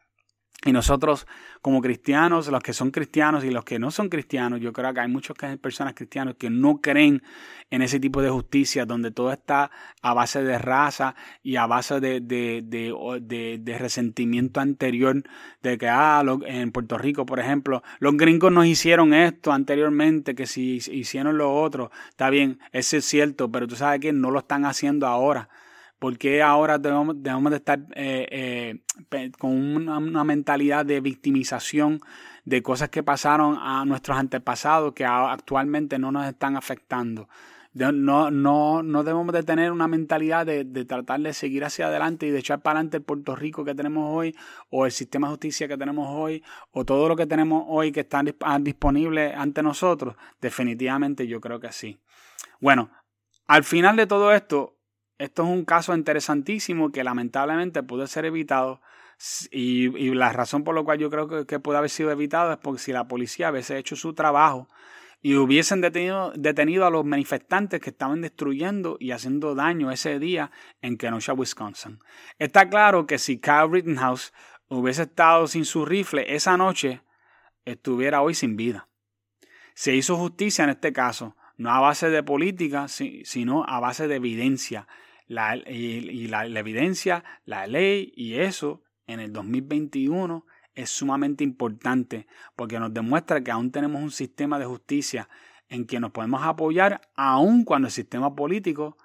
y 0.66 0.72
nosotros 0.72 1.28
como 1.62 1.82
cristianos, 1.82 2.48
los 2.48 2.64
que 2.64 2.74
son 2.74 2.90
cristianos 2.90 3.44
y 3.44 3.52
los 3.52 3.64
que 3.64 3.78
no 3.78 3.92
son 3.92 4.10
cristianos, 4.10 4.60
yo 4.60 4.74
creo 4.74 4.92
que 4.92 5.02
hay 5.02 5.08
muchas 5.08 5.38
personas 5.60 5.94
cristianas 5.94 6.36
que 6.36 6.50
no 6.50 6.82
creen 6.82 7.22
en 7.70 7.82
ese 7.84 8.00
tipo 8.00 8.22
de 8.22 8.30
justicia 8.30 8.86
donde 8.86 9.12
todo 9.12 9.32
está 9.32 9.70
a 10.02 10.14
base 10.14 10.44
de 10.44 10.58
raza 10.58 11.16
y 11.44 11.58
a 11.58 11.68
base 11.68 12.00
de, 12.00 12.22
de, 12.22 12.64
de, 12.64 13.60
de 13.60 13.78
resentimiento 13.78 14.60
anterior 14.60 15.22
de 15.62 15.78
que 15.78 15.90
ah, 15.90 16.24
en 16.46 16.72
Puerto 16.72 16.98
Rico, 16.98 17.26
por 17.26 17.40
ejemplo, 17.40 17.84
los 18.00 18.18
gringos 18.18 18.52
nos 18.52 18.66
hicieron 18.66 19.14
esto 19.14 19.52
anteriormente, 19.52 20.34
que 20.34 20.48
si 20.48 20.78
hicieron 20.92 21.38
lo 21.38 21.54
otro, 21.54 21.92
está 22.10 22.32
bien, 22.32 22.60
eso 22.72 22.98
es 22.98 23.06
cierto, 23.06 23.52
pero 23.52 23.68
tú 23.68 23.76
sabes 23.76 24.00
que 24.00 24.12
no 24.12 24.32
lo 24.32 24.40
están 24.40 24.66
haciendo 24.66 25.06
ahora. 25.06 25.50
¿Por 26.00 26.18
qué 26.20 26.44
ahora 26.44 26.78
debemos, 26.78 27.16
debemos 27.24 27.50
de 27.50 27.58
estar 27.58 27.80
eh, 27.96 28.80
eh, 29.12 29.32
con 29.40 29.52
una, 29.52 30.24
mentalidad 30.24 30.86
de 30.86 31.02
victimización 31.02 32.02
de 32.46 32.62
cosas 32.62 32.90
que 32.90 33.02
pasaron 33.02 33.58
a 33.60 33.84
nuestros 33.86 34.18
antepasados 34.18 34.94
que 34.94 35.06
actualmente 35.06 35.98
no 35.98 36.12
nos 36.12 36.28
están 36.28 36.56
afectando? 36.56 37.28
No, 37.74 38.32
no, 38.32 38.82
no 38.84 39.04
debemos 39.04 39.34
de 39.34 39.44
tener 39.44 39.72
una 39.72 39.88
mentalidad 39.88 40.46
de, 40.46 40.64
de, 40.64 40.86
tratar 40.86 41.20
de 41.20 41.34
seguir 41.34 41.64
hacia 41.64 41.88
adelante 41.88 42.26
y 42.26 42.32
de 42.32 42.40
echar 42.40 42.62
para 42.62 42.80
adelante 42.80 42.98
el 42.98 43.04
Puerto 43.04 43.36
Rico 43.36 43.64
que 43.64 43.76
tenemos 43.76 44.16
hoy, 44.16 44.36
o 44.70 44.86
el 44.86 44.92
sistema 44.92 45.28
de 45.28 45.32
justicia 45.32 45.68
que 45.68 45.78
tenemos 45.78 46.08
hoy, 46.10 46.44
o 46.72 46.86
todo 46.86 47.08
lo 47.08 47.16
que 47.16 47.28
tenemos 47.28 47.66
hoy 47.68 47.92
que 47.92 48.00
está 48.02 48.24
disponible 48.60 49.34
ante 49.34 49.62
nosotros. 49.62 50.16
Definitivamente 50.42 51.28
yo 51.28 51.40
creo 51.40 51.60
que 51.60 51.72
sí. 51.72 52.00
Bueno, 52.60 52.90
al 53.48 53.64
final 53.64 53.96
de 53.96 54.08
todo 54.08 54.34
esto, 54.34 54.77
esto 55.18 55.44
es 55.44 55.50
un 55.50 55.66
caso 55.66 55.96
interesantísimo 55.96 56.92
que 56.92 57.04
lamentablemente 57.04 57.84
pudo 57.84 58.06
ser 58.08 58.26
evitado 58.26 58.82
y, 59.52 59.90
la 60.14 60.32
razón 60.32 60.64
por 60.64 60.76
la 60.76 60.84
cual 60.84 61.00
yo 61.00 61.10
creo 61.10 61.46
que, 61.46 61.60
pudo 61.60 61.78
haber 61.78 61.90
sido 61.90 62.12
evitado 62.12 62.52
es 62.52 62.58
porque 62.60 62.80
si 62.80 62.92
la 62.92 63.08
policía 63.08 63.52
hubiese 63.52 63.78
hecho 63.78 63.96
su 63.96 64.14
trabajo 64.14 64.68
y 65.22 65.36
hubiesen 65.36 65.82
detenido, 65.82 66.32
detenido 66.36 66.86
a 66.86 66.92
los 66.92 67.04
manifestantes 67.04 67.82
que 67.82 67.90
estaban 67.90 68.22
destruyendo 68.22 68.98
y 69.00 69.12
haciendo 69.12 69.56
daño 69.56 69.92
ese 69.92 70.20
día 70.20 70.52
en 70.82 70.98
Kenosha, 70.98 71.34
Wisconsin. 71.34 72.00
Está 72.38 72.70
claro 72.70 73.08
que 73.08 73.18
si 73.18 73.40
Kyle 73.40 73.72
Rittenhouse 73.72 74.32
hubiese 74.68 75.04
estado 75.04 75.48
sin 75.48 75.66
su 75.66 75.86
rifle 75.86 76.36
esa 76.36 76.56
noche, 76.56 77.02
estuviera 77.66 78.22
hoy 78.22 78.36
sin 78.36 78.56
vida. 78.56 78.88
Se 79.74 79.96
hizo 79.96 80.16
justicia 80.16 80.64
en 80.64 80.70
este 80.70 80.94
caso, 80.94 81.36
no 81.58 81.72
a 81.72 81.80
base 81.80 82.12
de 82.12 82.22
política, 82.22 82.88
sino 82.88 83.64
a 83.68 83.80
base 83.80 84.08
de 84.08 84.16
evidencia 84.16 84.88
la, 85.28 85.56
y, 85.56 86.28
la, 86.28 86.46
evidencia, 86.46 87.24
la 87.46 87.68
ley 87.68 88.12
y 88.16 88.36
eso 88.36 88.84
en 89.06 89.20
el 89.20 89.32
2021 89.34 90.46
es 90.74 90.90
sumamente 90.90 91.44
importante 91.44 92.28
porque 92.56 92.80
nos 92.80 92.94
demuestra 92.94 93.42
que 93.42 93.52
aún 93.52 93.72
tenemos 93.72 94.02
un 94.02 94.12
sistema 94.12 94.60
de 94.60 94.66
justicia 94.66 95.28
en 95.70 95.86
que 95.86 96.00
nos 96.00 96.12
podemos 96.12 96.44
apoyar 96.44 97.02
aun 97.16 97.64
cuando 97.64 97.88
el 97.88 97.92
sistema 97.92 98.36
político 98.36 98.98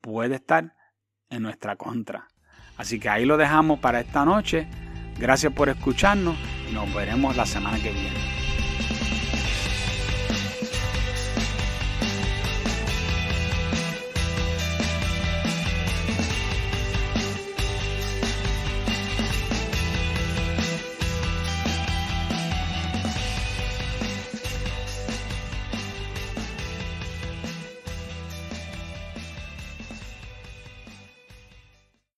puede 0.00 0.36
estar 0.36 0.74
en 1.30 1.42
nuestra 1.42 1.76
contra. 1.76 2.28
Así 2.76 2.98
que 2.98 3.08
ahí 3.08 3.24
lo 3.24 3.36
dejamos 3.36 3.78
para 3.78 4.00
esta 4.00 4.24
noche. 4.24 4.66
Gracias 5.18 5.52
por 5.52 5.68
escucharnos 5.68 6.36
y 6.68 6.74
nos 6.74 6.92
veremos 6.92 7.36
la 7.36 7.46
semana 7.46 7.76
que 7.78 7.92
viene. 7.92 8.43